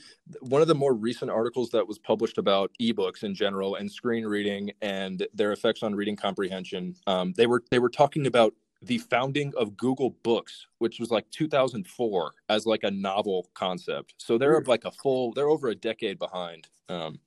one 0.41 0.61
of 0.61 0.67
the 0.67 0.75
more 0.75 0.93
recent 0.93 1.29
articles 1.31 1.69
that 1.71 1.85
was 1.87 1.97
published 1.97 2.37
about 2.37 2.69
ebooks 2.79 3.23
in 3.23 3.33
general 3.33 3.75
and 3.75 3.91
screen 3.91 4.25
reading 4.25 4.71
and 4.83 5.27
their 5.33 5.51
effects 5.51 5.81
on 5.83 5.93
reading 5.95 6.15
comprehension 6.15 6.95
um, 7.07 7.33
they 7.35 7.47
were 7.47 7.61
they 7.71 7.79
were 7.79 7.89
talking 7.89 8.27
about 8.27 8.53
the 8.83 8.99
founding 8.99 9.51
of 9.57 9.75
google 9.75 10.11
books 10.23 10.67
which 10.77 10.99
was 10.99 11.09
like 11.11 11.29
2004 11.31 12.31
as 12.47 12.65
like 12.65 12.83
a 12.83 12.91
novel 12.91 13.49
concept 13.55 14.13
so 14.17 14.37
they're 14.37 14.61
Hmm. 14.61 14.69
like 14.69 14.85
a 14.85 14.91
full 14.91 15.33
they're 15.33 15.49
over 15.49 15.67
a 15.69 15.75
decade 15.75 16.19
behind 16.19 16.67
um, 16.89 17.19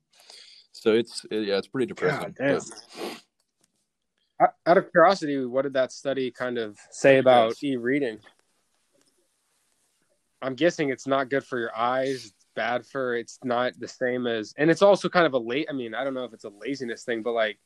So 0.71 0.93
it's 0.93 1.25
it, 1.29 1.47
yeah, 1.49 1.57
it's 1.57 1.67
pretty 1.67 1.87
depressing. 1.87 2.33
God 2.33 2.35
damn. 2.37 2.57
but- 2.59 3.21
Out- 4.39 4.77
of 4.77 4.91
curiosity, 4.91 5.43
what 5.45 5.63
did 5.63 5.73
that 5.73 5.91
study 5.91 6.31
kind 6.31 6.57
of 6.57 6.77
say 6.91 7.17
about 7.17 7.49
Yes. 7.49 7.63
e-reading? 7.63 8.19
I'm 10.41 10.55
guessing 10.55 10.89
it's 10.89 11.07
not 11.07 11.29
good 11.29 11.43
for 11.43 11.59
your 11.59 11.75
eyes. 11.75 12.27
It's 12.27 12.45
bad 12.55 12.85
for. 12.85 13.15
It's 13.15 13.37
not 13.43 13.73
the 13.77 13.87
same 13.87 14.25
as, 14.27 14.53
and 14.57 14.71
it's 14.71 14.81
also 14.81 15.09
kind 15.09 15.25
of 15.25 15.33
a 15.33 15.37
late. 15.37 15.67
I 15.69 15.73
mean, 15.73 15.93
I 15.93 16.03
don't 16.05 16.13
know 16.13 16.23
if 16.23 16.33
it's 16.33 16.45
a 16.45 16.49
laziness 16.49 17.03
thing, 17.03 17.21
but 17.23 17.33
like 17.33 17.59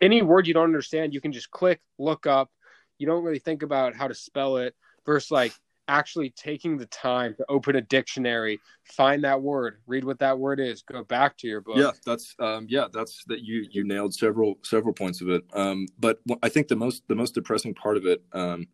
any 0.00 0.22
word 0.22 0.46
you 0.48 0.54
don't 0.54 0.64
understand, 0.64 1.14
you 1.14 1.20
can 1.20 1.32
just 1.32 1.50
click, 1.50 1.80
look 1.98 2.26
up. 2.26 2.50
You 2.98 3.06
don't 3.06 3.22
really 3.22 3.38
think 3.38 3.62
about 3.62 3.94
how 3.94 4.08
to 4.08 4.14
spell 4.14 4.56
it. 4.56 4.74
Versus 5.06 5.30
like 5.30 5.52
actually 5.88 6.30
taking 6.30 6.76
the 6.76 6.86
time 6.86 7.34
to 7.34 7.44
open 7.48 7.76
a 7.76 7.80
dictionary, 7.80 8.60
find 8.84 9.24
that 9.24 9.40
word, 9.40 9.78
read 9.86 10.04
what 10.04 10.18
that 10.20 10.38
word 10.38 10.60
is, 10.60 10.82
go 10.82 11.02
back 11.02 11.36
to 11.38 11.48
your 11.48 11.60
book. 11.60 11.78
Yeah, 11.78 11.90
that's 12.04 12.34
um, 12.38 12.66
yeah, 12.68 12.86
that's 12.92 13.24
that 13.24 13.40
you 13.40 13.66
you 13.70 13.84
nailed 13.84 14.14
several 14.14 14.58
several 14.62 14.94
points 14.94 15.20
of 15.20 15.28
it. 15.30 15.42
Um, 15.52 15.86
but 15.98 16.20
I 16.42 16.48
think 16.48 16.68
the 16.68 16.76
most 16.76 17.02
the 17.08 17.14
most 17.16 17.34
depressing 17.34 17.74
part 17.74 17.96
of 17.96 18.06
it 18.06 18.22
um, 18.32 18.66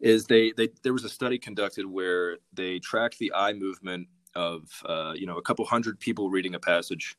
is 0.00 0.24
they 0.26 0.52
they 0.56 0.68
there 0.82 0.92
was 0.92 1.04
a 1.04 1.08
study 1.08 1.38
conducted 1.38 1.86
where 1.86 2.38
they 2.52 2.78
tracked 2.78 3.18
the 3.18 3.32
eye 3.34 3.52
movement 3.52 4.08
of 4.34 4.64
uh, 4.86 5.12
you 5.14 5.26
know 5.26 5.36
a 5.36 5.42
couple 5.42 5.64
hundred 5.64 6.00
people 6.00 6.30
reading 6.30 6.54
a 6.54 6.60
passage, 6.60 7.16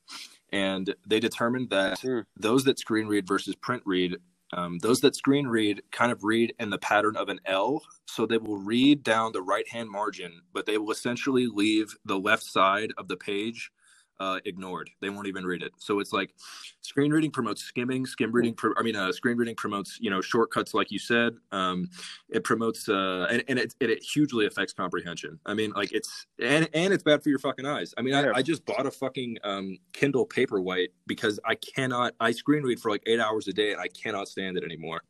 and 0.51 0.93
they 1.07 1.19
determined 1.19 1.69
that 1.69 1.99
Hmm. 1.99 2.21
those 2.35 2.63
that 2.65 2.79
screen 2.79 3.07
read 3.07 3.27
versus 3.27 3.55
print 3.55 3.83
read. 3.85 4.17
Um, 4.53 4.79
those 4.79 5.01
that 5.01 5.15
screen 5.15 5.47
read 5.47 5.81
kind 5.91 6.11
of 6.11 6.23
read 6.23 6.53
in 6.59 6.69
the 6.69 6.77
pattern 6.77 7.17
of 7.17 7.29
an 7.29 7.39
L. 7.45 7.81
So 8.07 8.25
they 8.25 8.37
will 8.37 8.57
read 8.57 9.03
down 9.03 9.33
the 9.33 9.41
right 9.41 9.67
hand 9.69 9.89
margin, 9.89 10.41
but 10.53 10.65
they 10.65 10.77
will 10.77 10.91
essentially 10.91 11.47
leave 11.47 11.95
the 12.05 12.19
left 12.19 12.43
side 12.43 12.91
of 12.97 13.07
the 13.07 13.17
page 13.17 13.71
uh, 14.19 14.39
ignored. 14.45 14.89
They 15.01 15.09
won't 15.09 15.27
even 15.27 15.45
read 15.45 15.63
it. 15.63 15.71
So 15.77 15.99
it's 15.99 16.13
like 16.13 16.33
screen 16.81 17.11
reading 17.11 17.31
promotes 17.31 17.63
skimming. 17.63 18.05
Skim 18.05 18.31
reading, 18.31 18.53
pro- 18.53 18.73
I 18.77 18.83
mean, 18.83 18.95
uh, 18.95 19.11
screen 19.11 19.37
reading 19.37 19.55
promotes 19.55 19.97
you 19.99 20.09
know 20.09 20.21
shortcuts, 20.21 20.73
like 20.73 20.91
you 20.91 20.99
said. 20.99 21.35
Um, 21.51 21.89
it 22.29 22.43
promotes 22.43 22.89
uh, 22.89 23.27
and, 23.29 23.43
and 23.47 23.59
it, 23.59 23.73
it 23.79 23.89
it 23.89 24.03
hugely 24.03 24.45
affects 24.45 24.73
comprehension. 24.73 25.39
I 25.45 25.53
mean, 25.53 25.71
like 25.71 25.91
it's 25.93 26.27
and 26.39 26.67
and 26.73 26.93
it's 26.93 27.03
bad 27.03 27.23
for 27.23 27.29
your 27.29 27.39
fucking 27.39 27.65
eyes. 27.65 27.93
I 27.97 28.01
mean. 28.01 28.13
I, 28.13 28.31
I 28.31 28.41
just 28.41 28.65
bought 28.65 28.85
a 28.85 28.91
fucking 28.91 29.37
um, 29.43 29.77
Kindle 29.93 30.25
Paperwhite 30.27 30.89
because 31.05 31.39
I 31.45 31.55
cannot. 31.55 32.13
I 32.19 32.31
screen 32.31 32.63
read 32.63 32.79
for 32.79 32.89
like 32.89 33.03
eight 33.05 33.19
hours 33.19 33.47
a 33.47 33.53
day 33.53 33.71
and 33.73 33.81
I 33.81 33.87
cannot 33.87 34.27
stand 34.27 34.57
it 34.57 34.63
anymore. 34.63 35.01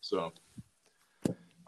So. 0.00 0.32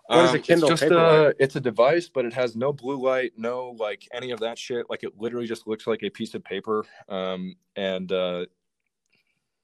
What 0.07 0.25
is 0.27 0.31
a 0.33 0.37
Um, 0.37 0.43
Kindle 0.43 0.71
It's 0.73 0.81
just 0.83 0.93
uh, 0.93 1.33
it's 1.38 1.57
a 1.57 1.61
device, 1.61 2.09
but 2.09 2.25
it 2.27 2.35
has 2.35 2.55
no 2.57 2.73
blue 2.73 2.97
light, 3.03 3.33
no 3.37 3.71
like 3.79 4.07
any 4.12 4.33
of 4.33 4.40
that 4.40 4.59
shit. 4.59 4.88
Like 4.90 5.03
it 5.03 5.12
literally 5.19 5.47
just 5.47 5.67
looks 5.67 5.87
like 5.87 6.03
a 6.03 6.11
piece 6.11 6.35
of 6.35 6.45
paper. 6.45 6.85
Um, 7.09 7.57
and 7.77 8.12
uh, 8.12 8.45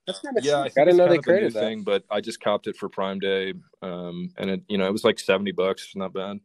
That's 0.06 0.20
kind 0.20 0.38
of 0.38 0.44
yeah, 0.44 0.60
I, 0.60 0.68
sick. 0.68 0.78
I 0.78 0.84
didn't 0.84 0.96
know 0.96 1.08
they 1.08 1.16
a 1.16 1.22
created 1.22 1.52
that. 1.52 1.60
thing, 1.60 1.82
but 1.82 2.04
I 2.10 2.22
just 2.22 2.40
copped 2.40 2.66
it 2.68 2.76
for 2.76 2.88
Prime 2.88 3.18
Day. 3.18 3.52
Um, 3.82 4.30
and 4.38 4.48
it, 4.50 4.62
you 4.68 4.78
know, 4.78 4.86
it 4.86 4.92
was 4.92 5.04
like 5.04 5.18
seventy 5.18 5.52
bucks. 5.52 5.92
Not 5.94 6.14
bad. 6.14 6.40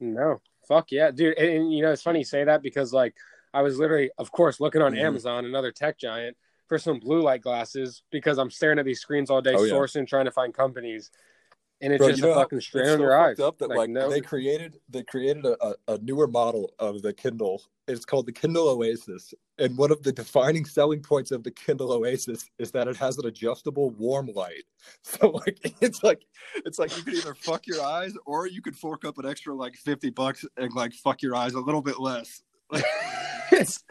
No, 0.00 0.40
fuck 0.68 0.92
yeah, 0.92 1.10
dude. 1.10 1.36
And, 1.38 1.48
and, 1.48 1.72
you 1.74 1.82
know, 1.82 1.92
it's 1.92 2.02
funny 2.02 2.20
you 2.20 2.24
say 2.24 2.44
that 2.44 2.62
because 2.62 2.92
like 2.92 3.14
I 3.52 3.62
was 3.62 3.78
literally, 3.78 4.10
of 4.18 4.30
course, 4.32 4.60
looking 4.60 4.82
on 4.82 4.92
Mhm. 4.94 5.00
Amazon, 5.00 5.44
another 5.44 5.72
tech 5.72 5.98
giant, 5.98 6.36
for 6.68 6.78
some 6.78 6.98
blue 7.00 7.20
light 7.22 7.42
glasses 7.42 8.02
because 8.10 8.38
I'm 8.38 8.50
staring 8.50 8.78
at 8.78 8.84
these 8.84 9.00
screens 9.00 9.30
all 9.30 9.40
day, 9.40 9.54
Oh, 9.54 9.62
yeah. 9.64 9.72
sourcing, 9.72 10.06
trying 10.06 10.24
to 10.26 10.30
find 10.30 10.52
companies, 10.52 11.10
and 11.82 11.92
it's 11.92 11.98
Bro, 11.98 12.08
just 12.08 12.22
you 12.22 12.28
know 12.28 12.32
a 12.32 12.36
fucking 12.36 12.60
strain 12.60 12.88
on 12.88 13.00
your 13.00 13.18
eyes. 13.18 13.38
Up 13.38 13.58
that 13.58 13.68
like, 13.68 13.90
no, 13.90 14.08
they 14.08 14.20
created 14.20 14.78
they 14.88 15.02
created 15.02 15.44
a, 15.44 15.56
a, 15.62 15.74
a 15.88 15.98
newer 15.98 16.26
model 16.26 16.72
of 16.78 17.02
the 17.02 17.12
Kindle. 17.12 17.62
It's 17.86 18.04
called 18.04 18.26
the 18.26 18.32
Kindle 18.32 18.68
Oasis, 18.68 19.34
and 19.58 19.76
one 19.76 19.92
of 19.92 20.02
the 20.02 20.12
defining 20.12 20.64
selling 20.64 21.02
points 21.02 21.30
of 21.30 21.44
the 21.44 21.50
Kindle 21.50 21.92
Oasis 21.92 22.48
is 22.58 22.70
that 22.70 22.88
it 22.88 22.96
has 22.96 23.18
an 23.18 23.26
adjustable 23.26 23.90
warm 23.90 24.30
light. 24.34 24.64
So 25.02 25.28
like 25.30 25.58
it's 25.80 26.02
like 26.02 26.22
it's 26.64 26.78
like 26.78 26.96
you 26.96 27.02
could 27.02 27.14
either 27.14 27.34
fuck 27.34 27.66
your 27.66 27.82
eyes 27.82 28.12
or 28.24 28.46
you 28.46 28.62
could 28.62 28.76
fork 28.76 29.04
up 29.04 29.18
an 29.18 29.26
extra 29.26 29.54
like 29.54 29.74
fifty 29.74 30.10
bucks 30.10 30.44
and 30.56 30.72
like 30.74 30.92
fuck 30.92 31.22
your 31.22 31.34
eyes 31.34 31.54
a 31.54 31.60
little 31.60 31.82
bit 31.82 32.00
less. 32.00 32.42
Like, 32.72 32.84
it's 33.52 33.84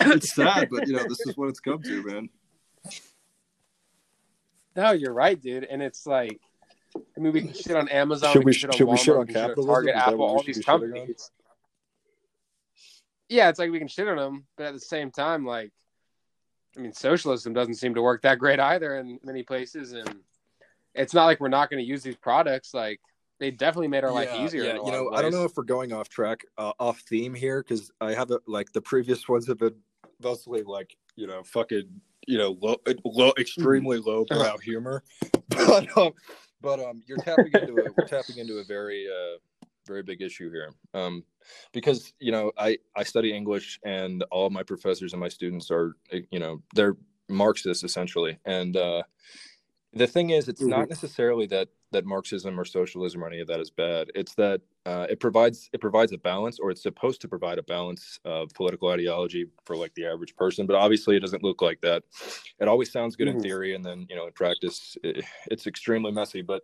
it's 0.00 0.34
sad, 0.34 0.68
but 0.70 0.88
you 0.88 0.94
know 0.94 1.04
this 1.04 1.20
is 1.26 1.36
what 1.36 1.48
it's 1.48 1.60
come 1.60 1.80
to, 1.82 2.02
man. 2.02 2.28
no, 4.74 4.90
you're 4.90 5.12
right, 5.12 5.40
dude. 5.40 5.64
And 5.64 5.80
it's 5.80 6.04
like, 6.06 6.40
I 6.96 7.20
mean, 7.20 7.32
we 7.32 7.40
can 7.40 7.52
shit 7.52 7.76
on 7.76 7.88
Amazon, 7.88 8.32
Should 8.32 8.44
we- 8.44 8.52
can 8.52 8.60
shit 8.60 8.70
on 8.70 8.76
should 8.76 8.88
we 8.88 8.94
Walmart, 8.96 9.04
shit 9.04 9.14
on 9.14 9.20
we 9.20 9.26
shit 9.26 9.34
capitalism? 9.34 9.72
Target, 9.74 9.96
Is 9.96 10.02
Apple, 10.02 10.22
all 10.22 10.42
these 10.42 10.58
be 10.58 10.62
shitting 10.62 10.68
on? 10.68 10.80
companies. 10.80 11.30
Yeah, 13.28 13.48
it's 13.48 13.58
like 13.58 13.70
we 13.70 13.78
can 13.78 13.88
shit 13.88 14.08
on 14.08 14.16
them, 14.16 14.46
but 14.56 14.66
at 14.66 14.74
the 14.74 14.80
same 14.80 15.10
time, 15.10 15.46
like, 15.46 15.72
I 16.76 16.80
mean, 16.80 16.92
socialism 16.92 17.52
doesn't 17.52 17.74
seem 17.74 17.94
to 17.94 18.02
work 18.02 18.22
that 18.22 18.38
great 18.38 18.60
either 18.60 18.96
in 18.96 19.18
many 19.22 19.42
places, 19.42 19.92
and 19.92 20.20
it's 20.94 21.14
not 21.14 21.24
like 21.24 21.40
we're 21.40 21.48
not 21.48 21.70
going 21.70 21.82
to 21.82 21.88
use 21.88 22.02
these 22.02 22.16
products. 22.16 22.74
Like, 22.74 23.00
they 23.40 23.50
definitely 23.50 23.88
made 23.88 24.04
our 24.04 24.12
life 24.12 24.30
easier. 24.34 24.64
Yeah, 24.64 24.74
you 24.74 24.92
know, 24.92 25.10
I 25.12 25.22
don't 25.22 25.32
know 25.32 25.44
if 25.44 25.56
we're 25.56 25.64
going 25.64 25.92
off 25.92 26.08
track, 26.08 26.44
uh, 26.58 26.72
off 26.78 27.00
theme 27.00 27.34
here, 27.34 27.62
because 27.62 27.90
I 28.00 28.12
have 28.14 28.30
a, 28.30 28.40
like 28.46 28.72
the 28.72 28.80
previous 28.82 29.28
ones 29.28 29.46
have 29.48 29.58
been 29.58 29.74
mostly 30.22 30.62
like 30.62 30.96
you 31.16 31.26
know 31.26 31.42
fucking 31.42 31.88
you 32.26 32.38
know 32.38 32.56
low, 32.60 32.76
low 33.04 33.32
extremely 33.38 33.98
low 34.06 34.24
brow 34.26 34.56
humor, 34.58 35.02
but 35.48 35.96
um, 35.96 36.12
but 36.62 36.80
um, 36.80 37.02
you're 37.06 37.18
tapping 37.18 37.50
into 37.52 37.72
a 37.72 37.90
we're 37.96 38.06
tapping 38.06 38.38
into 38.38 38.58
a 38.58 38.64
very 38.64 39.06
uh 39.08 39.38
very 39.86 40.02
big 40.02 40.22
issue 40.22 40.50
here. 40.50 40.70
Um 40.94 41.24
because 41.72 42.12
you 42.20 42.30
know 42.32 42.52
i 42.56 42.78
i 42.96 43.02
study 43.02 43.34
english 43.34 43.80
and 43.84 44.24
all 44.30 44.46
of 44.46 44.52
my 44.52 44.62
professors 44.62 45.12
and 45.12 45.20
my 45.20 45.28
students 45.28 45.70
are 45.70 45.96
you 46.30 46.38
know 46.38 46.62
they're 46.74 46.96
marxists 47.28 47.84
essentially. 47.84 48.38
And 48.44 48.76
uh 48.76 49.02
the 49.92 50.06
thing 50.06 50.30
is 50.30 50.48
it's 50.48 50.62
not 50.62 50.88
necessarily 50.88 51.46
that 51.46 51.68
that 51.90 52.06
marxism 52.06 52.58
or 52.58 52.64
socialism 52.64 53.22
or 53.22 53.26
any 53.26 53.40
of 53.40 53.48
that 53.48 53.60
is 53.60 53.70
bad. 53.70 54.10
It's 54.14 54.34
that 54.36 54.62
uh, 54.86 55.06
it 55.08 55.20
provides 55.20 55.70
it 55.72 55.80
provides 55.80 56.12
a 56.12 56.18
balance 56.18 56.58
or 56.58 56.70
it's 56.70 56.82
supposed 56.82 57.20
to 57.20 57.28
provide 57.28 57.58
a 57.58 57.62
balance 57.62 58.18
of 58.24 58.48
political 58.54 58.88
ideology 58.88 59.46
for 59.64 59.76
like 59.76 59.94
the 59.94 60.04
average 60.06 60.34
person 60.36 60.66
but 60.66 60.76
obviously 60.76 61.16
it 61.16 61.20
doesn't 61.20 61.44
look 61.44 61.62
like 61.62 61.80
that 61.80 62.02
it 62.58 62.68
always 62.68 62.90
sounds 62.90 63.14
good 63.16 63.28
in 63.28 63.36
Mhm. 63.36 63.42
theory 63.42 63.74
and 63.74 63.84
then 63.84 64.06
you 64.10 64.16
know 64.16 64.26
in 64.26 64.32
practice 64.32 64.96
it, 65.04 65.24
it's 65.46 65.66
extremely 65.66 66.10
messy 66.12 66.42
but 66.42 66.62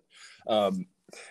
um 0.48 0.86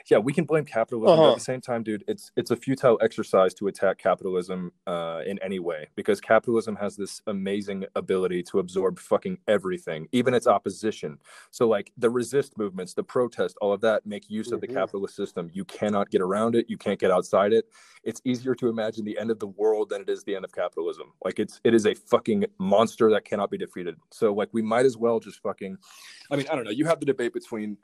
yeah 0.09 0.17
we 0.17 0.33
can 0.33 0.43
blame 0.45 0.65
capitalism 0.65 1.17
but 1.17 1.21
Uh-huh. 1.23 1.31
at 1.31 1.35
the 1.37 1.43
same 1.43 1.61
time 1.61 1.83
dude 1.83 2.03
it's 2.07 2.31
it's 2.35 2.51
a 2.51 2.55
futile 2.55 2.97
exercise 3.01 3.53
to 3.53 3.67
attack 3.67 3.97
capitalism 3.97 4.71
uh 4.87 5.21
in 5.25 5.37
any 5.43 5.59
way 5.59 5.87
because 5.95 6.19
capitalism 6.19 6.75
has 6.75 6.95
this 6.95 7.21
amazing 7.27 7.85
ability 7.95 8.41
to 8.43 8.59
absorb 8.59 8.97
fucking 8.99 9.37
everything 9.47 10.07
even 10.11 10.33
its 10.33 10.47
opposition. 10.47 11.17
So 11.51 11.67
like 11.67 11.91
the 11.97 12.09
resist 12.09 12.57
movements 12.57 12.93
the 12.93 13.03
protest 13.03 13.57
all 13.61 13.71
of 13.73 13.81
that 13.81 14.05
make 14.05 14.29
use 14.29 14.51
of 14.51 14.61
the 14.61 14.67
Mhm. 14.67 14.73
capitalist 14.73 15.15
system. 15.15 15.49
You 15.53 15.65
cannot 15.65 16.09
get 16.09 16.21
around 16.21 16.55
it. 16.55 16.69
You 16.69 16.77
can't 16.77 16.99
get 16.99 17.11
outside 17.11 17.53
it. 17.53 17.65
It's 18.03 18.21
easier 18.25 18.55
to 18.55 18.69
imagine 18.69 19.05
the 19.05 19.17
end 19.17 19.29
of 19.31 19.39
the 19.39 19.47
world 19.47 19.89
than 19.89 20.01
it 20.01 20.09
is 20.09 20.23
the 20.23 20.35
end 20.35 20.45
of 20.45 20.51
capitalism. 20.51 21.13
Like 21.23 21.39
it's 21.39 21.59
it 21.63 21.73
is 21.73 21.85
a 21.85 21.93
fucking 21.93 22.45
monster 22.57 23.09
that 23.11 23.25
cannot 23.25 23.51
be 23.51 23.57
defeated. 23.57 23.95
So 24.11 24.33
like 24.33 24.49
we 24.53 24.61
might 24.61 24.85
as 24.85 24.97
well 24.97 25.19
just 25.19 25.39
fucking 25.41 25.77
i 26.31 26.35
mean 26.35 26.47
i 26.51 26.55
don't 26.55 26.65
know. 26.65 26.71
You 26.71 26.85
have 26.85 26.99
the 26.99 27.05
debate 27.05 27.33
between 27.33 27.77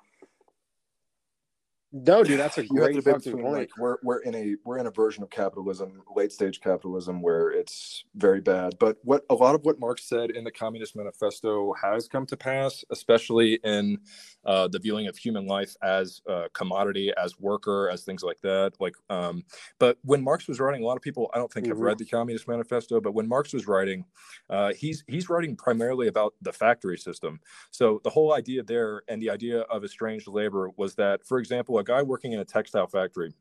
No, 1.95 2.23
dude, 2.23 2.39
that's 2.39 2.57
a 2.57 2.65
you 2.71 2.79
great 2.79 2.95
the 2.95 3.01
debate 3.01 3.13
fucking 3.13 3.33
between 3.33 3.45
point. 3.45 3.51
like 3.51 3.77
we're 3.77 3.97
we're 4.01 4.19
in 4.21 4.33
a 4.33 4.55
we're 4.65 4.79
in 4.79 4.87
a 4.87 4.91
version 4.91 5.21
of 5.21 5.29
capitalism, 5.29 6.01
late 6.15 6.31
stage 6.31 6.59
capitalism, 6.59 7.21
where 7.21 7.51
it's 7.51 8.03
very 8.15 8.41
bad. 8.41 8.77
But 8.79 8.97
what 9.03 9.23
a 9.29 9.35
lot 9.35 9.53
of 9.53 9.63
what 9.63 9.79
Marx 9.79 10.03
said 10.09 10.31
in 10.31 10.43
the 10.43 10.51
Communist 10.51 10.95
Manifesto 10.95 11.71
has 11.81 12.07
come 12.07 12.25
to 12.25 12.35
pass, 12.35 12.83
especially 12.89 13.59
in 13.63 13.99
uh, 14.43 14.67
the 14.69 14.79
viewing 14.79 15.05
of 15.05 15.17
human 15.17 15.45
life 15.45 15.75
as 15.83 16.19
a 16.27 16.49
commodity, 16.53 17.13
as 17.15 17.39
worker, 17.39 17.89
as 17.91 18.03
things 18.03 18.23
like 18.23 18.41
that. 18.41 18.73
Like, 18.79 18.95
um, 19.11 19.43
but 19.77 19.99
when 20.01 20.23
Marx 20.23 20.47
was 20.47 20.59
writing, 20.59 20.81
a 20.81 20.87
lot 20.87 20.97
of 20.97 21.03
people 21.03 21.29
I 21.35 21.37
don't 21.37 21.53
think 21.53 21.67
have 21.67 21.77
Mhm. 21.77 21.81
read 21.81 21.99
the 21.99 22.05
Communist 22.05 22.47
Manifesto. 22.47 23.01
But 23.01 23.13
when 23.13 23.27
Marx 23.27 23.53
was 23.53 23.67
writing, 23.67 24.05
uh, 24.49 24.73
he's 24.73 25.03
he's 25.07 25.29
writing 25.29 25.55
primarily 25.55 26.07
about 26.07 26.33
the 26.41 26.53
factory 26.53 26.97
system. 26.97 27.39
So 27.69 28.01
the 28.03 28.09
whole 28.09 28.33
idea 28.33 28.63
there 28.63 29.03
and 29.07 29.21
the 29.21 29.29
idea 29.29 29.61
of 29.61 29.83
estranged 29.83 30.27
labor 30.27 30.71
was 30.75 30.95
that, 30.95 31.23
for 31.23 31.37
example, 31.37 31.77
a 31.83 31.85
guy 31.85 32.01
working 32.01 32.31
in 32.33 32.39
a 32.39 32.45
textile 32.45 32.87
factory, 32.87 33.33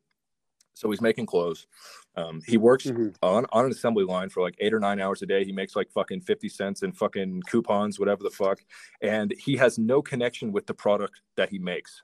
so 0.73 0.89
he's 0.91 1.01
making 1.01 1.25
clothes. 1.25 1.65
Um, 2.15 2.41
he 2.45 2.57
works 2.57 2.85
Mhm. 2.85 3.15
on, 3.21 3.45
on 3.51 3.65
an 3.65 3.71
assembly 3.71 4.03
line 4.03 4.29
for 4.29 4.41
like 4.41 4.55
eight 4.59 4.73
or 4.73 4.79
nine 4.79 4.99
hours 4.99 5.21
a 5.21 5.25
day. 5.25 5.43
He 5.45 5.51
makes 5.51 5.75
like 5.75 5.89
fucking 5.91 6.21
50 6.21 6.49
cents 6.49 6.83
in 6.83 6.91
fucking 6.91 7.41
coupons, 7.43 7.99
whatever 7.99 8.23
the 8.23 8.29
fuck. 8.29 8.59
And 9.01 9.31
he 9.37 9.55
has 9.57 9.77
no 9.79 10.01
connection 10.01 10.51
with 10.51 10.67
the 10.67 10.73
product 10.73 11.21
that 11.35 11.49
he 11.49 11.57
makes. 11.59 12.03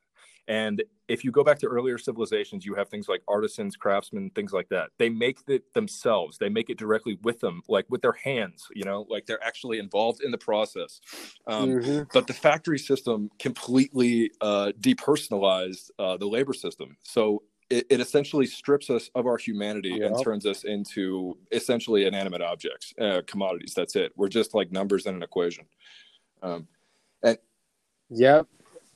And 0.49 0.83
if 1.07 1.23
you 1.23 1.31
go 1.31 1.43
back 1.43 1.59
to 1.59 1.67
earlier 1.67 1.99
civilizations, 1.99 2.65
you 2.65 2.73
have 2.73 2.89
things 2.89 3.07
like 3.07 3.21
artisans, 3.27 3.75
craftsmen, 3.75 4.31
things 4.31 4.51
like 4.51 4.67
that. 4.69 4.89
They 4.97 5.07
make 5.07 5.37
it 5.47 5.71
themselves. 5.75 6.39
They 6.39 6.49
make 6.49 6.71
it 6.71 6.77
directly 6.79 7.19
with 7.21 7.39
them, 7.39 7.61
like 7.69 7.85
with 7.87 8.01
their 8.01 8.13
hands, 8.13 8.67
you 8.73 8.83
know, 8.83 9.05
like 9.09 9.27
they're 9.27 9.43
actually 9.43 9.77
involved 9.77 10.23
in 10.23 10.31
the 10.31 10.39
process. 10.39 11.01
Um, 11.45 11.73
Mhm. 11.73 12.07
but 12.13 12.25
the 12.25 12.33
factory 12.33 12.79
system 12.79 13.29
completely 13.37 14.31
uh, 14.41 14.71
depersonalized 14.79 15.91
uh, 15.99 16.17
the 16.17 16.27
labor 16.27 16.53
system. 16.53 16.97
So 17.03 17.43
it, 17.69 17.85
it 17.91 17.99
essentially 17.99 18.47
strips 18.47 18.89
us 18.89 19.11
of 19.13 19.27
our 19.27 19.37
humanity 19.37 20.01
and 20.01 20.17
turns 20.23 20.47
us 20.47 20.63
into 20.63 21.37
essentially 21.51 22.07
inanimate 22.07 22.41
objects, 22.41 22.91
uh, 22.99 23.21
commodities. 23.27 23.75
That's 23.75 23.95
it. 23.95 24.13
We're 24.15 24.29
just 24.29 24.55
like 24.55 24.71
numbers 24.71 25.05
in 25.05 25.13
an 25.13 25.21
equation. 25.21 25.65
Um, 26.41 26.67
Yep. 28.09 28.47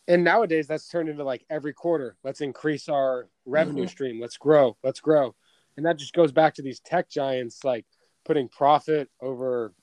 And 0.08 0.24
nowadays 0.24 0.68
that's 0.68 0.90
turned 0.90 1.10
into 1.10 1.24
like 1.24 1.46
every 1.50 1.74
quarter, 1.74 2.18
let's 2.24 2.42
increase 2.42 2.90
our 2.90 3.30
revenue 3.46 3.86
Mhm. 3.86 3.90
stream. 3.90 4.20
Let's 4.20 4.38
grow. 4.38 4.78
Let's 4.84 5.00
grow. 5.00 5.36
And 5.78 5.86
that 5.86 5.98
just 5.98 6.14
goes 6.14 6.32
back 6.32 6.54
to 6.56 6.62
these 6.62 6.80
tech 6.82 7.10
giants 7.10 7.64
like 7.64 7.86
putting 8.26 8.48
profit 8.50 9.10
over 9.22 9.74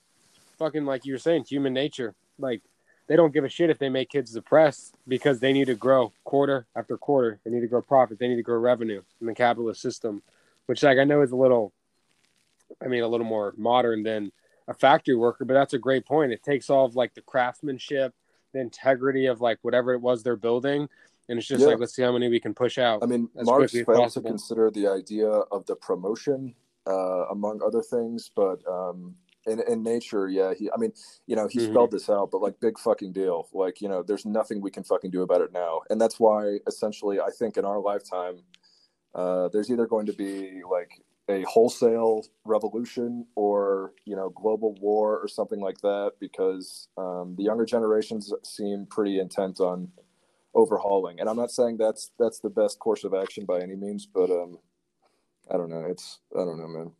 fucking 0.57 0.85
like 0.85 1.05
you 1.05 1.13
were 1.13 1.19
saying, 1.19 1.45
human 1.45 1.73
nature. 1.73 2.13
Like 2.37 2.61
they 3.07 3.15
don't 3.15 3.33
give 3.33 3.43
a 3.43 3.49
shit 3.49 3.69
if 3.71 3.79
they 3.79 3.89
make 3.89 4.09
kids 4.09 4.31
depressed 4.31 4.95
because 5.07 5.39
they 5.39 5.53
need 5.53 5.65
to 5.65 5.75
grow 5.75 6.13
quarter 6.23 6.67
after 6.75 6.97
quarter. 6.97 7.39
They 7.43 7.51
need 7.51 7.61
to 7.61 7.67
grow 7.67 7.81
profit. 7.81 8.19
They 8.19 8.27
need 8.27 8.37
to 8.37 8.43
grow 8.43 8.59
revenue 8.59 9.01
in 9.19 9.27
the 9.27 9.33
capitalist 9.33 9.81
system, 9.81 10.21
which 10.67 10.83
like 10.83 10.99
I 10.99 11.03
know 11.03 11.21
is 11.21 11.31
a 11.31 11.35
little 11.35 11.73
I 12.81 12.87
mean 12.87 13.03
a 13.03 13.07
little 13.07 13.25
more 13.25 13.53
modern 13.57 14.03
than 14.03 14.31
a 14.67 14.73
factory 14.73 15.15
worker, 15.15 15.45
but 15.45 15.55
that's 15.55 15.73
a 15.73 15.79
great 15.79 16.05
point. 16.05 16.31
It 16.31 16.43
takes 16.43 16.69
all 16.69 16.85
of 16.85 16.95
like 16.95 17.15
the 17.15 17.21
craftsmanship 17.21 18.13
the 18.53 18.59
integrity 18.59 19.25
of 19.25 19.41
like 19.41 19.59
whatever 19.61 19.93
it 19.93 20.01
was 20.01 20.23
they're 20.23 20.35
building 20.35 20.87
and 21.29 21.39
it's 21.39 21.47
just 21.47 21.61
Yeah. 21.61 21.67
like 21.69 21.79
let's 21.79 21.95
see 21.95 22.01
how 22.01 22.11
many 22.11 22.29
we 22.29 22.39
can 22.39 22.53
push 22.53 22.77
out 22.77 23.01
I 23.03 23.05
mean, 23.05 23.29
Marx 23.35 23.71
failed 23.71 24.11
to 24.11 24.21
consider 24.21 24.69
the 24.71 24.87
idea 24.87 25.27
of 25.29 25.65
the 25.65 25.75
promotion, 25.75 26.53
uh, 26.87 27.27
among 27.29 27.61
other 27.61 27.81
things. 27.81 28.31
But 28.35 28.59
um, 28.67 29.15
in, 29.47 29.61
in 29.67 29.81
nature, 29.83 30.27
yeah, 30.27 30.53
he. 30.53 30.69
I 30.71 30.77
mean, 30.77 30.91
you 31.27 31.35
know, 31.35 31.47
he 31.47 31.59
Mhm. 31.59 31.71
spelled 31.71 31.91
this 31.91 32.09
out, 32.09 32.29
but 32.31 32.41
like, 32.41 32.59
big 32.59 32.77
fucking 32.77 33.13
deal. 33.13 33.47
Like, 33.53 33.81
you 33.81 33.87
know, 33.89 34.03
there's 34.03 34.25
nothing 34.25 34.61
we 34.61 34.71
can 34.71 34.83
fucking 34.83 35.11
do 35.11 35.21
about 35.21 35.41
it 35.41 35.51
now, 35.51 35.81
and 35.89 35.99
that's 36.01 36.19
why, 36.19 36.59
essentially, 36.67 37.19
I 37.19 37.29
think 37.29 37.57
in 37.57 37.65
our 37.65 37.79
lifetime, 37.79 38.41
uh, 39.15 39.47
there's 39.49 39.69
either 39.71 39.87
going 39.87 40.05
to 40.07 40.13
be 40.13 40.61
like 40.69 41.01
a 41.29 41.43
wholesale 41.43 42.25
revolution 42.45 43.25
or 43.35 43.93
you 44.05 44.15
know 44.15 44.29
global 44.29 44.75
war 44.81 45.19
or 45.19 45.27
something 45.27 45.59
like 45.59 45.79
that 45.81 46.13
because 46.19 46.87
um, 46.97 47.35
the 47.37 47.43
younger 47.43 47.65
generations 47.65 48.33
seem 48.43 48.85
pretty 48.89 49.19
intent 49.19 49.59
on 49.59 49.89
overhauling. 50.53 51.19
And 51.19 51.29
i'm 51.29 51.37
not 51.37 51.51
saying 51.51 51.77
that's 51.77 52.11
that's 52.19 52.39
the 52.39 52.49
best 52.49 52.79
course 52.79 53.03
of 53.03 53.13
action 53.13 53.45
by 53.45 53.61
any 53.61 53.75
means 53.75 54.05
but 54.05 54.29
um 54.29 54.57
i 55.49 55.57
don't 55.57 55.69
know. 55.69 55.85
It's 55.85 56.19
i 56.35 56.39
don't 56.39 56.59
know 56.59 56.67
man. 56.67 56.91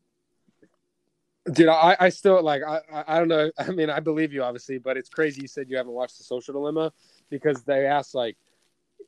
Dude 1.51 1.67
I, 1.69 1.97
I 1.99 2.09
still 2.09 2.41
like 2.43 2.61
I, 2.63 2.81
I 3.07 3.19
don't 3.19 3.27
know. 3.27 3.51
I 3.59 3.71
mean 3.71 3.89
i 3.89 3.99
believe 3.99 4.31
you 4.31 4.43
obviously 4.43 4.77
but 4.77 4.95
it's 4.97 5.09
crazy 5.09 5.41
you 5.41 5.47
said 5.47 5.69
you 5.69 5.77
haven't 5.77 5.93
watched 5.93 6.17
the 6.17 6.23
social 6.23 6.53
dilemma 6.53 6.93
because 7.29 7.63
they 7.63 7.85
asked 7.85 8.15
like 8.15 8.37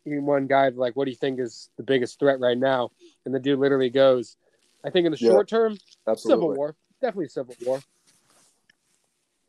one 0.06 0.48
guy 0.48 0.70
like 0.70 0.96
what 0.96 1.06
do 1.06 1.12
you 1.12 1.18
think 1.18 1.40
is 1.40 1.70
the 1.78 1.84
biggest 1.84 2.20
threat 2.20 2.40
right 2.40 2.58
now? 2.58 2.92
And 3.26 3.34
the 3.34 3.40
dude 3.40 3.60
literally 3.60 3.90
goes 3.90 4.38
i 4.84 4.90
think 4.90 5.06
in 5.06 5.12
the 5.12 5.18
Yeah. 5.18 5.30
short 5.30 5.48
term 5.48 5.78
absolutely 6.08 6.44
civil 6.44 6.56
war 6.56 6.76
definitely 7.02 7.28
civil 7.30 7.56
war 7.66 7.82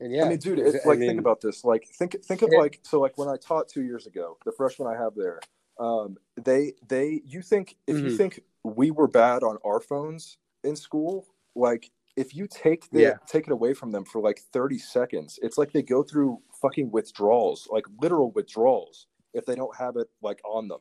and 0.01 0.13
yeah 0.13 0.25
I 0.25 0.29
mean, 0.29 0.39
dude, 0.39 0.59
it's 0.59 0.85
I 0.85 0.89
like 0.89 0.99
mean, 0.99 1.11
think 1.11 1.21
about 1.21 1.41
this. 1.41 1.65
Like, 1.65 1.87
think 1.87 2.21
think 2.25 2.43
of 2.43 2.51
Yeah. 2.51 2.59
like 2.59 2.81
so 2.83 3.01
like 3.01 3.17
when 3.17 3.29
I 3.29 3.37
taught 3.37 3.69
two 3.69 3.83
years 3.83 4.07
ago, 4.07 4.37
the 4.45 4.51
freshman 4.51 4.89
I 4.89 4.97
have 5.01 5.15
there, 5.15 5.39
um, 5.79 6.17
they 6.37 6.75
they 6.89 7.23
you 7.25 7.43
think 7.43 7.77
if 7.87 8.03
you 8.03 8.11
Mhm. 8.11 8.17
think 8.17 8.41
we 8.65 8.91
were 8.91 9.07
bad 9.07 9.45
on 9.45 9.57
our 9.65 9.79
phones 9.79 10.37
in 10.65 10.75
school, 10.75 11.27
like 11.55 11.93
if 12.17 12.35
you 12.35 12.49
take 12.49 12.91
the 12.91 13.01
Yeah. 13.03 13.19
take 13.27 13.47
it 13.47 13.53
away 13.53 13.73
from 13.73 13.93
them 13.93 14.05
for 14.05 14.21
like 14.21 14.41
thirty 14.41 14.79
seconds, 14.79 15.39
it's 15.43 15.59
like 15.59 15.73
they 15.73 15.83
go 15.83 16.03
through 16.03 16.43
fucking 16.61 16.91
withdrawals, 16.91 17.69
like 17.71 17.85
literal 18.01 18.33
withdrawals, 18.33 19.07
if 19.33 19.47
they 19.47 19.55
don't 19.55 19.77
have 19.77 19.97
it 19.97 20.11
like 20.23 20.41
on 20.45 20.67
them. 20.67 20.81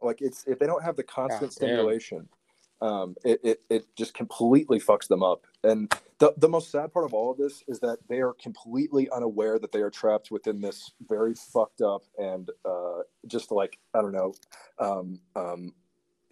Like 0.00 0.22
it's 0.22 0.44
if 0.46 0.60
they 0.60 0.66
don't 0.66 0.82
have 0.84 0.94
the 0.94 1.02
constant 1.02 1.50
God 1.58 1.66
damn. 1.66 2.28
Um, 2.80 3.14
it, 3.24 3.40
it 3.42 3.60
it 3.70 3.86
just 3.96 4.14
completely 4.14 4.78
fucks 4.80 5.08
them 5.08 5.22
up. 5.22 5.46
And 5.62 5.92
the 6.18 6.34
the 6.36 6.48
most 6.48 6.70
sad 6.70 6.92
part 6.92 7.04
of 7.04 7.14
all 7.14 7.30
of 7.30 7.38
this 7.38 7.62
is 7.68 7.80
that 7.80 7.98
they 8.08 8.20
are 8.20 8.32
completely 8.34 9.08
unaware 9.10 9.58
that 9.58 9.72
they 9.72 9.80
are 9.80 9.90
trapped 9.90 10.30
within 10.30 10.60
this 10.60 10.90
very 11.08 11.34
fucked 11.34 11.80
up 11.80 12.02
and 12.18 12.50
uh, 12.64 13.00
just 13.26 13.50
like 13.50 13.78
I 13.94 14.02
don't 14.02 14.12
know, 14.12 14.34
um, 14.78 15.20
um, 15.36 15.72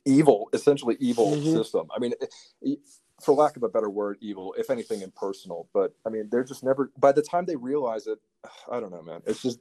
evil, 0.05 0.49
essentially 0.53 0.97
evil 1.01 1.33
Mhm. 1.33 1.53
system. 1.53 1.89
I 1.95 1.99
mean, 1.99 2.15
it- 2.61 2.79
for 3.23 3.35
lack 3.35 3.57
of 3.57 3.63
a 3.63 3.69
better 3.69 3.89
word, 3.89 4.19
evil, 4.21 4.53
if 4.59 4.69
anything, 4.69 5.01
impersonal. 5.01 5.69
But 5.73 5.95
I 6.05 6.09
mean, 6.11 6.29
they're 6.29 6.43
just 6.43 6.65
never. 6.65 6.91
By 6.99 7.13
the 7.13 7.23
time 7.23 7.45
they 7.45 7.55
realize 7.55 8.09
it, 8.09 8.19
I 8.69 8.81
don't 8.81 8.91
know, 8.91 9.03
man. 9.03 9.23
It's 9.27 9.41
just 9.41 9.61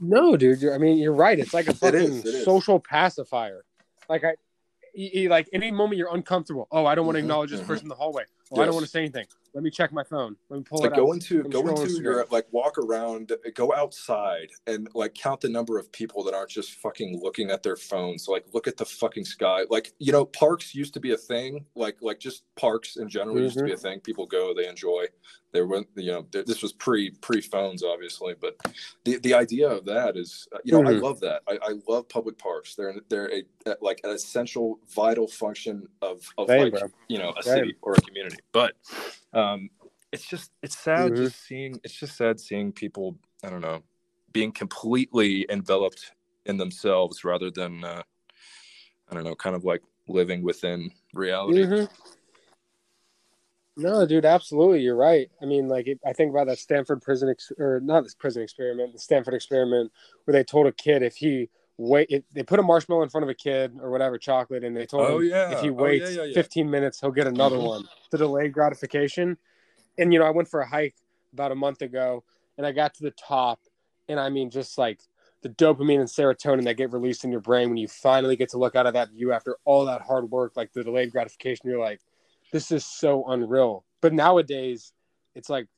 No, 0.00 0.36
dude. 0.36 0.64
I 0.68 0.78
mean, 0.78 0.98
you're 0.98 1.12
right. 1.12 1.38
It's 1.38 1.52
like 1.52 1.66
a 1.66 1.74
fucking 1.74 2.00
is, 2.00 2.24
it 2.24 2.34
is. 2.34 2.44
social 2.44 2.78
pacifier. 2.78 3.64
Like 4.08 4.22
I, 4.22 4.36
like 5.28 5.48
any 5.52 5.70
moment 5.70 5.98
you're 5.98 6.14
uncomfortable. 6.14 6.68
Oh, 6.70 6.86
I 6.86 6.94
don't 6.94 7.06
want 7.06 7.16
to 7.16 7.20
Mhm, 7.20 7.24
acknowledge 7.24 7.50
this 7.50 7.60
mhm. 7.60 7.66
person 7.66 7.84
in 7.84 7.88
the 7.88 7.94
hallway. 7.94 8.24
Oh, 8.50 8.60
I 8.60 8.64
don't 8.66 8.74
want 8.74 8.84
to 8.86 8.90
say 8.90 9.00
anything. 9.00 9.26
Let 9.54 9.64
me 9.64 9.70
check 9.70 9.92
my 9.92 10.04
phone. 10.04 10.36
Let 10.50 10.58
me 10.58 10.62
pull 10.64 10.80
like 10.80 10.92
it 10.92 10.96
go 10.96 11.08
out. 11.08 11.14
into 11.14 11.40
I'm 11.40 11.50
go 11.50 11.66
into 11.68 12.00
your 12.02 12.26
like 12.30 12.46
walk 12.52 12.78
around 12.78 13.32
go 13.54 13.74
outside 13.74 14.48
and 14.66 14.88
like 14.94 15.14
count 15.14 15.40
the 15.40 15.48
number 15.48 15.78
of 15.78 15.90
people 15.92 16.22
that 16.24 16.34
aren't 16.34 16.50
just 16.50 16.72
fucking 16.74 17.20
looking 17.22 17.50
at 17.50 17.62
their 17.62 17.76
phones. 17.76 18.28
Like 18.28 18.44
look 18.52 18.68
at 18.68 18.76
the 18.76 18.84
fucking 18.84 19.24
sky. 19.24 19.64
Like 19.70 19.92
you 19.98 20.12
know 20.12 20.24
parks 20.26 20.74
used 20.74 20.94
to 20.94 21.00
be 21.00 21.12
a 21.12 21.16
thing. 21.16 21.64
Like 21.74 21.96
like 22.00 22.20
just 22.20 22.44
parks 22.56 22.96
in 22.96 23.08
general 23.08 23.40
used 23.40 23.58
to 23.58 23.64
be 23.64 23.72
a 23.72 23.76
thing. 23.76 24.00
People 24.00 24.26
go 24.26 24.52
they 24.54 24.68
enjoy. 24.68 25.06
They 25.52 25.62
went 25.62 25.88
you 25.96 26.12
know 26.12 26.26
this 26.30 26.62
was 26.62 26.74
pre 26.74 27.10
pre 27.22 27.40
phones 27.40 27.82
obviously 27.82 28.34
but 28.38 28.56
the 29.04 29.16
the 29.20 29.32
idea 29.32 29.66
of 29.68 29.86
that 29.86 30.14
is 30.16 30.46
uh, 30.54 30.58
you 30.62 30.72
know 30.72 30.86
i 30.88 30.92
Mhm. 30.92 31.00
love 31.02 31.20
that. 31.20 31.42
I, 31.48 31.58
I 31.62 31.72
love 31.88 32.08
public 32.08 32.36
parks. 32.38 32.74
They're 32.74 32.94
they're 33.08 33.32
a, 33.32 33.42
a 33.66 33.76
like 33.80 34.00
an 34.04 34.10
essential 34.10 34.78
vital 34.94 35.26
function 35.26 35.88
of 36.02 36.20
of 36.36 36.48
like 36.48 36.72
bro. 36.72 36.82
you 37.08 37.18
know 37.18 37.32
a 37.38 37.42
city 37.42 37.76
or 37.82 37.94
a 37.94 38.00
community. 38.02 38.36
But 38.52 38.74
um 39.32 39.68
it's 40.12 40.26
just 40.26 40.50
it's 40.62 40.78
sad 40.78 41.12
Mhm. 41.12 41.16
just 41.16 41.46
seeing 41.46 41.78
it's 41.84 41.94
just 41.94 42.16
sad 42.16 42.40
seeing 42.40 42.72
people 42.72 43.16
i 43.44 43.50
don't 43.50 43.60
know 43.60 43.82
being 44.32 44.52
completely 44.52 45.46
enveloped 45.50 46.12
in 46.46 46.56
themselves 46.56 47.24
rather 47.24 47.50
than 47.50 47.84
uh 47.84 48.02
i 49.10 49.14
don't 49.14 49.24
know 49.24 49.34
kind 49.34 49.54
of 49.56 49.64
like 49.64 49.82
living 50.08 50.42
within 50.42 50.90
reality 51.12 51.64
Mhm. 51.64 51.88
No, 53.76 54.04
dude, 54.06 54.24
absolutely. 54.24 54.80
You're 54.80 54.96
right. 54.96 55.30
I 55.40 55.44
mean, 55.44 55.68
like, 55.68 55.86
it, 55.86 56.00
I 56.04 56.12
think 56.12 56.30
about 56.32 56.48
that 56.48 56.58
Stanford 56.58 57.00
prison, 57.00 57.28
ex- 57.28 57.52
or 57.58 57.78
not 57.80 58.02
this 58.02 58.14
prison 58.14 58.42
experiment, 58.42 58.92
the 58.92 58.98
Stanford 58.98 59.34
experiment, 59.34 59.92
where 60.24 60.32
they 60.32 60.42
told 60.42 60.66
a 60.66 60.72
kid 60.72 61.04
if 61.04 61.14
he 61.14 61.48
wait, 61.78 62.08
if 62.10 62.24
they 62.32 62.42
put 62.42 62.58
a 62.58 62.62
marshmallow 62.62 63.02
in 63.02 63.08
front 63.08 63.22
of 63.22 63.30
a 63.30 63.34
kid 63.34 63.78
or 63.80 63.90
whatever, 63.90 64.18
chocolate, 64.18 64.64
and 64.64 64.76
they 64.76 64.84
told 64.84 65.04
Oh, 65.04 65.18
him 65.18 65.28
yeah. 65.28 65.52
if 65.52 65.60
he 65.60 65.70
Oh, 65.70 65.74
waits 65.74 66.10
yeah, 66.10 66.22
yeah, 66.22 66.28
yeah. 66.28 66.34
15 66.34 66.68
minutes, 66.68 67.00
he'll 67.00 67.12
get 67.12 67.26
another 67.26 67.58
one. 67.58 67.88
The 68.10 68.18
delayed 68.18 68.52
gratification. 68.52 69.38
And, 69.96 70.12
you 70.12 70.18
know, 70.18 70.26
I 70.26 70.30
went 70.30 70.48
for 70.48 70.60
a 70.60 70.66
hike 70.68 70.96
about 71.32 71.52
a 71.52 71.54
month 71.54 71.82
ago 71.82 72.24
and 72.56 72.66
I 72.66 72.72
got 72.72 72.94
to 72.94 73.02
the 73.02 73.12
top. 73.12 73.60
And 74.08 74.18
I 74.18 74.28
mean, 74.28 74.50
just 74.50 74.76
like 74.76 75.00
the 75.42 75.48
dopamine 75.50 76.00
and 76.00 76.08
serotonin 76.08 76.64
that 76.64 76.76
get 76.76 76.92
released 76.92 77.24
in 77.24 77.30
your 77.30 77.40
brain 77.40 77.68
when 77.68 77.76
you 77.76 77.86
finally 77.86 78.34
get 78.34 78.48
to 78.50 78.58
look 78.58 78.74
out 78.74 78.86
of 78.86 78.94
that 78.94 79.10
view 79.10 79.32
after 79.32 79.56
all 79.64 79.84
that 79.84 80.02
hard 80.02 80.30
work, 80.30 80.54
like 80.56 80.72
the 80.72 80.82
delayed 80.82 81.12
gratification, 81.12 81.68
you're 81.68 81.78
like, 81.78 82.00
this 82.52 82.72
is 82.72 82.84
so 82.84 83.24
unreal. 83.28 83.84
But 84.00 84.12
nowadays, 84.12 84.92
it's 85.34 85.48
like 85.48 85.68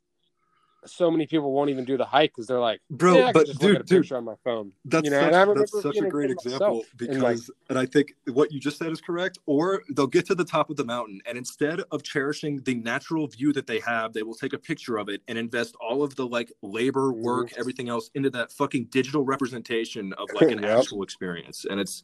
so 0.87 1.11
many 1.11 1.27
people 1.27 1.53
won't 1.53 1.69
even 1.71 1.85
do 1.85 1.97
the 1.97 2.05
hike 2.05 2.31
because 2.31 2.47
they're 2.47 2.59
like, 2.59 2.81
bro 2.91 3.17
yeah, 3.19 3.33
but 3.33 3.47
just 3.47 3.63
look 3.63 3.73
at 3.73 3.79
dude 3.81 3.87
dude 3.87 4.03
picture 4.03 4.17
on 4.17 4.25
my 4.25 4.35
phone. 4.45 4.73
That's 4.85 5.05
You 5.05 5.11
know, 5.11 5.19
such, 5.21 5.27
and 5.27 5.37
I 5.37 5.55
that's 5.55 5.83
such 5.83 5.97
a 5.99 6.09
great 6.09 6.31
example 6.31 6.85
because, 6.97 7.15
and, 7.17 7.23
like- 7.23 7.39
and 7.69 7.79
I 7.79 7.87
think 7.87 8.15
what 8.33 8.51
you 8.51 8.61
just 8.61 8.79
said 8.79 8.91
is 8.91 9.01
correct. 9.01 9.39
Or 9.47 9.83
they'll 9.91 10.07
get 10.07 10.27
to 10.27 10.35
the 10.35 10.45
top 10.45 10.71
of 10.71 10.77
the 10.77 10.85
mountain, 10.85 11.21
and 11.27 11.37
instead 11.37 11.81
of 11.91 12.03
cherishing 12.03 12.63
the 12.63 12.75
natural 12.75 13.27
view 13.27 13.53
that 13.53 13.67
they 13.67 13.81
have, 13.81 14.13
they 14.13 14.23
will 14.23 14.35
take 14.35 14.53
a 14.55 14.59
picture 14.59 14.97
of 14.97 15.09
it 15.09 15.23
and 15.29 15.37
invest 15.37 15.75
all 15.81 16.03
of 16.03 16.17
the 16.17 16.27
like 16.27 16.51
labor, 16.63 17.13
work, 17.13 17.51
Mhm. 17.51 17.59
everything 17.59 17.89
else 17.89 18.11
into 18.15 18.31
that 18.31 18.51
fucking 18.53 18.85
digital 18.87 19.23
representation 19.25 20.13
of 20.15 20.29
like 20.35 20.51
an 20.51 20.63
Yep. 20.63 20.79
actual 20.79 21.03
experience. 21.03 21.67
And 21.69 21.79
it's, 21.81 22.03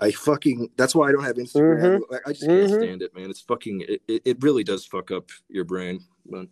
I 0.00 0.10
fucking. 0.10 0.70
That's 0.76 0.94
why 0.94 1.08
I 1.08 1.12
don't 1.12 1.22
have 1.24 1.36
Instagram. 1.36 1.98
Mhm. 2.00 2.10
Like, 2.10 2.22
I 2.26 2.32
just 2.32 2.46
can't 2.46 2.70
Mhm. 2.70 2.78
stand 2.82 3.02
it, 3.02 3.14
man. 3.14 3.30
It's 3.30 3.40
fucking. 3.42 3.82
It, 3.82 4.02
it, 4.08 4.22
it 4.24 4.42
really 4.42 4.64
does 4.64 4.84
fuck 4.84 5.10
up 5.10 5.28
your 5.48 5.64
brain. 5.64 6.00
But 6.26 6.48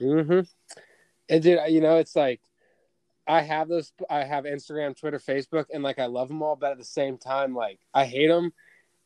Mm-hmm. 0.00 0.40
And 1.28 1.42
dude, 1.42 1.60
you 1.68 1.80
know, 1.80 1.96
it's 1.96 2.16
like 2.16 2.40
I 3.26 3.42
have 3.42 3.68
those. 3.68 3.92
I 4.08 4.24
have 4.24 4.44
Instagram, 4.44 4.98
Twitter, 4.98 5.18
Facebook, 5.18 5.66
and 5.72 5.82
like 5.82 5.98
I 5.98 6.06
love 6.06 6.28
them 6.28 6.42
all, 6.42 6.56
but 6.56 6.72
at 6.72 6.78
the 6.78 6.84
same 6.84 7.18
time, 7.18 7.54
like 7.54 7.80
I 7.92 8.04
hate 8.04 8.28
them. 8.28 8.52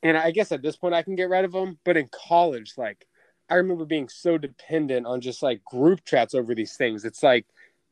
And 0.02 0.16
I 0.16 0.30
guess 0.30 0.52
at 0.52 0.62
this 0.62 0.76
point, 0.76 0.94
I 0.94 1.02
can 1.02 1.14
get 1.14 1.28
rid 1.28 1.44
of 1.44 1.52
them. 1.52 1.78
But 1.84 1.96
in 1.96 2.08
college, 2.12 2.74
like 2.76 3.06
I 3.48 3.54
remember 3.54 3.84
being 3.84 4.08
so 4.08 4.38
dependent 4.38 5.06
on 5.06 5.20
just 5.20 5.42
like 5.42 5.64
group 5.64 6.04
chats 6.04 6.34
over 6.34 6.54
these 6.54 6.76
things. 6.76 7.04
It's 7.04 7.22
like 7.22 7.46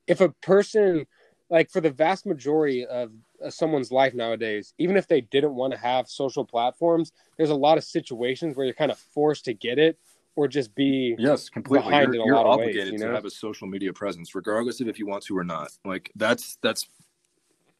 if 0.07 0.21
a 0.21 0.29
person, 0.29 1.07
like 1.51 1.71
for 1.71 1.81
the 1.81 1.91
vast 1.91 2.27
majority 2.27 2.85
of 2.87 3.11
someone's 3.49 3.91
life 3.91 4.15
nowadays, 4.15 4.75
even 4.79 4.97
if 4.97 5.09
they 5.09 5.21
didn't 5.21 5.55
want 5.55 5.73
to 5.73 5.79
have 5.79 6.09
social 6.09 6.45
platforms, 6.45 7.13
there's 7.37 7.51
a 7.51 7.55
lot 7.55 7.79
of 7.79 7.85
situations 7.85 8.57
where 8.57 8.67
you're 8.67 8.75
kind 8.75 8.91
of 8.91 8.99
forced 8.99 9.47
to 9.47 9.55
get 9.55 9.79
it 9.79 9.99
or 10.39 10.47
just 10.47 10.73
be 10.77 11.17
Yes, 11.19 11.49
completely. 11.49 11.89
behind 11.89 12.15
You're, 12.15 12.15
in 12.15 12.21
a 12.21 12.25
you're 12.27 12.37
lot 12.37 12.47
of 12.47 12.59
ways, 12.61 12.69
obligated 12.69 12.93
you 12.93 12.99
to 13.01 13.07
know? 13.07 13.13
have 13.15 13.25
a 13.25 13.31
social 13.31 13.67
media 13.67 13.93
presence, 13.93 14.37
regardless 14.37 14.81
of 14.81 14.87
if 14.87 14.97
you 14.97 15.05
want 15.07 15.25
to 15.25 15.37
or 15.37 15.43
not. 15.43 15.71
Like 15.85 16.13
that's 16.15 16.59
that's 16.63 16.87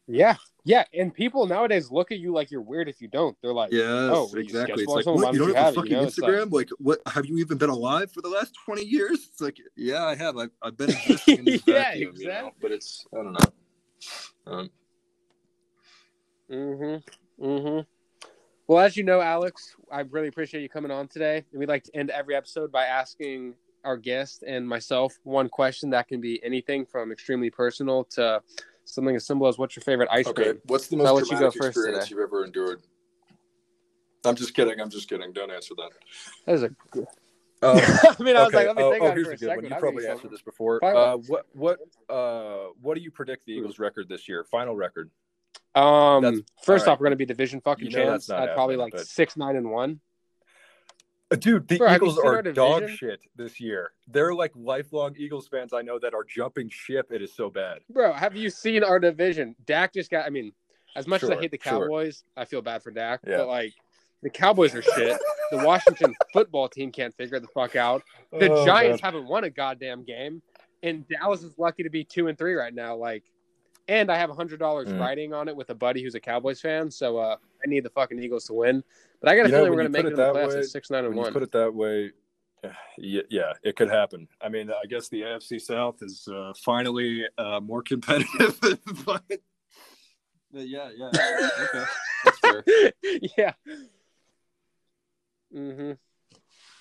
Yeah, 0.07 0.35
yeah, 0.65 0.83
and 0.93 1.13
people 1.13 1.45
nowadays 1.47 1.89
look 1.89 2.11
at 2.11 2.19
you 2.19 2.33
like 2.33 2.51
you're 2.51 2.61
weird 2.61 2.89
if 2.89 3.01
you 3.01 3.07
don't. 3.07 3.37
They're 3.41 3.53
like, 3.53 3.71
Yes, 3.71 3.85
Oh, 4.13 4.29
exactly. 4.35 4.83
It's 4.83 4.91
like, 4.91 5.05
what? 5.05 5.33
You 5.33 5.39
don't 5.39 5.55
have 5.55 5.55
a 5.55 5.63
have 5.63 5.67
it? 5.67 5.75
You 5.77 5.81
fucking 5.83 5.93
know, 5.93 6.03
it's 6.03 6.19
like- 6.19 6.31
Instagram? 6.33 6.51
Like, 6.51 6.69
what? 6.79 6.99
Have 7.07 7.25
you 7.27 7.37
even 7.37 7.57
been 7.57 7.69
alive 7.69 8.11
for 8.11 8.21
the 8.21 8.27
last 8.29 8.53
twenty 8.65 8.83
years? 8.83 9.29
It's 9.31 9.39
like, 9.39 9.57
yeah, 9.77 10.03
I 10.05 10.15
have. 10.15 10.35
I've, 10.35 10.51
I've 10.61 10.75
been 10.75 10.89
existing 10.97 11.39
in 11.39 11.45
this 11.45 11.61
Yeah, 11.65 11.73
vacuum, 11.75 12.13
you 12.17 12.25
know? 12.27 12.31
exactly. 12.31 12.51
But 12.61 12.71
it's, 12.73 13.05
I 13.13 13.15
don't 13.23 13.33
know. 13.33 13.49
Um, 14.47 14.69
Mm-hmm. 16.51 17.45
Mm-hmm. 17.45 17.79
Well, 18.69 18.77
as 18.77 18.95
you 18.95 19.01
know, 19.01 19.19
Alex, 19.19 19.75
I 19.91 20.01
really 20.01 20.27
appreciate 20.27 20.61
you 20.61 20.69
coming 20.69 20.91
on 20.91 21.07
today. 21.07 21.43
And 21.51 21.59
we'd 21.59 21.69
like 21.69 21.85
to 21.85 21.95
end 21.95 22.11
every 22.11 22.35
episode 22.35 22.71
by 22.71 22.85
asking 22.85 23.55
our 23.83 23.97
guest 23.97 24.43
and 24.45 24.69
myself 24.69 25.17
one 25.23 25.49
question 25.49 25.89
that 25.89 26.07
can 26.07 26.21
be 26.21 26.39
anything 26.43 26.85
from 26.85 27.11
extremely 27.11 27.49
personal 27.49 28.03
to 28.11 28.43
something 28.85 29.15
as 29.15 29.25
simple 29.25 29.47
as 29.47 29.57
what's 29.57 29.75
your 29.75 29.81
favorite 29.81 30.07
ice 30.11 30.27
okay, 30.27 30.43
cream? 30.43 30.61
what's 30.67 30.85
the 30.85 30.97
I'll 30.97 31.15
most 31.15 31.31
let 31.31 31.31
you 31.31 31.39
go 31.39 31.49
first 31.49 31.69
experience 31.69 32.03
today. 32.05 32.19
you've 32.19 32.23
ever 32.23 32.45
endured? 32.45 32.83
I'm 34.23 34.35
just 34.35 34.53
kidding. 34.53 34.79
I'm 34.79 34.91
just 34.91 35.09
kidding. 35.09 35.33
Don't 35.33 35.49
answer 35.49 35.73
that. 35.77 35.89
That 36.45 36.53
is 36.53 36.61
a 36.61 36.69
good. 36.91 37.07
Um, 37.63 37.79
I 38.19 38.21
mean, 38.21 38.37
I 38.37 38.43
was 38.43 38.53
like, 38.53 38.67
let 38.67 38.75
me 38.75 38.83
oh, 38.83 38.91
think 38.91 39.03
oh, 39.03 39.07
on 39.07 39.11
it 39.13 39.15
here's 39.15 39.29
a 39.29 39.35
good 39.37 39.55
one. 39.55 39.65
You 39.65 39.75
I 39.75 39.79
probably 39.79 40.07
answered 40.07 40.29
this 40.29 40.43
before. 40.43 40.85
Uh, 40.85 41.17
what 41.25 41.47
what 41.53 41.79
uh 42.07 42.67
what 42.83 42.93
do 42.93 43.01
you 43.01 43.09
predict 43.09 43.47
the 43.47 43.53
Eagles' 43.53 43.79
record 43.79 44.07
this 44.07 44.29
year? 44.29 44.43
Final 44.43 44.75
record? 44.75 45.09
Um, 45.79 46.23
That's- 46.23 46.41
first 46.63 46.87
all 46.87 46.93
off, 46.93 46.99
we're 46.99 47.05
gonna 47.07 47.15
be 47.15 47.25
division 47.25 47.61
fucking 47.61 47.85
You 47.85 47.91
know 47.97 48.03
champs. 48.05 48.27
that's 48.27 48.39
not 48.39 48.49
I'd 48.49 48.55
probably 48.55 48.75
like 48.75 48.93
but- 48.93 49.07
six, 49.07 49.37
nine, 49.37 49.55
and 49.55 49.69
one. 49.71 49.99
Uh, 51.31 51.35
Dude, 51.35 51.67
the 51.67 51.77
Bro, 51.77 51.93
Eagles 51.93 52.17
are 52.17 52.41
dog 52.41 52.89
shit 52.89 53.19
this 53.35 53.59
year. 53.59 53.91
They're 54.07 54.33
like 54.33 54.51
lifelong 54.55 55.15
Eagles 55.15 55.47
fans 55.47 55.73
I 55.73 55.83
know 55.83 55.99
that 55.99 56.15
are 56.15 56.23
jumping 56.23 56.69
ship. 56.69 57.11
It 57.11 57.21
is 57.21 57.31
so 57.33 57.51
bad. 57.51 57.79
Bro, 57.89 58.13
have 58.13 58.35
you 58.35 58.49
seen 58.49 58.83
our 58.83 58.99
division? 58.99 59.55
Dak 59.65 59.93
just 59.93 60.09
got. 60.09 60.25
I 60.25 60.29
mean, 60.31 60.53
as 60.95 61.05
much 61.07 61.21
as 61.21 61.29
I 61.29 61.35
hate 61.35 61.51
the 61.51 61.59
sure. 61.61 61.81
Cowboys, 61.83 62.23
I 62.35 62.45
feel 62.45 62.63
bad 62.63 62.81
for 62.81 62.89
Dak. 62.89 63.19
Yeah. 63.27 63.37
But 63.37 63.47
like, 63.47 63.73
the 64.23 64.29
Cowboys 64.31 64.73
are 64.73 64.81
shit. 64.81 65.19
the 65.51 65.57
Washington 65.63 66.15
football 66.33 66.67
team 66.67 66.91
can't 66.91 67.13
figure 67.15 67.39
the 67.39 67.47
fuck 67.47 67.75
out. 67.75 68.01
The 68.31 68.51
Oh, 68.51 68.65
Giants 68.65 69.03
man. 69.03 69.13
haven't 69.13 69.29
won 69.29 69.43
a 69.43 69.51
goddamn 69.51 70.03
game, 70.05 70.41
and 70.81 71.07
Dallas 71.07 71.43
is 71.43 71.59
lucky 71.59 71.83
to 71.83 71.91
be 71.91 72.03
two 72.03 72.27
and 72.27 72.39
three 72.39 72.55
right 72.55 72.73
now. 72.73 72.95
Like, 72.95 73.23
and 73.89 74.09
I 74.11 74.15
have 74.17 74.29
a 74.29 74.33
hundred 74.33 74.59
dollars 74.59 74.87
Mm. 74.87 74.99
writing 74.99 75.33
on 75.33 75.47
it 75.49 75.55
with 75.55 75.69
a 75.71 75.75
buddy 75.75 76.01
who's 76.03 76.15
a 76.15 76.19
Cowboys 76.19 76.61
fan, 76.61 76.89
so 76.91 77.17
uh, 77.17 77.35
I 77.63 77.67
need 77.67 77.83
the 77.83 77.89
fucking 77.89 78.21
Eagles 78.21 78.45
to 78.45 78.53
win. 78.53 78.83
But 79.19 79.29
I 79.29 79.35
got 79.35 79.45
a 79.45 79.49
You 79.49 79.51
know, 79.51 79.57
feeling 79.57 79.71
we're 79.71 79.77
gonna 79.77 79.89
make 79.89 80.03
put 80.03 80.13
it 80.13 80.13
in 80.13 80.13
it 80.13 80.15
the 80.17 80.33
that 80.33 80.35
playoffs 80.47 80.53
way- 80.53 80.59
at 80.59 80.65
six, 80.65 80.89
nine, 80.89 81.05
and 81.05 81.15
one. 81.15 81.33
put 81.33 81.43
it 81.43 81.51
that 81.51 81.73
way, 81.73 82.11
yeah, 82.97 83.21
yeah, 83.29 83.53
it 83.63 83.75
could 83.75 83.89
happen. 83.89 84.27
I 84.39 84.47
mean, 84.49 84.69
I 84.71 84.85
guess 84.87 85.09
the 85.09 85.21
AFC 85.23 85.59
South 85.59 86.01
is 86.01 86.27
uh, 86.31 86.53
finally 86.63 87.25
uh, 87.37 87.59
more 87.59 87.81
competitive. 87.91 88.59
but, 89.05 89.23
but 89.27 90.67
yeah, 90.67 90.89
yeah, 90.95 91.07
okay, 91.65 91.83
that's 92.23 92.39
fair. 92.39 92.63
yeah. 93.37 93.53
Mm-hmm. 95.53 95.91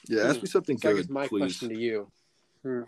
Yeah, 0.09 0.23
ask 0.29 0.43
me 0.43 0.49
something 0.49 0.79
So 0.79 0.91
good, 0.93 1.03
guess 1.03 1.09
my 1.11 1.27
please. 1.27 1.41
question 1.41 1.69
to 1.71 1.79
you. 1.79 2.11
Hmm. 2.63 2.83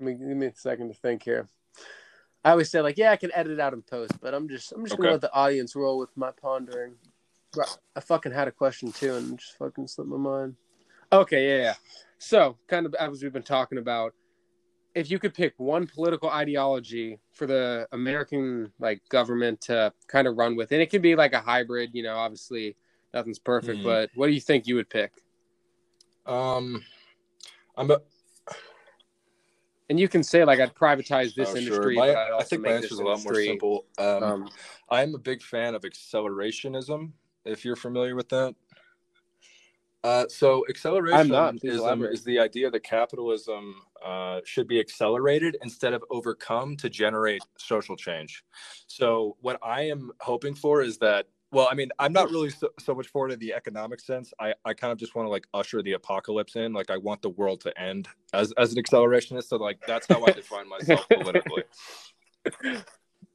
Let 0.00 0.06
me 0.06 0.12
give 0.14 0.36
me 0.36 0.46
a 0.46 0.54
second 0.54 0.88
to 0.88 0.94
think 0.94 1.22
here. 1.22 1.48
I 2.46 2.50
always 2.52 2.70
say 2.70 2.80
like, 2.80 2.96
yeah, 2.96 3.10
I 3.10 3.16
can 3.16 3.32
edit 3.34 3.54
it 3.54 3.58
out 3.58 3.72
in 3.72 3.82
post, 3.82 4.12
but 4.20 4.32
I'm 4.32 4.48
just 4.48 4.70
I'm 4.70 4.84
just 4.84 4.96
gonna 4.96 5.10
let 5.10 5.20
the 5.20 5.34
audience 5.34 5.74
roll 5.74 5.98
with 5.98 6.16
my 6.16 6.30
pondering. 6.30 6.94
I 7.96 8.00
fucking 8.00 8.30
had 8.30 8.46
a 8.46 8.52
question 8.52 8.92
too, 8.92 9.16
and 9.16 9.36
just 9.36 9.58
fucking 9.58 9.88
slipped 9.88 10.08
my 10.08 10.16
mind. 10.16 10.54
Okay, 11.12 11.48
yeah, 11.48 11.62
yeah. 11.64 11.74
So, 12.18 12.56
kind 12.68 12.86
of 12.86 12.94
as 12.94 13.20
we've 13.20 13.32
been 13.32 13.42
talking 13.42 13.78
about, 13.78 14.14
if 14.94 15.10
you 15.10 15.18
could 15.18 15.34
pick 15.34 15.54
one 15.56 15.88
political 15.88 16.30
ideology 16.30 17.18
for 17.32 17.48
the 17.48 17.88
American 17.90 18.70
like 18.78 19.00
government 19.08 19.62
to 19.62 19.92
kind 20.06 20.28
of 20.28 20.36
run 20.36 20.54
with, 20.54 20.70
and 20.70 20.80
it 20.80 20.86
could 20.86 21.02
be 21.02 21.16
like 21.16 21.32
a 21.32 21.40
hybrid, 21.40 21.90
you 21.94 22.04
know, 22.04 22.14
obviously 22.14 22.76
nothing's 23.12 23.40
perfect, 23.40 23.80
Mhm. 23.80 23.84
but 23.84 24.10
what 24.14 24.28
do 24.28 24.32
you 24.32 24.40
think 24.40 24.68
you 24.68 24.76
would 24.76 24.88
pick? 24.88 25.10
Um, 26.26 26.84
I'm 27.76 27.90
a, 27.90 28.00
And 29.88 30.00
you 30.00 30.08
can 30.08 30.22
say 30.22 30.44
like 30.44 30.58
I'd 30.58 30.74
privatize 30.74 31.34
this 31.34 31.50
oh, 31.50 31.54
sure. 31.54 31.58
industry, 31.58 31.96
My- 31.96 32.10
I'd 32.10 32.32
also 32.32 32.44
I 32.44 32.48
think 32.48 32.62
my 32.62 32.72
answer 32.72 32.86
is 32.86 32.98
a 32.98 33.04
lot 33.04 33.22
more 33.22 33.34
simple. 33.34 33.86
Um, 33.98 34.22
Um, 34.22 34.50
I'm 34.90 35.14
a 35.14 35.18
big 35.18 35.42
fan 35.42 35.74
of 35.74 35.82
accelerationism. 35.82 37.12
If 37.44 37.64
you're 37.64 37.76
familiar 37.76 38.16
with 38.16 38.28
that. 38.30 38.54
Uh, 40.02 40.26
so. 40.28 40.64
Accelerationism 40.70 42.12
is 42.12 42.24
the 42.24 42.38
idea 42.38 42.70
that 42.70 42.80
capitalism 42.80 43.82
uh, 44.04 44.40
should 44.44 44.68
be 44.68 44.80
accelerated 44.80 45.56
instead 45.62 45.92
of 45.92 46.04
overcome 46.10 46.76
to 46.76 46.88
generate 46.88 47.42
social 47.56 47.96
change. 47.96 48.44
So 48.86 49.36
what 49.40 49.58
I 49.62 49.82
am 49.82 50.10
hoping 50.20 50.54
for 50.54 50.82
is 50.82 50.98
that. 50.98 51.26
Well, 51.52 51.68
I 51.70 51.74
mean, 51.74 51.90
I'm 51.98 52.12
not 52.12 52.30
really 52.30 52.50
so, 52.50 52.68
so 52.80 52.94
much 52.94 53.06
for 53.06 53.28
it 53.28 53.32
in 53.32 53.38
the 53.38 53.54
economic 53.54 54.00
sense. 54.00 54.34
I, 54.40 54.54
I 54.64 54.74
kind 54.74 54.92
of 54.92 54.98
just 54.98 55.14
want 55.14 55.26
to 55.26 55.30
like 55.30 55.46
usher 55.54 55.80
the 55.80 55.92
apocalypse 55.92 56.56
in. 56.56 56.72
Like 56.72 56.90
I 56.90 56.96
want 56.96 57.22
the 57.22 57.30
world 57.30 57.60
to 57.62 57.80
end 57.80 58.08
as 58.32 58.52
as 58.58 58.74
an 58.74 58.82
accelerationist. 58.82 59.44
So 59.44 59.56
like 59.56 59.78
that's 59.86 60.06
how 60.08 60.24
I 60.24 60.32
define 60.32 60.68
myself 60.68 61.06
politically. 61.12 61.62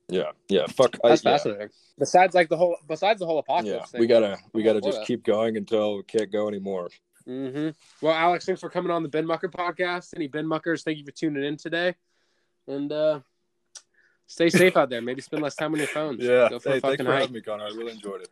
Yeah, 0.09 0.31
yeah. 0.49 0.67
Fuck. 0.67 0.97
I- 1.03 1.09
that's 1.09 1.23
yeah. 1.23 1.31
fascinating. 1.31 1.69
Besides 1.97 2.35
like 2.35 2.49
the 2.49 2.57
whole 2.57 2.75
besides 2.87 3.19
the 3.19 3.25
whole 3.25 3.35
Yeah, 3.35 3.55
apocalypse 3.55 3.91
thing. 3.91 3.99
we 4.01 4.07
gotta 4.07 4.37
we 4.53 4.63
gotta 4.63 4.81
just 4.81 5.03
keep 5.05 5.23
going 5.23 5.55
until 5.55 5.97
we 5.97 6.03
can't 6.03 6.31
go 6.31 6.47
anymore. 6.47 6.89
hmm 7.25 7.69
Well, 8.01 8.13
Alex, 8.13 8.45
thanks 8.45 8.59
for 8.59 8.69
coming 8.69 8.91
on 8.91 9.03
the 9.03 9.09
Binmucker 9.09 9.51
podcast. 9.51 10.13
Any 10.15 10.27
Binmuckers, 10.27 10.83
thank 10.83 10.97
you 10.97 11.05
for 11.05 11.11
tuning 11.11 11.43
in 11.45 11.57
today, 11.57 11.95
and 12.67 12.91
uh 12.91 13.19
stay 14.31 14.49
safe 14.49 14.77
out 14.77 14.89
there. 14.89 15.01
Maybe 15.01 15.21
spend 15.21 15.43
less 15.43 15.55
time 15.55 15.73
on 15.73 15.77
your 15.79 15.87
phones. 15.87 16.21
Yeah, 16.21 16.49
Go 16.49 16.59
for 16.59 16.69
a 16.69 16.73
hey, 16.73 16.79
thanks 16.79 17.03
for 17.03 17.11
hike. 17.11 17.21
having 17.21 17.33
me, 17.33 17.41
Conor. 17.41 17.65
I 17.65 17.67
really 17.69 17.91
enjoyed 17.91 18.21
it. 18.21 18.29